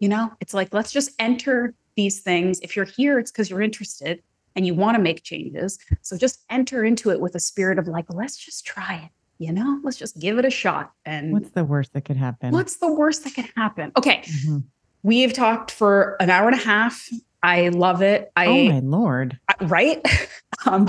[0.00, 2.60] You know, it's like, let's just enter these things.
[2.60, 4.22] If you're here, it's because you're interested
[4.56, 5.78] and you want to make changes.
[6.02, 9.10] So just enter into it with a spirit of like, let's just try it.
[9.44, 10.92] You know, let's just give it a shot.
[11.04, 12.50] And What's the worst that could happen?
[12.52, 13.92] What's the worst that could happen?
[13.94, 14.64] Okay, Mhm.
[15.02, 17.06] we've talked for an hour and a half.
[17.42, 18.32] I love it.
[18.36, 19.38] I oh my lord!
[19.50, 20.00] I- right.
[20.66, 20.88] um,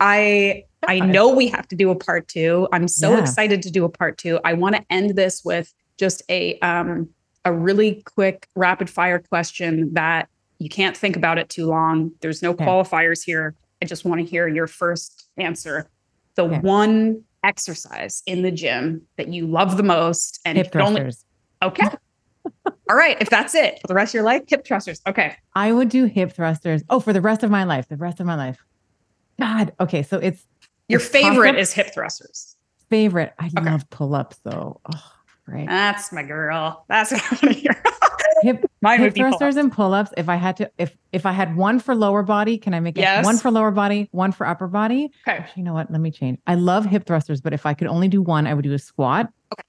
[0.00, 2.68] I I know we have to do a part two.
[2.74, 3.20] I'm so Yeah.
[3.22, 4.38] excited to do a part two.
[4.44, 7.08] I want to end this with just a um
[7.46, 10.28] a really quick rapid fire question that
[10.58, 12.10] you can't think about it too long.
[12.20, 12.66] There's no Okay.
[12.66, 13.54] qualifiers here.
[13.80, 15.88] I just want to hear your first answer.
[16.36, 16.58] The Okay.
[16.58, 21.10] one exercise in the gym that you love the most and Hip could only.
[21.62, 21.86] Okay.
[22.90, 23.16] All right.
[23.20, 25.00] If that's it for the rest of your life, hip thrusters.
[25.06, 25.36] Okay.
[25.54, 26.82] I would do hip thrusters.
[26.90, 27.86] Oh, for the rest of my life.
[27.88, 28.58] The rest of my life.
[29.38, 29.72] God.
[29.80, 30.44] Okay, so it's
[30.88, 32.56] Your It's favorite is hip thrusters.
[32.90, 33.32] favorite.
[33.38, 33.64] I Okay.
[33.70, 34.80] love pull-ups though.
[34.92, 35.02] Oh,
[35.46, 35.66] right.
[35.68, 36.84] That's my girl.
[36.88, 37.82] That's what I want to hear.
[38.44, 39.56] Hip Mine hip thrusters pull-ups.
[39.56, 40.12] and pull-ups.
[40.16, 42.98] If I had to, if if I had one for lower body, can I make
[42.98, 43.24] it Yes.
[43.24, 45.10] one for lower body, one for upper body?
[45.26, 45.38] Okay.
[45.38, 45.90] Actually, you know what?
[45.90, 46.38] Let me change.
[46.46, 48.78] I love hip thrusters, but if I could only do one, I would do a
[48.78, 49.62] squat okay.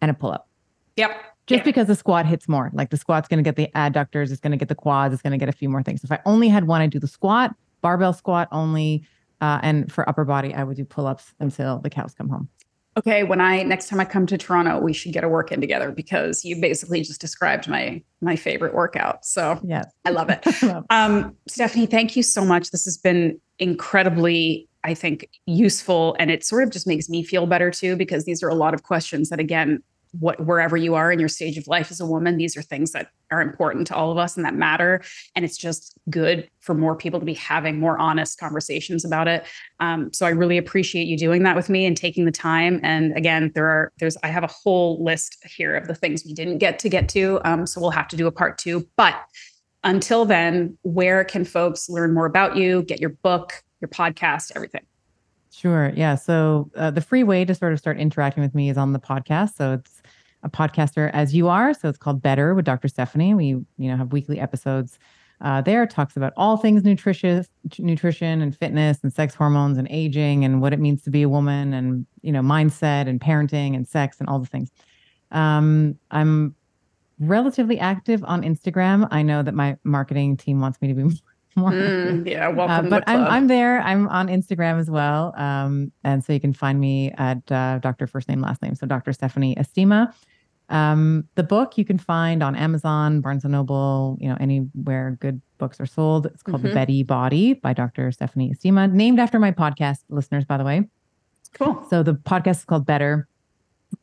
[0.00, 0.48] and a pull-up.
[0.96, 1.10] Yep.
[1.46, 2.70] Just because the squat hits more.
[2.72, 5.22] Like the squat's going to get the adductors, it's going to get the quads, it's
[5.22, 6.02] going to get a few more things.
[6.02, 9.04] If I only had one, I'd do the squat, barbell squat only.
[9.40, 12.48] Uh, and for upper body, I would do pull-ups until the cows come home.
[12.96, 13.24] Okay.
[13.24, 15.90] When I next time I come to Toronto, we should get a work in together
[15.90, 19.24] because you basically just described my my favorite workout.
[19.24, 19.86] So Yes.
[20.04, 20.44] I love it.
[20.90, 22.70] Um, Stephanie, thank you so much.
[22.70, 27.46] This has been incredibly, I think, useful, and it sort of just makes me feel
[27.46, 29.82] better too because these are a lot of questions that, again,
[30.18, 32.92] what wherever you are in your stage of life as a woman, these are things
[32.92, 35.02] that are important to all of us and that matter.
[35.34, 39.44] And it's just good for more people to be having more honest conversations about it.
[39.80, 42.80] Um, so I really appreciate you doing that with me and taking the time.
[42.82, 46.34] And again, there are there's I have a whole list here of the things we
[46.34, 47.40] didn't get to get to.
[47.44, 48.86] Um, so we'll have to do a part two.
[48.96, 49.16] But
[49.84, 54.84] until then, where can folks learn more about you, get your book, your podcast, everything?
[55.56, 55.90] Sure.
[55.96, 56.16] Yeah.
[56.16, 58.98] So uh, the free way to sort of start interacting with me is on the
[58.98, 59.56] podcast.
[59.56, 59.95] So it's
[60.42, 61.74] a podcaster as you are.
[61.74, 62.88] So it's called Better with Dr.
[62.88, 63.34] Stephanie.
[63.34, 64.98] We, you know, have weekly episodes
[65.40, 65.86] uh, there.
[65.86, 67.48] Talks about all things nutritious,
[67.78, 71.28] nutrition and fitness and sex hormones and aging and what it means to be a
[71.28, 74.70] woman and you know mindset and parenting and sex and all the things.
[75.32, 76.54] Um, I'm
[77.18, 79.08] relatively active on Instagram.
[79.10, 81.02] I know that my marketing team wants me to be
[81.56, 81.70] more.
[81.72, 82.84] Mm, yeah, Uh, welcome.
[82.84, 83.24] to but I'm.
[83.24, 83.80] I'm there.
[83.80, 88.06] I'm on Instagram as well, um, and so you can find me at uh, Dr.
[88.06, 89.12] First Name Last Name, so Dr.
[89.12, 90.12] Stephanie Estima.
[90.68, 95.40] Um, the book you can find on Amazon, Barnes and Noble, you know anywhere good
[95.58, 96.26] books are sold.
[96.26, 96.68] It's called Mhm.
[96.68, 98.10] The Betty Body by Dr.
[98.12, 100.82] Stephanie Estima, named after my podcast listeners, by the way.
[101.54, 101.82] cool.
[101.88, 103.28] So the podcast is called Better.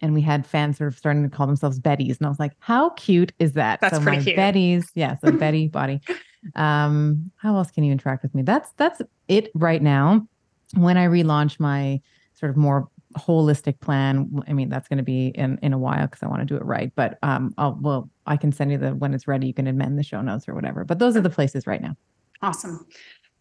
[0.01, 2.17] And we had fans sort of starting to call themselves Betties.
[2.17, 3.79] And I was like, how cute is that?
[3.81, 4.37] That's so pretty my cute.
[4.37, 4.85] Betties.
[4.95, 5.17] Yeah.
[5.17, 6.01] So Betty body.
[6.55, 8.41] Um, how else can you interact with me?
[8.41, 10.27] That's that's it right now.
[10.75, 12.01] When I relaunch my
[12.33, 14.29] sort of more holistic plan.
[14.47, 16.55] I mean, that's going to be in in a while because I want to do
[16.55, 16.91] it right.
[16.95, 19.47] But um, I'll well, I can send you the when it's ready.
[19.47, 20.83] You can amend the show notes or whatever.
[20.83, 21.95] But those are the places right now.
[22.41, 22.85] Awesome.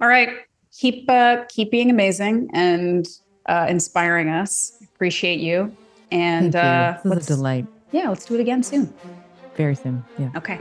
[0.00, 0.30] All right,
[0.78, 3.06] keep uh, keep being amazing and
[3.48, 4.72] uh, inspiring us.
[4.94, 5.76] Appreciate you.
[6.10, 6.70] And Thank you.
[6.70, 7.66] uh, this was a delight.
[7.90, 8.94] yeah, let's do it again soon.
[9.56, 10.04] Very soon.
[10.18, 10.28] Yeah.
[10.36, 10.60] Okay.